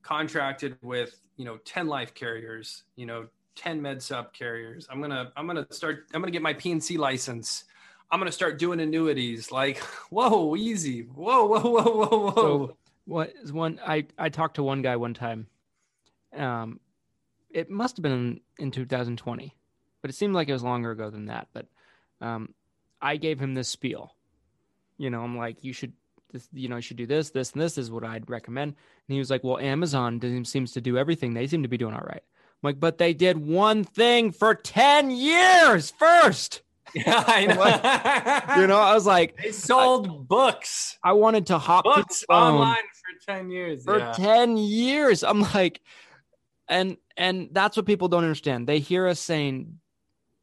contracted 0.00 0.78
with 0.80 1.20
you 1.36 1.44
know 1.44 1.58
10 1.58 1.88
life 1.88 2.14
carriers 2.14 2.84
you 2.96 3.04
know 3.04 3.26
10 3.58 3.80
MedSup 3.80 4.32
carriers. 4.32 4.86
I'm 4.88 4.98
going 5.00 5.10
to 5.10 5.32
i'm 5.36 5.46
going 5.46 5.62
to 5.62 5.74
start 5.74 6.06
i'm 6.14 6.20
going 6.20 6.32
to 6.32 6.36
get 6.36 6.42
my 6.42 6.54
P&C 6.54 6.96
license 6.96 7.64
i'm 8.10 8.18
going 8.18 8.26
to 8.26 8.32
start 8.32 8.58
doing 8.58 8.80
annuities 8.80 9.50
like 9.52 9.78
whoa 10.10 10.56
easy 10.56 11.02
whoa 11.02 11.46
whoa 11.46 11.60
whoa 11.60 11.82
whoa 11.82 12.18
whoa 12.18 12.34
so, 12.34 12.76
what 13.08 13.32
is 13.42 13.52
one 13.52 13.80
I 13.84 14.04
I 14.18 14.28
talked 14.28 14.56
to 14.56 14.62
one 14.62 14.82
guy 14.82 14.96
one 14.96 15.14
time. 15.14 15.46
Um, 16.36 16.78
it 17.50 17.70
must 17.70 17.96
have 17.96 18.02
been 18.02 18.40
in 18.58 18.70
2020, 18.70 19.56
but 20.02 20.10
it 20.10 20.14
seemed 20.14 20.34
like 20.34 20.48
it 20.48 20.52
was 20.52 20.62
longer 20.62 20.90
ago 20.90 21.08
than 21.08 21.26
that. 21.26 21.48
But 21.54 21.66
um, 22.20 22.54
I 23.00 23.16
gave 23.16 23.40
him 23.40 23.54
this 23.54 23.68
spiel. 23.68 24.14
You 24.98 25.08
know, 25.08 25.22
I'm 25.22 25.38
like, 25.38 25.64
you 25.64 25.72
should, 25.72 25.94
this, 26.32 26.48
you 26.52 26.68
know, 26.68 26.76
you 26.76 26.82
should 26.82 26.98
do 26.98 27.06
this, 27.06 27.30
this, 27.30 27.52
and 27.52 27.62
this 27.62 27.78
is 27.78 27.90
what 27.90 28.04
I'd 28.04 28.28
recommend. 28.28 28.74
And 29.08 29.14
he 29.14 29.18
was 29.18 29.30
like, 29.30 29.42
well, 29.42 29.58
Amazon 29.58 30.20
seems 30.44 30.72
to 30.72 30.82
do 30.82 30.98
everything. 30.98 31.32
They 31.32 31.46
seem 31.46 31.62
to 31.62 31.68
be 31.68 31.78
doing 31.78 31.94
all 31.94 32.00
right. 32.00 32.22
I'm 32.22 32.58
like, 32.62 32.78
but 32.78 32.98
they 32.98 33.14
did 33.14 33.38
one 33.38 33.84
thing 33.84 34.32
for 34.32 34.54
10 34.54 35.10
years 35.12 35.92
first. 35.92 36.60
Yeah, 36.94 37.24
I 37.26 37.46
know. 37.46 38.60
you 38.60 38.66
know, 38.66 38.78
I 38.78 38.94
was 38.94 39.06
like, 39.06 39.36
they 39.42 39.52
sold 39.52 40.08
I, 40.08 40.12
books. 40.12 40.98
I 41.02 41.12
wanted 41.12 41.46
to 41.46 41.58
hop 41.58 41.84
books 41.84 42.24
online 42.28 42.76
for 42.76 43.32
10 43.32 43.50
years. 43.50 43.84
For 43.84 43.98
yeah. 43.98 44.12
10 44.12 44.56
years. 44.56 45.22
I'm 45.22 45.40
like, 45.40 45.80
and 46.68 46.96
and 47.16 47.48
that's 47.52 47.76
what 47.76 47.86
people 47.86 48.08
don't 48.08 48.22
understand. 48.22 48.66
They 48.66 48.78
hear 48.78 49.06
us 49.06 49.20
saying, 49.20 49.78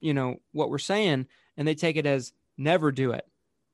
you 0.01 0.13
know, 0.13 0.37
what 0.51 0.69
we're 0.69 0.77
saying, 0.77 1.27
and 1.57 1.67
they 1.67 1.75
take 1.75 1.95
it 1.95 2.05
as 2.05 2.33
never 2.57 2.91
do 2.91 3.11
it, 3.11 3.25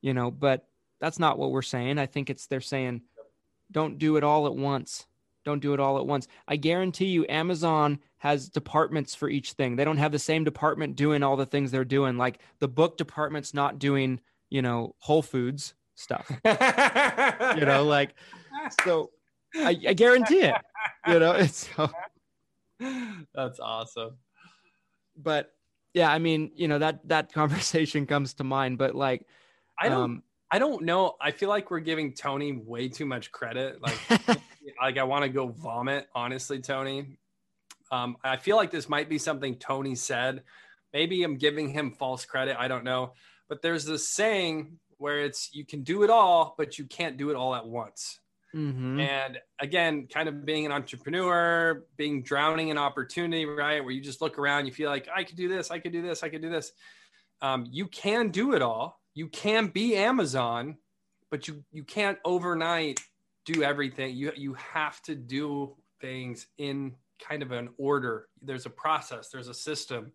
you 0.01 0.13
know, 0.13 0.31
but 0.31 0.67
that's 0.99 1.19
not 1.19 1.37
what 1.37 1.51
we're 1.51 1.61
saying. 1.61 1.97
I 1.97 2.05
think 2.05 2.29
it's 2.29 2.47
they're 2.47 2.61
saying, 2.61 3.01
don't 3.71 3.97
do 3.97 4.17
it 4.17 4.23
all 4.23 4.45
at 4.47 4.55
once. 4.55 5.07
Don't 5.43 5.61
do 5.61 5.73
it 5.73 5.79
all 5.79 5.97
at 5.97 6.05
once. 6.05 6.27
I 6.47 6.57
guarantee 6.57 7.07
you, 7.07 7.25
Amazon 7.27 7.99
has 8.21 8.49
departments 8.49 9.15
for 9.15 9.29
each 9.29 9.53
thing. 9.53 9.75
They 9.75 9.83
don't 9.83 9.97
have 9.97 10.11
the 10.11 10.19
same 10.19 10.43
department 10.43 10.95
doing 10.95 11.23
all 11.23 11.35
the 11.35 11.45
things 11.47 11.71
they're 11.71 11.83
doing. 11.83 12.17
Like 12.17 12.37
the 12.59 12.67
book 12.67 12.95
department's 12.95 13.51
not 13.51 13.79
doing, 13.79 14.19
you 14.51 14.61
know, 14.61 14.93
Whole 14.99 15.23
Foods 15.23 15.73
stuff. 15.95 16.29
you 16.45 17.65
know, 17.65 17.83
like 17.83 18.13
so 18.83 19.09
I, 19.55 19.75
I, 19.87 19.93
guarantee 19.93 20.41
it. 20.41 20.53
You 21.07 21.17
know, 21.17 21.31
it's 21.31 21.67
so 21.75 21.89
that's 23.33 23.59
awesome. 23.59 24.17
But 25.17 25.51
yeah, 25.95 26.11
I 26.11 26.19
mean, 26.19 26.51
you 26.55 26.67
know, 26.67 26.77
that 26.77 27.07
that 27.07 27.33
conversation 27.33 28.05
comes 28.05 28.35
to 28.35 28.43
mind, 28.43 28.77
but 28.77 28.93
like 28.93 29.25
I 29.79 29.89
don't 29.89 29.99
um, 29.99 30.23
I 30.51 30.59
don't 30.59 30.83
know. 30.83 31.15
I 31.19 31.31
feel 31.31 31.49
like 31.49 31.71
we're 31.71 31.79
giving 31.79 32.13
Tony 32.13 32.51
way 32.51 32.87
too 32.87 33.07
much 33.07 33.31
credit. 33.31 33.81
Like 33.81 33.97
like 34.79 34.99
I 34.99 35.03
want 35.05 35.23
to 35.23 35.29
go 35.29 35.47
vomit, 35.47 36.07
honestly, 36.13 36.59
Tony. 36.59 37.17
Um, 37.91 38.17
I 38.23 38.37
feel 38.37 38.55
like 38.55 38.71
this 38.71 38.89
might 38.89 39.09
be 39.09 39.17
something 39.17 39.55
Tony 39.55 39.95
said. 39.95 40.43
Maybe 40.93 41.23
I'm 41.23 41.37
giving 41.37 41.69
him 41.69 41.91
false 41.91 42.25
credit. 42.25 42.55
I 42.57 42.67
don't 42.67 42.83
know. 42.83 43.13
But 43.49 43.61
there's 43.61 43.85
this 43.85 44.07
saying 44.07 44.79
where 44.97 45.19
it's 45.19 45.49
you 45.53 45.65
can 45.65 45.83
do 45.83 46.03
it 46.03 46.09
all, 46.09 46.55
but 46.57 46.79
you 46.79 46.85
can't 46.85 47.17
do 47.17 47.29
it 47.29 47.35
all 47.35 47.53
at 47.53 47.65
once. 47.65 48.19
Mm-hmm. 48.55 48.99
And 48.99 49.39
again, 49.59 50.07
kind 50.07 50.27
of 50.27 50.45
being 50.45 50.65
an 50.65 50.71
entrepreneur, 50.71 51.85
being 51.97 52.21
drowning 52.21 52.69
in 52.69 52.77
opportunity, 52.77 53.45
right? 53.45 53.83
Where 53.83 53.93
you 53.93 54.01
just 54.01 54.21
look 54.21 54.37
around, 54.37 54.65
you 54.65 54.73
feel 54.73 54.89
like 54.89 55.07
I 55.13 55.23
could 55.23 55.37
do 55.37 55.47
this, 55.47 55.71
I 55.71 55.79
could 55.79 55.91
do 55.91 56.01
this, 56.01 56.23
I 56.23 56.29
could 56.29 56.41
do 56.41 56.49
this. 56.49 56.71
Um, 57.41 57.65
you 57.69 57.87
can 57.87 58.29
do 58.29 58.53
it 58.53 58.61
all. 58.61 58.99
You 59.13 59.27
can 59.27 59.67
be 59.67 59.95
Amazon, 59.95 60.77
but 61.29 61.47
you 61.47 61.63
you 61.71 61.83
can't 61.83 62.17
overnight 62.23 62.99
do 63.45 63.63
everything. 63.63 64.15
You 64.15 64.31
you 64.35 64.53
have 64.53 65.01
to 65.03 65.15
do 65.15 65.75
things 65.99 66.47
in 66.57 66.95
kind 67.21 67.43
of 67.43 67.51
an 67.51 67.69
order. 67.77 68.27
There's 68.41 68.65
a 68.65 68.69
process, 68.69 69.29
there's 69.29 69.47
a 69.47 69.53
system. 69.53 70.11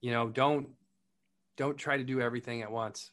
You 0.00 0.10
know, 0.10 0.28
don't 0.28 0.68
don't 1.56 1.76
try 1.76 1.96
to 1.96 2.04
do 2.04 2.20
everything 2.20 2.62
at 2.62 2.72
once. 2.72 3.10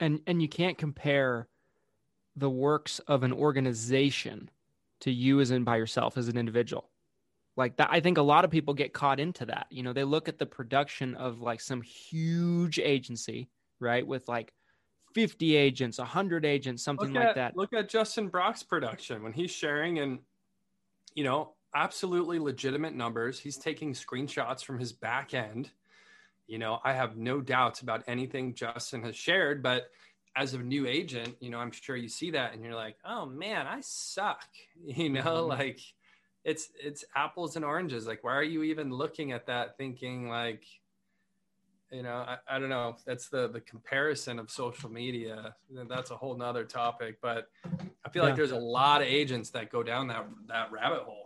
And 0.00 0.20
and 0.26 0.40
you 0.40 0.48
can't 0.48 0.78
compare 0.78 1.48
the 2.36 2.50
works 2.50 2.98
of 3.00 3.22
an 3.22 3.32
organization 3.32 4.50
to 5.00 5.10
you 5.10 5.40
as 5.40 5.50
in 5.50 5.64
by 5.64 5.76
yourself 5.76 6.16
as 6.16 6.28
an 6.28 6.38
individual. 6.38 6.90
Like 7.56 7.76
that 7.76 7.88
I 7.90 8.00
think 8.00 8.18
a 8.18 8.22
lot 8.22 8.44
of 8.44 8.50
people 8.50 8.74
get 8.74 8.92
caught 8.92 9.20
into 9.20 9.46
that. 9.46 9.66
You 9.70 9.82
know, 9.82 9.92
they 9.92 10.04
look 10.04 10.28
at 10.28 10.38
the 10.38 10.46
production 10.46 11.14
of 11.14 11.40
like 11.40 11.60
some 11.60 11.82
huge 11.82 12.78
agency, 12.78 13.48
right? 13.80 14.06
With 14.06 14.28
like 14.28 14.52
50 15.14 15.56
agents, 15.56 15.98
100 15.98 16.44
agents, 16.44 16.82
something 16.82 17.08
look 17.08 17.16
like 17.16 17.28
at, 17.28 17.34
that. 17.36 17.56
Look 17.56 17.72
at 17.72 17.88
Justin 17.88 18.28
Brock's 18.28 18.62
production 18.62 19.22
when 19.22 19.32
he's 19.32 19.50
sharing 19.50 19.98
and 19.98 20.18
you 21.16 21.24
know, 21.24 21.54
absolutely 21.76 22.38
legitimate 22.38 22.94
numbers. 22.94 23.38
He's 23.38 23.58
taking 23.58 23.92
screenshots 23.92 24.64
from 24.64 24.78
his 24.78 24.92
back 24.92 25.34
end. 25.34 25.70
You 26.46 26.58
know, 26.58 26.80
I 26.82 26.94
have 26.94 27.16
no 27.16 27.40
doubts 27.40 27.82
about 27.82 28.02
anything 28.06 28.54
Justin 28.54 29.02
has 29.02 29.14
shared, 29.14 29.62
but 29.62 29.90
as 30.34 30.54
a 30.54 30.58
new 30.58 30.86
agent, 30.86 31.36
you 31.40 31.50
know, 31.50 31.58
I'm 31.58 31.70
sure 31.70 31.96
you 31.96 32.08
see 32.08 32.30
that 32.30 32.54
and 32.54 32.64
you're 32.64 32.74
like, 32.74 32.96
"Oh 33.04 33.26
man, 33.26 33.66
I 33.66 33.80
suck." 33.82 34.48
You 34.86 35.10
know, 35.10 35.22
mm-hmm. 35.22 35.48
like 35.48 35.80
it's 36.44 36.70
it's 36.82 37.04
apples 37.14 37.56
and 37.56 37.64
oranges. 37.64 38.06
Like 38.06 38.24
why 38.24 38.34
are 38.34 38.42
you 38.42 38.62
even 38.62 38.90
looking 38.90 39.32
at 39.32 39.46
that 39.46 39.76
thinking 39.76 40.28
like 40.28 40.64
you 41.92 42.02
know, 42.02 42.16
I, 42.16 42.38
I 42.48 42.58
don't 42.58 42.68
know. 42.68 42.96
That's 43.04 43.28
the 43.28 43.48
the 43.48 43.60
comparison 43.60 44.38
of 44.38 44.50
social 44.50 44.90
media. 44.90 45.54
That's 45.88 46.10
a 46.10 46.16
whole 46.16 46.36
nother 46.36 46.64
topic, 46.64 47.18
but 47.20 47.48
I 48.04 48.08
feel 48.10 48.22
yeah. 48.22 48.28
like 48.28 48.36
there's 48.36 48.52
a 48.52 48.56
lot 48.56 49.02
of 49.02 49.08
agents 49.08 49.50
that 49.50 49.70
go 49.70 49.82
down 49.82 50.08
that 50.08 50.26
that 50.48 50.70
rabbit 50.70 51.02
hole 51.02 51.25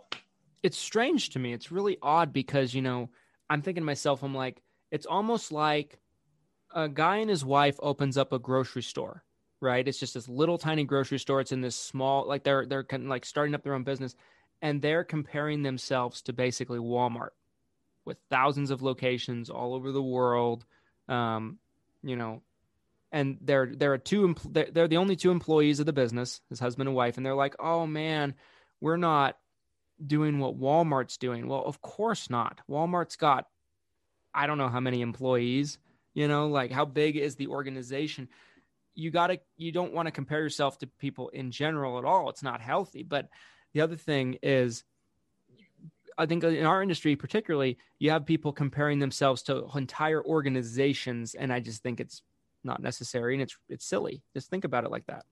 it's 0.63 0.77
strange 0.77 1.31
to 1.31 1.39
me. 1.39 1.53
It's 1.53 1.71
really 1.71 1.97
odd 2.01 2.33
because, 2.33 2.73
you 2.73 2.81
know, 2.81 3.09
I'm 3.49 3.61
thinking 3.61 3.81
to 3.81 3.85
myself, 3.85 4.23
I'm 4.23 4.35
like, 4.35 4.61
it's 4.91 5.05
almost 5.05 5.51
like 5.51 5.99
a 6.73 6.87
guy 6.87 7.17
and 7.17 7.29
his 7.29 7.43
wife 7.43 7.77
opens 7.81 8.17
up 8.17 8.33
a 8.33 8.39
grocery 8.39 8.83
store, 8.83 9.23
right? 9.59 9.87
It's 9.87 9.99
just 9.99 10.13
this 10.13 10.29
little 10.29 10.57
tiny 10.57 10.83
grocery 10.83 11.19
store. 11.19 11.41
It's 11.41 11.51
in 11.51 11.61
this 11.61 11.75
small, 11.75 12.27
like 12.27 12.43
they're 12.43 12.65
they're 12.65 12.83
kind 12.83 13.03
of 13.03 13.09
like 13.09 13.25
starting 13.25 13.55
up 13.55 13.63
their 13.63 13.73
own 13.73 13.83
business, 13.83 14.15
and 14.61 14.81
they're 14.81 15.03
comparing 15.03 15.63
themselves 15.63 16.21
to 16.23 16.33
basically 16.33 16.79
Walmart, 16.79 17.31
with 18.05 18.17
thousands 18.29 18.71
of 18.71 18.81
locations 18.81 19.49
all 19.49 19.73
over 19.73 19.91
the 19.91 20.01
world, 20.01 20.65
um, 21.07 21.57
you 22.03 22.15
know, 22.15 22.41
and 23.11 23.37
they're 23.41 23.71
they're 23.75 23.97
two 23.97 24.35
they're 24.49 24.87
the 24.87 24.97
only 24.97 25.15
two 25.15 25.31
employees 25.31 25.79
of 25.79 25.85
the 25.85 25.93
business, 25.93 26.41
his 26.49 26.59
husband 26.59 26.87
and 26.87 26.95
wife, 26.95 27.17
and 27.17 27.25
they're 27.25 27.35
like, 27.35 27.55
oh 27.59 27.87
man, 27.87 28.35
we're 28.79 28.97
not 28.97 29.37
doing 30.05 30.39
what 30.39 30.59
Walmart's 30.59 31.17
doing. 31.17 31.47
Well, 31.47 31.63
of 31.65 31.81
course 31.81 32.29
not. 32.29 32.61
Walmart's 32.69 33.15
got 33.15 33.47
I 34.33 34.47
don't 34.47 34.57
know 34.57 34.69
how 34.69 34.79
many 34.79 35.01
employees, 35.01 35.77
you 36.13 36.27
know, 36.27 36.47
like 36.47 36.71
how 36.71 36.85
big 36.85 37.17
is 37.17 37.35
the 37.35 37.47
organization? 37.47 38.29
You 38.95 39.11
got 39.11 39.27
to 39.27 39.39
you 39.57 39.71
don't 39.71 39.93
want 39.93 40.07
to 40.07 40.11
compare 40.11 40.41
yourself 40.41 40.77
to 40.79 40.87
people 40.87 41.29
in 41.29 41.51
general 41.51 41.97
at 41.97 42.05
all. 42.05 42.29
It's 42.29 42.43
not 42.43 42.61
healthy. 42.61 43.03
But 43.03 43.29
the 43.73 43.81
other 43.81 43.95
thing 43.95 44.37
is 44.41 44.83
I 46.17 46.25
think 46.25 46.43
in 46.43 46.65
our 46.65 46.81
industry 46.81 47.15
particularly, 47.15 47.77
you 47.99 48.11
have 48.11 48.25
people 48.25 48.53
comparing 48.53 48.99
themselves 48.99 49.41
to 49.43 49.67
entire 49.75 50.23
organizations 50.23 51.35
and 51.35 51.51
I 51.51 51.59
just 51.59 51.83
think 51.83 51.99
it's 51.99 52.21
not 52.63 52.81
necessary 52.81 53.33
and 53.33 53.41
it's 53.41 53.57
it's 53.69 53.85
silly. 53.85 54.21
Just 54.33 54.49
think 54.49 54.65
about 54.65 54.85
it 54.85 54.91
like 54.91 55.05
that. 55.07 55.25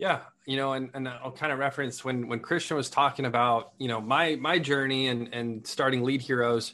Yeah, 0.00 0.20
you 0.46 0.56
know, 0.56 0.72
and, 0.72 0.88
and 0.94 1.06
I'll 1.06 1.30
kind 1.30 1.52
of 1.52 1.58
reference 1.58 2.02
when 2.02 2.26
when 2.26 2.40
Christian 2.40 2.74
was 2.74 2.88
talking 2.88 3.26
about 3.26 3.72
you 3.76 3.86
know 3.86 4.00
my 4.00 4.34
my 4.36 4.58
journey 4.58 5.08
and 5.08 5.28
and 5.34 5.66
starting 5.66 6.02
Lead 6.02 6.22
Heroes. 6.22 6.72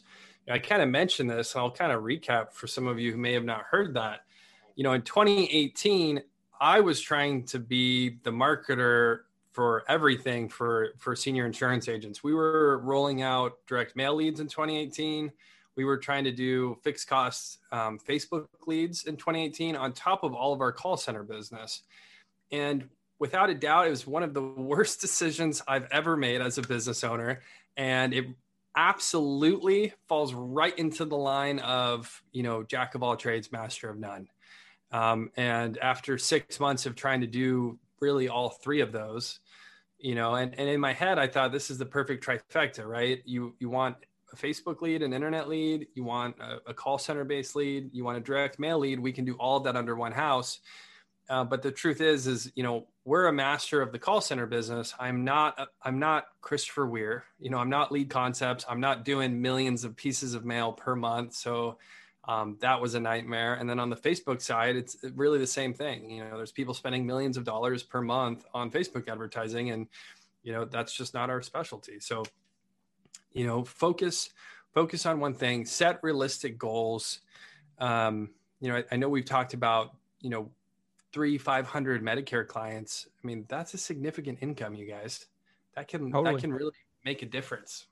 I 0.48 0.60
kind 0.60 0.80
of 0.80 0.88
mentioned 0.88 1.28
this, 1.28 1.52
and 1.52 1.60
I'll 1.60 1.72
kind 1.72 1.90
of 1.90 2.04
recap 2.04 2.52
for 2.52 2.68
some 2.68 2.86
of 2.86 3.00
you 3.00 3.10
who 3.10 3.18
may 3.18 3.32
have 3.32 3.44
not 3.44 3.62
heard 3.68 3.94
that. 3.94 4.20
You 4.76 4.84
know, 4.84 4.92
in 4.92 5.02
2018, 5.02 6.22
I 6.60 6.78
was 6.78 7.00
trying 7.00 7.46
to 7.46 7.58
be 7.58 8.18
the 8.22 8.30
marketer 8.30 9.22
for 9.50 9.82
everything 9.88 10.48
for 10.48 10.90
for 10.96 11.16
senior 11.16 11.46
insurance 11.46 11.88
agents. 11.88 12.22
We 12.22 12.32
were 12.32 12.78
rolling 12.78 13.22
out 13.22 13.54
direct 13.66 13.96
mail 13.96 14.14
leads 14.14 14.38
in 14.38 14.46
2018. 14.46 15.32
We 15.74 15.84
were 15.84 15.98
trying 15.98 16.22
to 16.24 16.32
do 16.32 16.78
fixed 16.84 17.08
costs 17.08 17.58
um, 17.72 17.98
Facebook 17.98 18.46
leads 18.68 19.06
in 19.06 19.16
2018 19.16 19.74
on 19.74 19.94
top 19.94 20.22
of 20.22 20.32
all 20.32 20.52
of 20.52 20.60
our 20.60 20.70
call 20.70 20.96
center 20.96 21.24
business. 21.24 21.82
And 22.52 22.88
without 23.18 23.50
a 23.50 23.54
doubt, 23.54 23.86
it 23.86 23.90
was 23.90 24.06
one 24.06 24.22
of 24.22 24.34
the 24.34 24.42
worst 24.42 25.00
decisions 25.00 25.62
I've 25.66 25.88
ever 25.90 26.16
made 26.16 26.40
as 26.40 26.58
a 26.58 26.62
business 26.62 27.04
owner. 27.04 27.40
And 27.76 28.14
it 28.14 28.26
absolutely 28.76 29.94
falls 30.08 30.34
right 30.34 30.76
into 30.78 31.04
the 31.04 31.16
line 31.16 31.58
of, 31.60 32.22
you 32.32 32.42
know, 32.42 32.62
jack 32.62 32.94
of 32.94 33.02
all 33.02 33.16
trades, 33.16 33.50
master 33.50 33.88
of 33.88 33.98
none. 33.98 34.28
Um, 34.92 35.30
and 35.36 35.78
after 35.78 36.18
six 36.18 36.60
months 36.60 36.86
of 36.86 36.94
trying 36.94 37.22
to 37.22 37.26
do 37.26 37.78
really 38.00 38.28
all 38.28 38.50
three 38.50 38.80
of 38.80 38.92
those, 38.92 39.40
you 39.98 40.14
know, 40.14 40.34
and, 40.34 40.54
and 40.58 40.68
in 40.68 40.78
my 40.78 40.92
head, 40.92 41.18
I 41.18 41.26
thought 41.26 41.52
this 41.52 41.70
is 41.70 41.78
the 41.78 41.86
perfect 41.86 42.24
trifecta, 42.24 42.86
right? 42.86 43.22
You, 43.24 43.54
you 43.58 43.70
want 43.70 43.96
a 44.32 44.36
Facebook 44.36 44.82
lead, 44.82 45.02
an 45.02 45.12
internet 45.12 45.48
lead, 45.48 45.88
you 45.94 46.04
want 46.04 46.36
a, 46.38 46.70
a 46.70 46.74
call 46.74 46.98
center 46.98 47.24
based 47.24 47.56
lead, 47.56 47.90
you 47.92 48.04
want 48.04 48.18
a 48.18 48.20
direct 48.20 48.58
mail 48.58 48.78
lead. 48.78 49.00
We 49.00 49.12
can 49.12 49.24
do 49.24 49.34
all 49.34 49.56
of 49.56 49.64
that 49.64 49.76
under 49.76 49.96
one 49.96 50.12
house. 50.12 50.60
Uh, 51.28 51.44
but 51.44 51.62
the 51.62 51.72
truth 51.72 52.00
is, 52.00 52.26
is 52.26 52.52
you 52.54 52.62
know 52.62 52.86
we're 53.04 53.26
a 53.26 53.32
master 53.32 53.82
of 53.82 53.92
the 53.92 53.98
call 53.98 54.20
center 54.20 54.46
business. 54.46 54.94
I'm 54.98 55.24
not. 55.24 55.68
I'm 55.82 55.98
not 55.98 56.26
Christopher 56.40 56.86
Weir. 56.86 57.24
You 57.40 57.50
know, 57.50 57.58
I'm 57.58 57.70
not 57.70 57.92
Lead 57.92 58.10
Concepts. 58.10 58.64
I'm 58.68 58.80
not 58.80 59.04
doing 59.04 59.40
millions 59.40 59.84
of 59.84 59.96
pieces 59.96 60.34
of 60.34 60.44
mail 60.44 60.72
per 60.72 60.94
month. 60.94 61.34
So 61.34 61.78
um, 62.28 62.56
that 62.60 62.80
was 62.80 62.94
a 62.94 63.00
nightmare. 63.00 63.54
And 63.54 63.70
then 63.70 63.78
on 63.78 63.90
the 63.90 63.96
Facebook 63.96 64.42
side, 64.42 64.76
it's 64.76 64.96
really 65.14 65.38
the 65.38 65.46
same 65.46 65.72
thing. 65.72 66.10
You 66.10 66.24
know, 66.24 66.36
there's 66.36 66.52
people 66.52 66.74
spending 66.74 67.06
millions 67.06 67.36
of 67.36 67.44
dollars 67.44 67.82
per 67.82 68.02
month 68.02 68.44
on 68.52 68.70
Facebook 68.70 69.08
advertising, 69.08 69.70
and 69.70 69.86
you 70.42 70.52
know 70.52 70.64
that's 70.64 70.92
just 70.92 71.14
not 71.14 71.30
our 71.30 71.42
specialty. 71.42 72.00
So, 72.00 72.24
you 73.32 73.46
know, 73.46 73.64
focus 73.64 74.30
focus 74.74 75.06
on 75.06 75.20
one 75.20 75.34
thing. 75.34 75.64
Set 75.64 76.00
realistic 76.02 76.58
goals. 76.58 77.20
Um, 77.78 78.30
you 78.60 78.68
know, 78.68 78.78
I, 78.78 78.84
I 78.92 78.96
know 78.96 79.08
we've 79.08 79.24
talked 79.24 79.54
about 79.54 79.94
you 80.20 80.30
know 80.30 80.50
three, 81.12 81.38
500 81.38 82.02
Medicare 82.02 82.46
clients, 82.46 83.06
I 83.22 83.26
mean, 83.26 83.46
that's 83.48 83.74
a 83.74 83.78
significant 83.78 84.38
income, 84.40 84.74
you 84.74 84.86
guys. 84.86 85.26
That 85.74 85.88
can, 85.88 86.10
totally. 86.10 86.34
that 86.34 86.40
can 86.40 86.52
really 86.52 86.72
make 87.04 87.22
a 87.22 87.26
difference. 87.26 87.86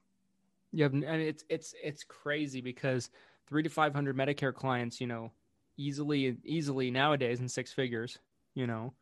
Yeah. 0.72 0.86
And 0.86 1.04
it's, 1.04 1.44
it's, 1.48 1.74
it's 1.82 2.04
crazy 2.04 2.60
because 2.60 3.10
three 3.46 3.62
to 3.62 3.68
500 3.68 4.16
Medicare 4.16 4.54
clients, 4.54 5.00
you 5.00 5.06
know, 5.06 5.30
easily, 5.76 6.36
easily 6.44 6.90
nowadays 6.90 7.40
in 7.40 7.48
six 7.48 7.72
figures, 7.72 8.18
you 8.54 8.66
know, 8.66 8.92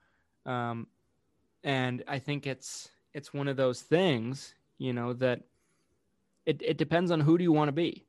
um, 0.46 0.86
and 1.64 2.02
I 2.08 2.18
think 2.18 2.46
it's, 2.46 2.88
it's 3.14 3.32
one 3.32 3.48
of 3.48 3.56
those 3.56 3.80
things, 3.82 4.54
you 4.78 4.92
know, 4.92 5.12
that 5.14 5.42
it, 6.46 6.60
it 6.62 6.76
depends 6.76 7.10
on 7.10 7.20
who 7.20 7.38
do 7.38 7.44
you 7.44 7.52
want 7.52 7.68
to 7.68 7.72
be? 7.72 8.04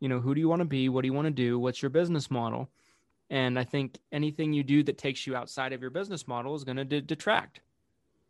You 0.00 0.08
know, 0.08 0.20
who 0.20 0.34
do 0.34 0.40
you 0.40 0.48
want 0.48 0.60
to 0.60 0.66
be? 0.66 0.88
What 0.88 1.02
do 1.02 1.08
you 1.08 1.14
want 1.14 1.26
to 1.26 1.32
do? 1.32 1.58
What's 1.58 1.82
your 1.82 1.90
business 1.90 2.30
model? 2.30 2.68
And 3.30 3.58
I 3.58 3.64
think 3.64 3.98
anything 4.10 4.52
you 4.52 4.62
do 4.62 4.82
that 4.84 4.98
takes 4.98 5.26
you 5.26 5.36
outside 5.36 5.72
of 5.72 5.82
your 5.82 5.90
business 5.90 6.26
model 6.26 6.54
is 6.54 6.64
going 6.64 6.76
to 6.76 6.84
de- 6.84 7.02
detract. 7.02 7.60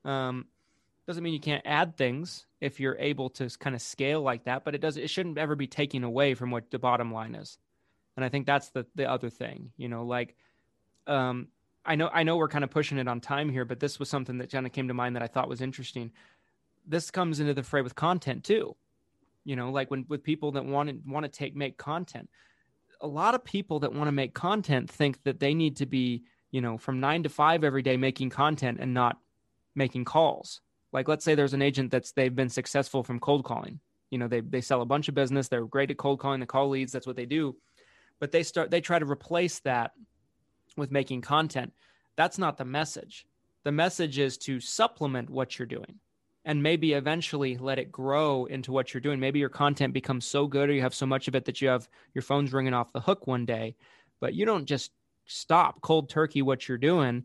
Um, 0.05 0.47
doesn't 1.07 1.23
mean 1.23 1.33
you 1.33 1.41
can't 1.41 1.63
add 1.65 1.97
things 1.97 2.47
if 2.61 2.81
you're 2.81 2.97
able 2.99 3.31
to 3.31 3.49
kind 3.59 3.75
of 3.75 3.81
scale 3.81 4.21
like 4.21 4.45
that, 4.45 4.65
but 4.65 4.75
it 4.75 4.81
does 4.81 4.97
it 4.97 5.09
shouldn't 5.09 5.39
ever 5.39 5.55
be 5.55 5.67
taking 5.67 6.05
away 6.05 6.35
from 6.35 6.51
what 6.51 6.71
the 6.71 6.79
bottom 6.79 7.13
line 7.13 7.35
is. 7.35 7.59
And 8.17 8.25
I 8.25 8.29
think 8.29 8.47
that's 8.47 8.71
the 8.71 8.85
the 8.95 9.09
other 9.11 9.31
thing, 9.31 9.73
you 9.77 9.89
know, 9.89 10.05
like 10.05 10.37
um, 11.07 11.49
I 11.87 11.95
know 11.95 12.11
I 12.13 12.25
know 12.25 12.37
we're 12.37 12.49
kind 12.49 12.65
of 12.65 12.71
pushing 12.71 12.99
it 12.99 13.09
on 13.09 13.21
time 13.21 13.49
here, 13.49 13.65
but 13.65 13.81
this 13.81 13.99
was 13.99 14.11
something 14.11 14.39
that 14.39 14.53
kind 14.53 14.67
of 14.67 14.73
came 14.73 14.89
to 14.89 14.95
mind 14.95 15.17
that 15.17 15.23
I 15.23 15.29
thought 15.29 15.49
was 15.49 15.63
interesting. 15.63 16.13
This 16.87 17.11
comes 17.11 17.41
into 17.41 17.55
the 17.55 17.63
fray 17.63 17.81
with 17.81 17.95
content 17.95 18.45
too. 18.45 18.77
You 19.45 19.57
know, 19.57 19.71
like 19.71 19.91
when 19.91 20.05
with 20.09 20.23
people 20.23 20.53
that 20.53 20.67
want 20.67 20.91
to 20.91 20.99
want 21.11 21.25
to 21.25 21.31
take 21.31 21.57
make 21.57 21.79
content 21.79 22.29
a 23.01 23.07
lot 23.07 23.35
of 23.35 23.45
people 23.45 23.81
that 23.81 23.93
want 23.93 24.09
to 24.09 24.13
make 24.13 24.35
content 24.35 24.91
think 24.91 25.23
that 25.25 25.41
they 25.41 25.55
need 25.55 25.77
to 25.77 25.87
be, 25.87 26.25
you 26.51 26.61
know, 26.61 26.79
from 26.79 27.01
nine 27.01 27.23
to 27.23 27.29
five 27.29 27.65
every 27.65 27.83
day 27.83 27.97
making 27.97 28.31
content 28.31 28.79
and 28.81 28.95
not 28.95 29.19
making 29.75 30.05
calls. 30.05 30.61
Like, 30.93 31.09
let's 31.09 31.25
say 31.25 31.35
there's 31.35 31.55
an 31.55 31.63
agent 31.63 31.91
that's 31.91 32.13
they've 32.13 32.35
been 32.35 32.49
successful 32.49 33.03
from 33.03 33.21
cold 33.21 33.45
calling. 33.45 33.81
You 34.11 34.19
know, 34.19 34.29
they 34.29 34.41
they 34.41 34.61
sell 34.61 34.83
a 34.83 34.87
bunch 34.87 35.09
of 35.09 35.15
business. 35.15 35.49
They're 35.49 35.67
great 35.67 35.91
at 35.91 35.99
cold 35.99 36.21
calling. 36.21 36.41
The 36.41 36.47
call 36.47 36.69
leads. 36.71 36.93
That's 36.93 37.07
what 37.07 37.17
they 37.17 37.27
do. 37.27 37.57
But 38.21 38.33
they 38.33 38.43
start 38.43 38.71
they 38.71 38.81
try 38.81 38.99
to 38.99 39.11
replace 39.11 39.61
that 39.61 39.93
with 40.77 40.91
making 40.91 41.21
content. 41.21 41.73
That's 42.17 42.39
not 42.39 42.57
the 42.57 42.65
message. 42.65 43.27
The 43.65 43.73
message 43.73 44.19
is 44.19 44.39
to 44.39 44.61
supplement 44.61 45.31
what 45.31 45.59
you're 45.59 45.67
doing 45.67 46.01
and 46.49 46.63
maybe 46.63 46.95
eventually 46.95 47.59
let 47.59 47.79
it 47.79 47.93
grow 47.93 48.47
into 48.47 48.73
what 48.73 48.95
you're 48.95 49.03
doing. 49.03 49.21
Maybe 49.21 49.39
your 49.39 49.51
content 49.51 49.93
becomes 49.93 50.25
so 50.25 50.47
good 50.47 50.71
or 50.71 50.73
you 50.73 50.81
have 50.81 50.95
so 50.95 51.05
much 51.05 51.29
of 51.29 51.35
it 51.35 51.45
that 51.45 51.61
you 51.61 51.69
have 51.69 51.87
your 52.15 52.23
phone's 52.23 52.55
ringing 52.55 52.73
off 52.73 52.91
the 52.91 53.03
hook 53.03 53.27
one 53.27 53.45
day, 53.45 53.77
but 54.19 54.33
you 54.33 54.47
don't 54.47 54.65
just 54.65 54.93
stop 55.27 55.83
cold 55.83 56.09
turkey 56.09 56.41
what 56.41 56.67
you're 56.67 56.79
doing 56.79 57.23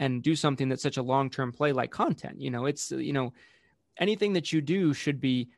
and 0.00 0.24
do 0.24 0.34
something 0.34 0.68
that's 0.68 0.82
such 0.82 0.96
a 0.96 1.02
long-term 1.02 1.52
play 1.52 1.70
like 1.70 1.92
content. 1.92 2.40
You 2.40 2.50
know, 2.50 2.66
it's 2.66 2.90
you 2.90 3.12
know, 3.12 3.32
anything 3.96 4.32
that 4.32 4.52
you 4.52 4.60
do 4.60 4.92
should 4.92 5.20
be 5.20 5.50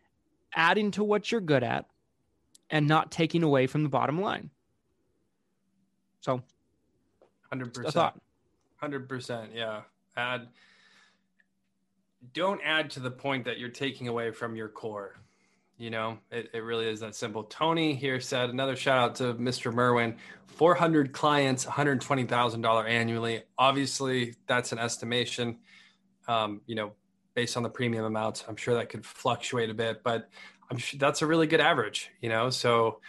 adding 0.54 0.90
to 0.90 1.02
what 1.02 1.32
you're 1.32 1.40
good 1.40 1.62
at 1.62 1.86
and 2.68 2.86
not 2.86 3.10
taking 3.10 3.42
away 3.42 3.66
from 3.66 3.82
the 3.82 3.88
bottom 3.88 4.20
line. 4.20 4.50
So 6.20 6.42
100%. 7.50 8.12
100%, 8.82 9.46
yeah. 9.54 9.80
Add 10.18 10.48
don't 12.32 12.60
add 12.64 12.90
to 12.90 13.00
the 13.00 13.10
point 13.10 13.44
that 13.44 13.58
you're 13.58 13.68
taking 13.68 14.08
away 14.08 14.30
from 14.30 14.56
your 14.56 14.68
core. 14.68 15.16
You 15.78 15.90
know, 15.90 16.18
it, 16.30 16.50
it 16.54 16.60
really 16.60 16.88
is 16.88 17.00
that 17.00 17.14
simple. 17.14 17.44
Tony 17.44 17.94
here 17.94 18.18
said 18.18 18.48
another 18.48 18.76
shout 18.76 18.98
out 18.98 19.14
to 19.16 19.34
Mr. 19.34 19.72
Merwin 19.72 20.16
400 20.46 21.12
clients, 21.12 21.66
$120,000 21.66 22.88
annually. 22.88 23.42
Obviously, 23.58 24.34
that's 24.46 24.72
an 24.72 24.78
estimation, 24.78 25.58
um, 26.28 26.62
you 26.66 26.74
know, 26.74 26.92
based 27.34 27.58
on 27.58 27.62
the 27.62 27.68
premium 27.68 28.06
amounts. 28.06 28.42
I'm 28.48 28.56
sure 28.56 28.74
that 28.74 28.88
could 28.88 29.04
fluctuate 29.04 29.68
a 29.68 29.74
bit, 29.74 30.02
but 30.02 30.30
I'm 30.70 30.78
sure 30.78 30.98
that's 30.98 31.20
a 31.20 31.26
really 31.26 31.46
good 31.46 31.60
average, 31.60 32.10
you 32.22 32.30
know. 32.30 32.48
So 32.48 33.00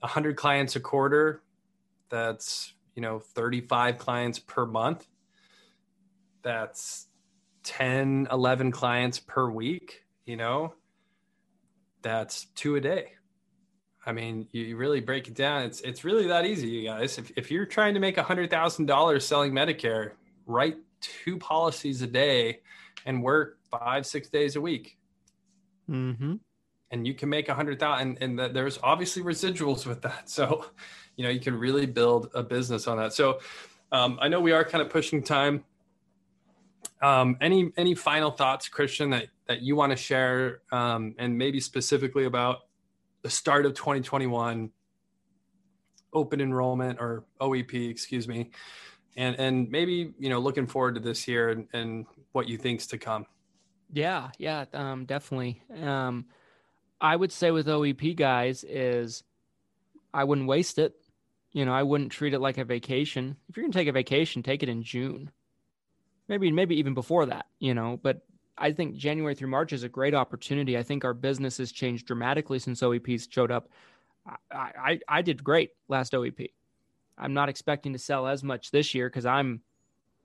100 0.00 0.36
clients 0.36 0.76
a 0.76 0.80
quarter, 0.80 1.42
that's, 2.08 2.72
you 2.94 3.02
know, 3.02 3.18
35 3.18 3.98
clients 3.98 4.38
per 4.38 4.64
month. 4.64 5.06
That's 6.42 7.06
10, 7.64 8.28
11 8.30 8.70
clients 8.70 9.18
per 9.18 9.50
week, 9.50 10.04
you 10.24 10.36
know, 10.36 10.74
that's 12.02 12.46
two 12.54 12.76
a 12.76 12.80
day. 12.80 13.12
I 14.06 14.12
mean, 14.12 14.46
you 14.52 14.76
really 14.76 15.00
break 15.00 15.28
it 15.28 15.34
down. 15.34 15.62
It's 15.62 15.80
it's 15.80 16.04
really 16.04 16.26
that 16.26 16.44
easy, 16.44 16.68
you 16.68 16.88
guys. 16.88 17.16
If 17.16 17.32
if 17.36 17.50
you're 17.50 17.64
trying 17.64 17.94
to 17.94 18.00
make 18.00 18.18
a 18.18 18.22
hundred 18.22 18.50
thousand 18.50 18.84
dollars 18.84 19.26
selling 19.26 19.52
Medicare, 19.52 20.12
write 20.46 20.76
two 21.00 21.38
policies 21.38 22.02
a 22.02 22.06
day 22.06 22.60
and 23.06 23.22
work 23.22 23.58
five, 23.70 24.06
six 24.06 24.28
days 24.28 24.56
a 24.56 24.60
week. 24.60 24.98
Mm-hmm. 25.88 26.34
And 26.90 27.06
you 27.06 27.14
can 27.14 27.28
make 27.28 27.48
a 27.48 27.54
hundred 27.54 27.80
thousand 27.80 28.18
and, 28.20 28.38
and 28.38 28.54
there's 28.54 28.78
obviously 28.82 29.22
residuals 29.22 29.86
with 29.86 30.02
that. 30.02 30.24
So, 30.28 30.66
you 31.16 31.24
know, 31.24 31.30
you 31.30 31.40
can 31.40 31.58
really 31.58 31.86
build 31.86 32.30
a 32.34 32.42
business 32.42 32.86
on 32.86 32.98
that. 32.98 33.12
So 33.12 33.40
um, 33.92 34.18
I 34.20 34.28
know 34.28 34.40
we 34.40 34.52
are 34.52 34.64
kind 34.64 34.82
of 34.82 34.90
pushing 34.90 35.22
time. 35.22 35.64
Um, 37.02 37.36
any 37.40 37.70
any 37.76 37.94
final 37.94 38.30
thoughts, 38.30 38.68
Christian, 38.68 39.10
that 39.10 39.26
that 39.46 39.60
you 39.60 39.76
want 39.76 39.90
to 39.90 39.96
share, 39.96 40.62
um, 40.72 41.14
and 41.18 41.36
maybe 41.36 41.60
specifically 41.60 42.24
about 42.24 42.60
the 43.22 43.30
start 43.30 43.66
of 43.66 43.74
2021, 43.74 44.70
open 46.12 46.40
enrollment 46.40 47.00
or 47.00 47.24
OEP, 47.40 47.90
excuse 47.90 48.26
me, 48.28 48.50
and 49.16 49.36
and 49.38 49.70
maybe 49.70 50.14
you 50.18 50.28
know 50.28 50.38
looking 50.38 50.66
forward 50.66 50.94
to 50.94 51.00
this 51.00 51.28
year 51.28 51.50
and, 51.50 51.68
and 51.72 52.06
what 52.32 52.48
you 52.48 52.56
think's 52.56 52.86
to 52.88 52.98
come. 52.98 53.26
Yeah, 53.92 54.30
yeah, 54.38 54.64
um, 54.72 55.04
definitely. 55.04 55.62
Um, 55.82 56.26
I 57.00 57.14
would 57.14 57.32
say 57.32 57.50
with 57.50 57.66
OEP 57.66 58.16
guys 58.16 58.64
is 58.64 59.22
I 60.12 60.24
wouldn't 60.24 60.48
waste 60.48 60.78
it. 60.78 60.94
You 61.52 61.64
know, 61.64 61.72
I 61.72 61.82
wouldn't 61.82 62.12
treat 62.12 62.34
it 62.34 62.40
like 62.40 62.58
a 62.58 62.64
vacation. 62.64 63.36
If 63.48 63.56
you're 63.56 63.64
gonna 63.64 63.72
take 63.72 63.88
a 63.88 63.92
vacation, 63.92 64.42
take 64.42 64.62
it 64.62 64.68
in 64.68 64.82
June 64.82 65.30
maybe 66.28 66.50
maybe 66.50 66.78
even 66.78 66.94
before 66.94 67.26
that, 67.26 67.46
you 67.58 67.74
know. 67.74 67.98
But 68.02 68.22
I 68.56 68.72
think 68.72 68.96
January 68.96 69.34
through 69.34 69.48
March 69.48 69.72
is 69.72 69.82
a 69.82 69.88
great 69.88 70.14
opportunity. 70.14 70.78
I 70.78 70.82
think 70.82 71.04
our 71.04 71.14
business 71.14 71.58
has 71.58 71.72
changed 71.72 72.06
dramatically 72.06 72.58
since 72.58 72.80
OEPs 72.80 73.30
showed 73.30 73.50
up. 73.50 73.68
I, 74.50 74.70
I, 74.78 75.00
I 75.08 75.22
did 75.22 75.44
great 75.44 75.70
last 75.88 76.12
OEP. 76.12 76.50
I'm 77.18 77.34
not 77.34 77.48
expecting 77.48 77.92
to 77.92 77.98
sell 77.98 78.26
as 78.26 78.42
much 78.42 78.70
this 78.70 78.94
year 78.94 79.08
because 79.08 79.26
I'm 79.26 79.60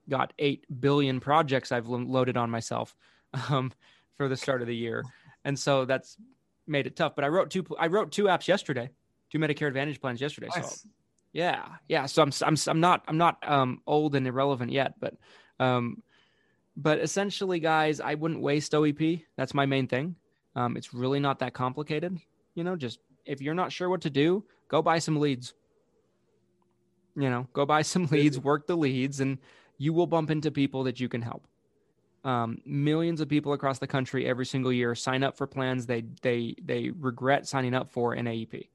got 0.08 0.32
eight 0.38 0.64
billion 0.80 1.20
projects 1.20 1.70
I've 1.70 1.86
loaded 1.86 2.36
on 2.36 2.50
myself 2.50 2.96
um, 3.48 3.72
for 4.16 4.28
the 4.28 4.36
start 4.36 4.60
of 4.60 4.66
the 4.66 4.76
year, 4.76 5.04
and 5.44 5.58
so 5.58 5.84
that's 5.84 6.16
made 6.66 6.86
it 6.86 6.96
tough. 6.96 7.14
But 7.14 7.24
I 7.24 7.28
wrote 7.28 7.50
two. 7.50 7.64
I 7.78 7.86
wrote 7.88 8.10
two 8.10 8.24
apps 8.24 8.48
yesterday, 8.48 8.90
two 9.30 9.38
Medicare 9.38 9.68
Advantage 9.68 10.00
plans 10.00 10.20
yesterday. 10.20 10.48
Nice. 10.54 10.80
So 10.82 10.88
yeah, 11.32 11.64
yeah. 11.88 12.06
So 12.06 12.22
I'm 12.22 12.32
I'm 12.42 12.56
I'm 12.66 12.80
not 12.80 13.04
I'm 13.06 13.18
not 13.18 13.48
um, 13.48 13.82
old 13.86 14.14
and 14.16 14.26
irrelevant 14.26 14.72
yet, 14.72 14.94
but 14.98 15.14
um, 15.60 16.02
but 16.76 16.98
essentially, 16.98 17.60
guys, 17.60 18.00
I 18.00 18.14
wouldn't 18.14 18.40
waste 18.40 18.72
OEP. 18.72 19.22
That's 19.36 19.54
my 19.54 19.66
main 19.66 19.86
thing. 19.86 20.16
Um, 20.56 20.76
it's 20.76 20.94
really 20.94 21.20
not 21.20 21.38
that 21.40 21.52
complicated. 21.52 22.18
You 22.54 22.64
know, 22.64 22.74
just 22.74 22.98
if 23.26 23.40
you're 23.40 23.54
not 23.54 23.70
sure 23.70 23.88
what 23.88 24.00
to 24.00 24.10
do, 24.10 24.44
go 24.68 24.82
buy 24.82 24.98
some 24.98 25.20
leads. 25.20 25.54
You 27.14 27.28
know, 27.28 27.46
go 27.52 27.66
buy 27.66 27.82
some 27.82 28.06
leads, 28.06 28.40
work 28.40 28.66
the 28.66 28.76
leads, 28.76 29.20
and 29.20 29.38
you 29.78 29.92
will 29.92 30.06
bump 30.06 30.30
into 30.30 30.50
people 30.50 30.84
that 30.84 30.98
you 30.98 31.08
can 31.08 31.22
help. 31.22 31.46
Um, 32.24 32.58
millions 32.66 33.20
of 33.20 33.28
people 33.28 33.52
across 33.52 33.78
the 33.78 33.86
country 33.86 34.26
every 34.26 34.44
single 34.44 34.72
year 34.72 34.94
sign 34.94 35.22
up 35.22 35.38
for 35.38 35.46
plans 35.46 35.86
they 35.86 36.04
they 36.20 36.54
they 36.62 36.90
regret 36.90 37.46
signing 37.46 37.74
up 37.74 37.90
for 37.90 38.14
in 38.14 38.26
AEP. 38.26 38.68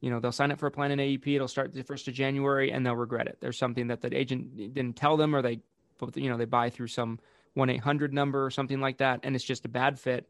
You 0.00 0.10
know, 0.10 0.20
they'll 0.20 0.32
sign 0.32 0.50
up 0.50 0.58
for 0.58 0.66
a 0.66 0.70
plan 0.70 0.90
in 0.92 0.98
AEP. 0.98 1.34
It'll 1.34 1.48
start 1.48 1.72
the 1.72 1.82
first 1.82 2.08
of 2.08 2.14
January, 2.14 2.72
and 2.72 2.84
they'll 2.84 2.96
regret 2.96 3.26
it. 3.26 3.38
There's 3.40 3.58
something 3.58 3.88
that 3.88 4.00
the 4.00 4.16
agent 4.16 4.56
didn't 4.56 4.96
tell 4.96 5.16
them, 5.16 5.34
or 5.34 5.42
they, 5.42 5.60
you 6.14 6.30
know, 6.30 6.38
they 6.38 6.46
buy 6.46 6.70
through 6.70 6.88
some 6.88 7.18
one 7.54 7.68
eight 7.68 7.80
hundred 7.80 8.12
number 8.12 8.44
or 8.44 8.50
something 8.50 8.80
like 8.80 8.98
that, 8.98 9.20
and 9.22 9.34
it's 9.34 9.44
just 9.44 9.64
a 9.64 9.68
bad 9.68 9.98
fit. 9.98 10.28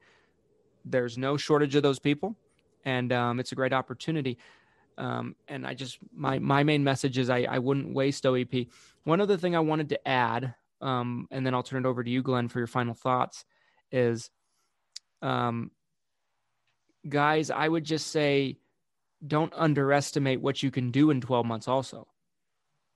There's 0.85 1.19
no 1.19 1.37
shortage 1.37 1.75
of 1.75 1.83
those 1.83 1.99
people, 1.99 2.37
and 2.85 3.13
um, 3.13 3.39
it's 3.39 3.53
a 3.53 3.55
great 3.55 3.73
opportunity. 3.73 4.39
Um, 4.99 5.37
and 5.49 5.67
I 5.67 5.75
just 5.75 5.99
my 6.13 6.39
my 6.39 6.63
main 6.63 6.85
message 6.85 7.17
is 7.19 7.31
I, 7.31 7.47
I 7.49 7.59
wouldn't 7.59 7.95
waste 7.95 8.25
OEP. 8.25 8.69
One 9.05 9.21
other 9.21 9.37
thing 9.37 9.57
I 9.57 9.61
wanted 9.61 9.91
to 9.91 10.09
add, 10.09 10.55
um, 10.81 11.27
and 11.31 11.47
then 11.47 11.55
I'll 11.55 11.63
turn 11.63 11.85
it 11.85 11.89
over 11.89 12.05
to 12.05 12.11
you, 12.11 12.23
Glenn, 12.23 12.49
for 12.49 12.59
your 12.59 12.67
final 12.67 12.95
thoughts, 12.95 13.45
is, 13.91 14.31
um, 15.23 15.71
guys, 17.09 17.51
I 17.51 17.67
would 17.67 17.85
just 17.85 18.09
say, 18.09 18.59
don't 19.27 19.53
underestimate 19.55 20.41
what 20.41 20.63
you 20.63 20.71
can 20.71 20.91
do 20.91 21.11
in 21.11 21.21
12 21.21 21.47
months. 21.47 21.69
Also, 21.69 22.07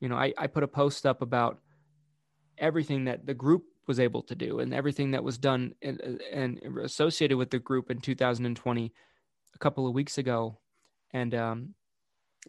you 0.01 0.09
know, 0.09 0.17
I 0.17 0.33
I 0.39 0.47
put 0.47 0.63
a 0.63 0.69
post 0.69 1.07
up 1.07 1.23
about 1.23 1.61
everything 2.59 3.05
that 3.05 3.27
the 3.27 3.35
group 3.35 3.65
was 3.87 4.01
able 4.01 4.23
to 4.23 4.35
do 4.35 4.61
and 4.61 4.73
everything 4.73 5.11
that 5.11 5.23
was 5.23 5.37
done 5.37 5.75
and, 5.83 6.59
associated 6.83 7.37
with 7.37 7.51
the 7.51 7.59
group 7.59 7.91
in 7.91 8.01
2020 8.01 8.93
a 9.55 9.59
couple 9.59 9.87
of 9.87 9.93
weeks 9.93 10.17
ago 10.17 10.59
and 11.13 11.35
um, 11.35 11.75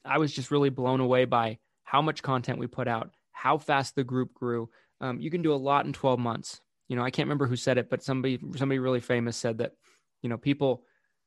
I 0.04 0.18
was 0.18 0.34
just 0.34 0.52
really 0.52 0.70
blown 0.70 1.00
away 1.00 1.26
by 1.26 1.60
how 1.84 2.02
much 2.02 2.24
content 2.24 2.60
we 2.60 2.68
put 2.68 2.88
out, 2.88 3.12
how 3.32 3.58
fast 3.58 3.96
the 3.96 4.04
group 4.04 4.34
grew. 4.34 4.70
Um, 5.00 5.20
you 5.22 5.30
can 5.32 5.42
do 5.42 5.54
a 5.54 5.56
lot 5.56 5.86
in 5.86 5.94
12 5.94 6.20
months. 6.20 6.60
You 6.88 6.96
know, 6.96 7.04
I 7.04 7.12
can't 7.12 7.28
remember 7.28 7.48
who 7.48 7.56
said 7.56 7.78
it, 7.78 7.90
but 7.90 8.04
somebody 8.04 8.40
somebody 8.56 8.80
really 8.80 9.00
famous 9.00 9.38
said 9.38 9.60
that, 9.60 9.74
you 10.22 10.30
know, 10.30 10.38
people 10.38 10.84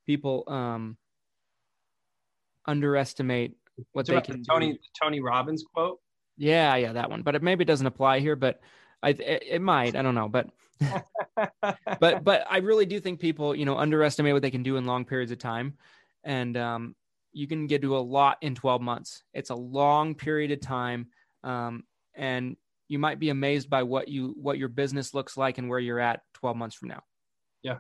people 0.06 0.44
um, 0.48 0.96
underestimate 2.68 3.56
what 3.92 4.06
they 4.06 4.20
can. 4.20 4.40
The 4.40 4.44
Tony 4.44 4.72
do. 4.74 4.78
Tony 5.00 5.20
Robbins 5.20 5.64
quote. 5.74 5.98
Yeah, 6.36 6.76
yeah, 6.76 6.92
that 6.92 7.10
one. 7.10 7.22
But 7.22 7.34
it 7.34 7.42
maybe 7.42 7.64
doesn't 7.64 7.86
apply 7.86 8.20
here, 8.20 8.36
but 8.36 8.60
I 9.02 9.10
it, 9.10 9.44
it 9.48 9.62
might. 9.62 9.96
I 9.96 10.02
don't 10.02 10.14
know, 10.14 10.28
but 10.28 10.50
but 12.00 12.22
but 12.22 12.46
I 12.48 12.58
really 12.58 12.86
do 12.86 13.00
think 13.00 13.18
people, 13.18 13.54
you 13.54 13.64
know, 13.64 13.76
underestimate 13.76 14.32
what 14.34 14.42
they 14.42 14.50
can 14.52 14.62
do 14.62 14.76
in 14.76 14.84
long 14.84 15.04
periods 15.04 15.32
of 15.32 15.38
time, 15.38 15.74
and 16.22 16.56
um, 16.56 16.94
you 17.32 17.46
can 17.46 17.66
get 17.66 17.82
to 17.82 17.96
a 17.96 17.98
lot 17.98 18.38
in 18.40 18.54
12 18.54 18.80
months. 18.80 19.22
It's 19.32 19.50
a 19.50 19.54
long 19.54 20.14
period 20.14 20.50
of 20.50 20.60
time. 20.60 21.08
Um, 21.44 21.84
and 22.14 22.56
you 22.88 22.98
might 22.98 23.18
be 23.18 23.30
amazed 23.30 23.70
by 23.70 23.82
what 23.82 24.08
you 24.08 24.34
what 24.40 24.58
your 24.58 24.68
business 24.68 25.14
looks 25.14 25.36
like 25.36 25.58
and 25.58 25.68
where 25.68 25.78
you're 25.78 26.00
at 26.00 26.22
12 26.34 26.56
months 26.56 26.74
from 26.74 26.88
now. 26.88 27.02
Yeah. 27.62 27.78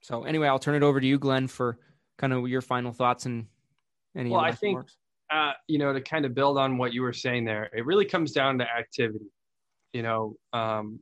So 0.00 0.24
anyway, 0.24 0.48
I'll 0.48 0.58
turn 0.58 0.74
it 0.74 0.82
over 0.82 1.00
to 1.00 1.06
you, 1.06 1.18
Glenn, 1.18 1.46
for 1.46 1.78
kind 2.18 2.32
of 2.32 2.48
your 2.48 2.60
final 2.60 2.92
thoughts 2.92 3.26
and 3.26 3.46
any. 4.16 4.30
Well, 4.30 4.40
I 4.40 4.52
think 4.52 4.80
uh, 5.32 5.52
you 5.68 5.78
know 5.78 5.92
to 5.92 6.00
kind 6.00 6.24
of 6.24 6.34
build 6.34 6.58
on 6.58 6.78
what 6.78 6.92
you 6.92 7.02
were 7.02 7.12
saying 7.12 7.44
there. 7.44 7.70
It 7.74 7.86
really 7.86 8.04
comes 8.04 8.32
down 8.32 8.58
to 8.58 8.64
activity. 8.64 9.26
You 9.92 10.02
know, 10.02 10.36
um, 10.52 11.00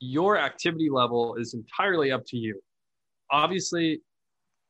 your 0.00 0.38
activity 0.38 0.90
level 0.90 1.36
is 1.36 1.54
entirely 1.54 2.10
up 2.10 2.24
to 2.28 2.36
you. 2.36 2.60
Obviously, 3.30 4.00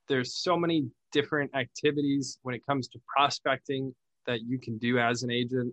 there's 0.09 0.37
so 0.37 0.57
many 0.57 0.87
different 1.13 1.51
activities 1.55 2.39
when 2.43 2.55
it 2.55 2.65
comes 2.67 2.89
to 2.89 3.01
prospecting 3.07 3.95
that 4.27 4.41
you 4.43 4.59
can 4.59 4.79
do 4.79 4.99
as 4.99 5.23
an 5.23 5.31
agent. 5.31 5.73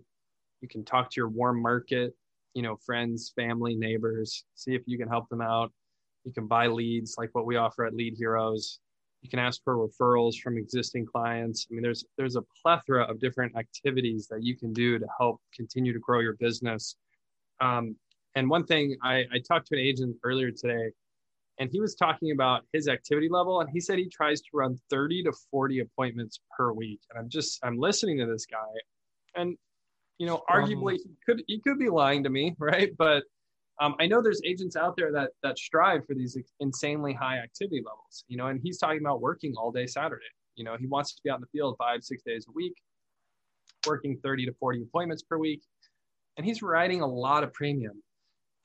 You 0.60 0.68
can 0.68 0.84
talk 0.84 1.10
to 1.10 1.14
your 1.16 1.28
warm 1.28 1.60
market, 1.60 2.14
you 2.54 2.62
know, 2.62 2.76
friends, 2.84 3.32
family, 3.36 3.74
neighbors, 3.74 4.44
see 4.54 4.74
if 4.74 4.82
you 4.86 4.96
can 4.96 5.08
help 5.08 5.28
them 5.28 5.40
out. 5.40 5.72
You 6.24 6.32
can 6.32 6.46
buy 6.46 6.68
leads 6.68 7.16
like 7.18 7.30
what 7.32 7.46
we 7.46 7.56
offer 7.56 7.84
at 7.84 7.94
Lead 7.94 8.14
Heroes. 8.16 8.80
You 9.24 9.30
can 9.30 9.40
ask 9.40 9.60
for 9.64 9.76
referrals 9.76 10.36
from 10.36 10.58
existing 10.58 11.06
clients. 11.06 11.66
I 11.68 11.74
mean, 11.74 11.82
there's 11.82 12.04
there's 12.16 12.36
a 12.36 12.44
plethora 12.62 13.04
of 13.04 13.18
different 13.18 13.56
activities 13.56 14.28
that 14.28 14.44
you 14.44 14.56
can 14.56 14.72
do 14.72 14.98
to 14.98 15.06
help 15.18 15.40
continue 15.52 15.92
to 15.92 15.98
grow 15.98 16.20
your 16.20 16.34
business. 16.34 16.96
Um, 17.60 17.96
and 18.36 18.50
one 18.50 18.64
thing 18.64 18.96
I, 19.02 19.24
I 19.32 19.38
talked 19.46 19.68
to 19.68 19.76
an 19.76 19.80
agent 19.80 20.16
earlier 20.24 20.50
today 20.50 20.92
and 21.58 21.70
he 21.70 21.80
was 21.80 21.94
talking 21.94 22.32
about 22.32 22.62
his 22.72 22.88
activity 22.88 23.28
level 23.28 23.60
and 23.60 23.70
he 23.70 23.80
said 23.80 23.98
he 23.98 24.08
tries 24.08 24.40
to 24.40 24.48
run 24.52 24.78
30 24.90 25.24
to 25.24 25.32
40 25.50 25.80
appointments 25.80 26.40
per 26.56 26.72
week 26.72 27.00
and 27.10 27.18
i'm 27.18 27.28
just 27.28 27.58
i'm 27.62 27.78
listening 27.78 28.18
to 28.18 28.26
this 28.26 28.46
guy 28.46 28.58
and 29.36 29.56
you 30.18 30.26
know 30.26 30.42
arguably 30.48 30.94
he 30.94 31.16
could 31.24 31.42
he 31.46 31.60
could 31.60 31.78
be 31.78 31.88
lying 31.88 32.24
to 32.24 32.30
me 32.30 32.54
right 32.58 32.96
but 32.96 33.24
um, 33.80 33.94
i 34.00 34.06
know 34.06 34.22
there's 34.22 34.40
agents 34.44 34.76
out 34.76 34.96
there 34.96 35.12
that 35.12 35.30
that 35.42 35.58
strive 35.58 36.04
for 36.06 36.14
these 36.14 36.36
insanely 36.60 37.12
high 37.12 37.38
activity 37.38 37.82
levels 37.84 38.24
you 38.28 38.36
know 38.36 38.46
and 38.46 38.60
he's 38.62 38.78
talking 38.78 39.00
about 39.00 39.20
working 39.20 39.54
all 39.56 39.70
day 39.70 39.86
saturday 39.86 40.24
you 40.56 40.64
know 40.64 40.76
he 40.78 40.86
wants 40.86 41.14
to 41.14 41.20
be 41.22 41.30
out 41.30 41.36
in 41.36 41.40
the 41.40 41.58
field 41.58 41.76
five 41.78 42.02
six 42.02 42.22
days 42.22 42.46
a 42.48 42.52
week 42.52 42.74
working 43.86 44.16
30 44.22 44.46
to 44.46 44.52
40 44.58 44.82
appointments 44.82 45.22
per 45.22 45.36
week 45.36 45.62
and 46.36 46.46
he's 46.46 46.62
writing 46.62 47.00
a 47.00 47.06
lot 47.06 47.44
of 47.44 47.52
premium 47.52 48.02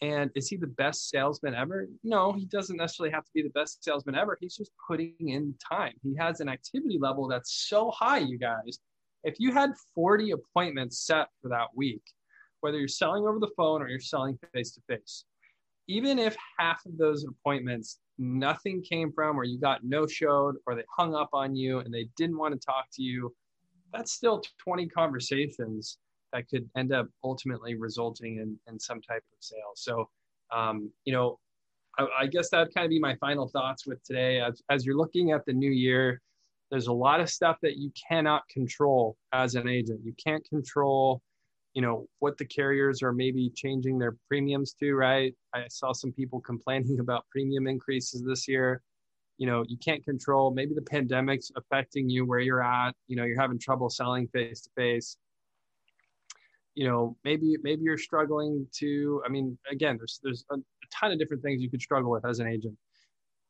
and 0.02 0.32
is 0.36 0.48
he 0.48 0.56
the 0.56 0.68
best 0.68 1.10
salesman 1.10 1.54
ever? 1.54 1.88
No, 2.04 2.32
he 2.32 2.46
doesn't 2.46 2.78
necessarily 2.78 3.12
have 3.12 3.26
to 3.26 3.32
be 3.34 3.42
the 3.42 3.50
best 3.50 3.84
salesman 3.84 4.16
ever. 4.16 4.38
He's 4.40 4.56
just 4.56 4.72
putting 4.88 5.14
in 5.20 5.56
time. 5.70 5.94
He 6.04 6.16
has 6.16 6.40
an 6.40 6.48
activity 6.48 6.98
level 7.00 7.28
that's 7.28 7.68
so 7.68 7.92
high, 7.92 8.20
you 8.20 8.38
guys. 8.38 8.80
If 9.24 9.36
you 9.40 9.52
had 9.52 9.72
40 9.96 10.32
appointments 10.32 11.06
set 11.06 11.28
for 11.42 11.50
that 11.50 11.68
week, 11.76 12.02
whether 12.62 12.78
you're 12.78 12.88
selling 12.88 13.26
over 13.26 13.40
the 13.40 13.52
phone 13.56 13.82
or 13.82 13.88
you're 13.88 14.00
selling 14.00 14.38
face 14.54 14.72
to 14.72 14.82
face, 14.88 15.26
even 15.88 16.20
if 16.20 16.36
half 16.58 16.86
of 16.86 16.98
those 16.98 17.26
appointments 17.26 18.00
nothing 18.18 18.82
came 18.82 19.12
from, 19.12 19.40
or 19.40 19.44
you 19.44 19.60
got 19.60 19.84
no 19.84 20.06
showed, 20.06 20.56
or 20.66 20.76
they 20.76 20.84
hung 20.96 21.16
up 21.16 21.30
on 21.34 21.56
you 21.56 21.80
and 21.80 21.94
they 21.94 22.10
didn't 22.18 22.38
want 22.38 22.54
to 22.54 22.60
talk 22.60 22.86
to 22.94 23.02
you, 23.02 23.34
that's 23.94 24.12
still 24.12 24.44
20 24.60 24.88
conversations 24.88 25.98
that 26.32 26.48
could 26.48 26.70
end 26.78 26.94
up 26.94 27.08
ultimately 27.24 27.76
resulting 27.76 28.38
in, 28.38 28.58
in 28.72 28.80
some 28.80 29.02
type 29.02 29.24
of 29.32 29.38
sale. 29.40 29.72
So, 29.76 30.10
um, 30.54 30.92
you 31.06 31.14
know, 31.14 31.40
I, 31.98 32.08
I 32.22 32.28
guess 32.28 32.50
that'd 32.50 32.74
kind 32.74 32.86
of 32.86 32.90
be 32.90 33.00
my 33.00 33.16
final 33.16 33.48
thoughts 33.48 33.88
with 33.88 34.04
today. 34.04 34.40
As, 34.40 34.62
as 34.70 34.86
you're 34.86 34.98
looking 34.98 35.32
at 35.32 35.46
the 35.46 35.54
new 35.54 35.72
year, 35.72 36.22
there's 36.70 36.88
a 36.88 36.94
lot 36.94 37.20
of 37.20 37.30
stuff 37.30 37.58
that 37.64 37.78
you 37.78 37.92
cannot 38.10 38.48
control 38.48 39.18
as 39.34 39.56
an 39.56 39.68
agent. 39.68 40.02
You 40.04 40.14
can't 40.24 40.48
control, 40.48 41.22
you 41.80 41.86
know, 41.86 42.06
what 42.20 42.38
the 42.38 42.44
carriers 42.44 43.02
are 43.02 43.14
maybe 43.14 43.50
changing 43.56 43.98
their 43.98 44.18
premiums 44.28 44.74
to, 44.74 44.96
right? 44.96 45.34
I 45.54 45.64
saw 45.70 45.94
some 45.94 46.12
people 46.12 46.42
complaining 46.42 47.00
about 47.00 47.24
premium 47.32 47.68
increases 47.68 48.22
this 48.22 48.50
year. 48.50 48.82
You 49.38 49.48
know, 49.48 49.64
you 49.66 49.78
can't 49.78 50.04
control 50.04 50.52
maybe 50.52 50.76
the 50.76 50.82
pandemic's 50.82 51.54
affecting 51.56 52.10
you 52.10 52.26
where 52.26 52.42
you're 52.42 52.62
at. 52.62 52.96
You 53.08 53.16
know, 53.16 53.24
you're 53.24 53.40
having 53.40 53.60
trouble 53.60 53.90
selling 53.90 54.28
face 54.28 54.60
to 54.64 54.70
face 54.76 55.16
you 56.76 56.88
know 56.88 57.18
maybe 57.24 57.56
maybe 57.64 57.82
you're 57.82 57.98
struggling 57.98 58.66
to 58.72 59.24
i 59.26 59.30
mean 59.30 59.58
again 59.72 59.98
there's 59.98 60.20
there's 60.24 60.46
a, 60.52 60.56
ton 60.92 61.12
of 61.12 61.18
different 61.18 61.42
things 61.42 61.64
you 61.64 61.70
could 61.70 61.82
struggle 61.82 62.12
with 62.12 62.24
as 62.26 62.40
an 62.40 62.48
agent 62.48 62.78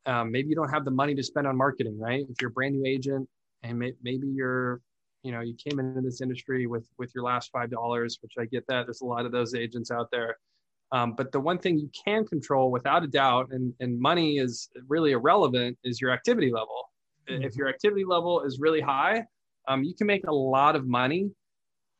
um, 0.06 0.32
maybe 0.32 0.48
you 0.48 0.54
don't 0.54 0.70
have 0.70 0.86
the 0.86 0.90
money 0.90 1.14
to 1.14 1.22
spend 1.22 1.46
on 1.46 1.54
marketing 1.54 1.98
right 1.98 2.24
if 2.30 2.40
you're 2.40 2.50
a 2.50 2.52
brand 2.52 2.74
new 2.74 2.84
agent 2.86 3.28
and 3.62 3.78
may, 3.78 3.92
maybe 4.02 4.26
you're 4.26 4.80
you 5.22 5.32
know 5.32 5.40
you 5.40 5.54
came 5.54 5.78
into 5.78 6.00
this 6.00 6.20
industry 6.20 6.66
with 6.66 6.86
with 6.98 7.10
your 7.14 7.24
last 7.24 7.50
five 7.52 7.70
dollars 7.70 8.18
which 8.22 8.32
i 8.38 8.44
get 8.44 8.66
that 8.68 8.86
there's 8.86 9.02
a 9.02 9.06
lot 9.06 9.26
of 9.26 9.32
those 9.32 9.54
agents 9.54 9.90
out 9.90 10.08
there. 10.10 10.36
Um, 10.92 11.14
but 11.16 11.30
the 11.30 11.38
one 11.38 11.58
thing 11.58 11.78
you 11.78 11.88
can 12.04 12.26
control 12.26 12.72
without 12.72 13.04
a 13.04 13.06
doubt 13.06 13.50
and, 13.52 13.72
and 13.78 13.96
money 14.00 14.38
is 14.38 14.70
really 14.88 15.12
irrelevant 15.12 15.78
is 15.84 16.00
your 16.00 16.10
activity 16.10 16.50
level. 16.50 16.90
Mm-hmm. 17.28 17.42
if 17.42 17.54
your 17.54 17.68
activity 17.68 18.04
level 18.04 18.40
is 18.40 18.58
really 18.58 18.80
high 18.80 19.24
um, 19.68 19.84
you 19.84 19.94
can 19.94 20.06
make 20.06 20.26
a 20.26 20.32
lot 20.32 20.74
of 20.74 20.88
money 20.88 21.30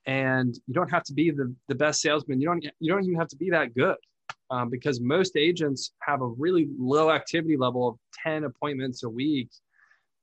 and 0.06 0.58
you 0.66 0.74
don't 0.74 0.90
have 0.90 1.04
to 1.04 1.12
be 1.12 1.30
the, 1.30 1.54
the 1.68 1.74
best 1.74 2.00
salesman. 2.00 2.40
You 2.40 2.48
don't 2.48 2.64
you 2.80 2.92
don't 2.92 3.04
even 3.04 3.18
have 3.18 3.28
to 3.28 3.36
be 3.36 3.50
that 3.50 3.74
good 3.74 3.96
um, 4.50 4.70
because 4.70 5.00
most 5.00 5.36
agents 5.36 5.92
have 6.02 6.22
a 6.22 6.26
really 6.26 6.68
low 6.78 7.10
activity 7.10 7.56
level 7.56 7.88
of 7.88 7.96
10 8.24 8.44
appointments 8.44 9.02
a 9.02 9.08
week 9.08 9.50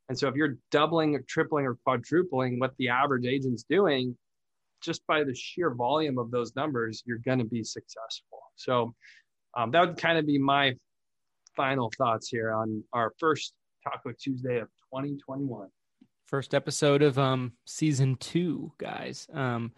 And 0.09 0.17
so 0.17 0.27
if 0.27 0.35
you're 0.35 0.57
doubling 0.71 1.15
or 1.15 1.23
tripling 1.27 1.65
or 1.65 1.75
quadrupling 1.83 2.59
what 2.59 2.75
the 2.77 2.89
average 2.89 3.25
agent's 3.25 3.63
doing, 3.63 4.17
just 4.81 5.05
by 5.07 5.23
the 5.23 5.35
sheer 5.35 5.73
volume 5.73 6.17
of 6.17 6.31
those 6.31 6.55
numbers, 6.55 7.03
you're 7.05 7.17
going 7.17 7.39
to 7.39 7.45
be 7.45 7.63
successful. 7.63 8.39
So 8.55 8.93
um, 9.55 9.71
that 9.71 9.85
would 9.85 9.97
kind 9.97 10.17
of 10.17 10.25
be 10.25 10.37
my 10.37 10.75
final 11.55 11.91
thoughts 11.97 12.29
here 12.29 12.53
on 12.53 12.83
our 12.93 13.13
first 13.19 13.53
Taco 13.83 14.13
Tuesday 14.17 14.59
of 14.59 14.67
2021. 14.93 15.67
First 16.25 16.53
episode 16.53 17.01
of 17.01 17.17
um 17.17 17.53
season 17.65 18.15
two, 18.17 18.73
guys. 18.77 19.27
Um, 19.33 19.71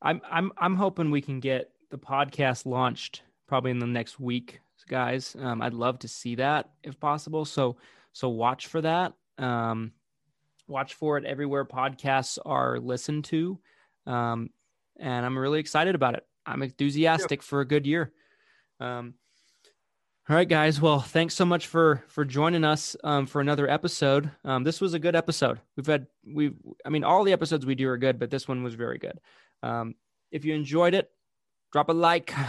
I'm 0.00 0.20
I'm 0.30 0.52
I'm 0.56 0.76
hoping 0.76 1.10
we 1.10 1.20
can 1.20 1.40
get 1.40 1.70
the 1.90 1.98
podcast 1.98 2.64
launched 2.64 3.22
probably 3.48 3.72
in 3.72 3.80
the 3.80 3.86
next 3.86 4.20
week, 4.20 4.60
guys. 4.88 5.36
Um, 5.38 5.60
I'd 5.60 5.74
love 5.74 5.98
to 6.00 6.08
see 6.08 6.36
that 6.36 6.70
if 6.84 6.98
possible. 6.98 7.44
So 7.44 7.76
so 8.12 8.28
watch 8.28 8.66
for 8.66 8.80
that. 8.80 9.14
Um, 9.38 9.92
watch 10.68 10.94
for 10.94 11.18
it 11.18 11.24
everywhere 11.24 11.64
podcasts 11.64 12.38
are 12.44 12.78
listened 12.78 13.24
to. 13.26 13.58
Um, 14.06 14.50
and 14.98 15.24
I'm 15.24 15.38
really 15.38 15.60
excited 15.60 15.94
about 15.94 16.14
it. 16.14 16.26
I'm 16.46 16.62
enthusiastic 16.62 17.42
for 17.42 17.60
a 17.60 17.66
good 17.66 17.86
year. 17.86 18.12
Um, 18.80 19.14
all 20.28 20.36
right, 20.36 20.48
guys. 20.48 20.80
Well, 20.80 21.00
thanks 21.00 21.34
so 21.34 21.44
much 21.44 21.66
for 21.66 22.04
for 22.06 22.24
joining 22.24 22.64
us 22.64 22.94
um, 23.02 23.26
for 23.26 23.40
another 23.40 23.68
episode. 23.68 24.30
Um, 24.44 24.62
this 24.62 24.80
was 24.80 24.94
a 24.94 24.98
good 24.98 25.16
episode. 25.16 25.60
We've 25.76 25.86
had 25.86 26.06
we, 26.24 26.52
I 26.84 26.90
mean, 26.90 27.02
all 27.02 27.24
the 27.24 27.32
episodes 27.32 27.66
we 27.66 27.74
do 27.74 27.88
are 27.88 27.98
good, 27.98 28.20
but 28.20 28.30
this 28.30 28.46
one 28.46 28.62
was 28.62 28.74
very 28.74 28.98
good. 28.98 29.18
Um, 29.64 29.96
if 30.30 30.44
you 30.44 30.54
enjoyed 30.54 30.94
it, 30.94 31.10
drop 31.72 31.88
a 31.88 31.92
like. 31.92 32.32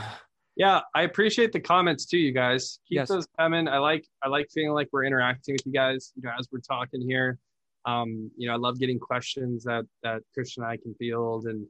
Yeah, 0.56 0.82
I 0.94 1.04
appreciate 1.04 1.52
the 1.52 1.60
comments 1.60 2.06
too, 2.06 2.20
you 2.20 2.32
guys. 2.32 2.80
Keep 2.88 2.96
yes. 2.98 3.10
those 3.10 3.28
coming. 3.40 3.68
I 3.68 3.80
like 3.80 4.06
I 4.24 4.30
like 4.30 4.50
feeling 4.52 4.74
like 4.74 4.90
we're 4.92 5.04
interacting 5.04 5.56
with 5.56 5.66
you 5.66 5.72
guys. 5.72 6.14
You 6.16 6.24
know, 6.24 6.32
as 6.38 6.48
we're 6.52 6.60
talking 6.60 7.02
here. 7.02 7.40
Um, 7.86 8.32
you 8.38 8.48
know, 8.48 8.54
I 8.54 8.58
love 8.58 8.80
getting 8.80 9.00
questions 9.00 9.64
that 9.64 9.86
that 10.04 10.22
Christian 10.34 10.64
and 10.64 10.72
I 10.72 10.78
can 10.78 10.94
field, 10.96 11.46
and 11.46 11.66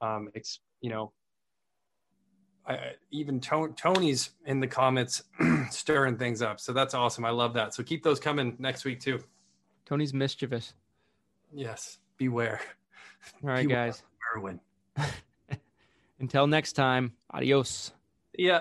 um, 0.00 0.28
it's 0.34 0.60
you 0.80 0.90
know, 0.90 1.12
I, 2.66 2.92
even 3.10 3.40
Tony's 3.40 4.30
in 4.46 4.60
the 4.60 4.66
comments 4.66 5.22
stirring 5.70 6.16
things 6.16 6.42
up. 6.42 6.60
So 6.60 6.72
that's 6.72 6.94
awesome. 6.94 7.24
I 7.24 7.30
love 7.30 7.54
that. 7.54 7.74
So 7.74 7.82
keep 7.82 8.02
those 8.02 8.20
coming 8.20 8.56
next 8.58 8.84
week 8.84 9.00
too. 9.00 9.20
Tony's 9.86 10.12
mischievous. 10.12 10.74
Yes. 11.52 11.98
Beware. 12.18 12.60
All 13.42 13.50
right, 13.50 13.62
Beware, 13.66 13.86
guys. 13.86 14.02
Until 16.20 16.46
next 16.46 16.74
time, 16.74 17.12
adios. 17.30 17.92
Yeah. 18.38 18.60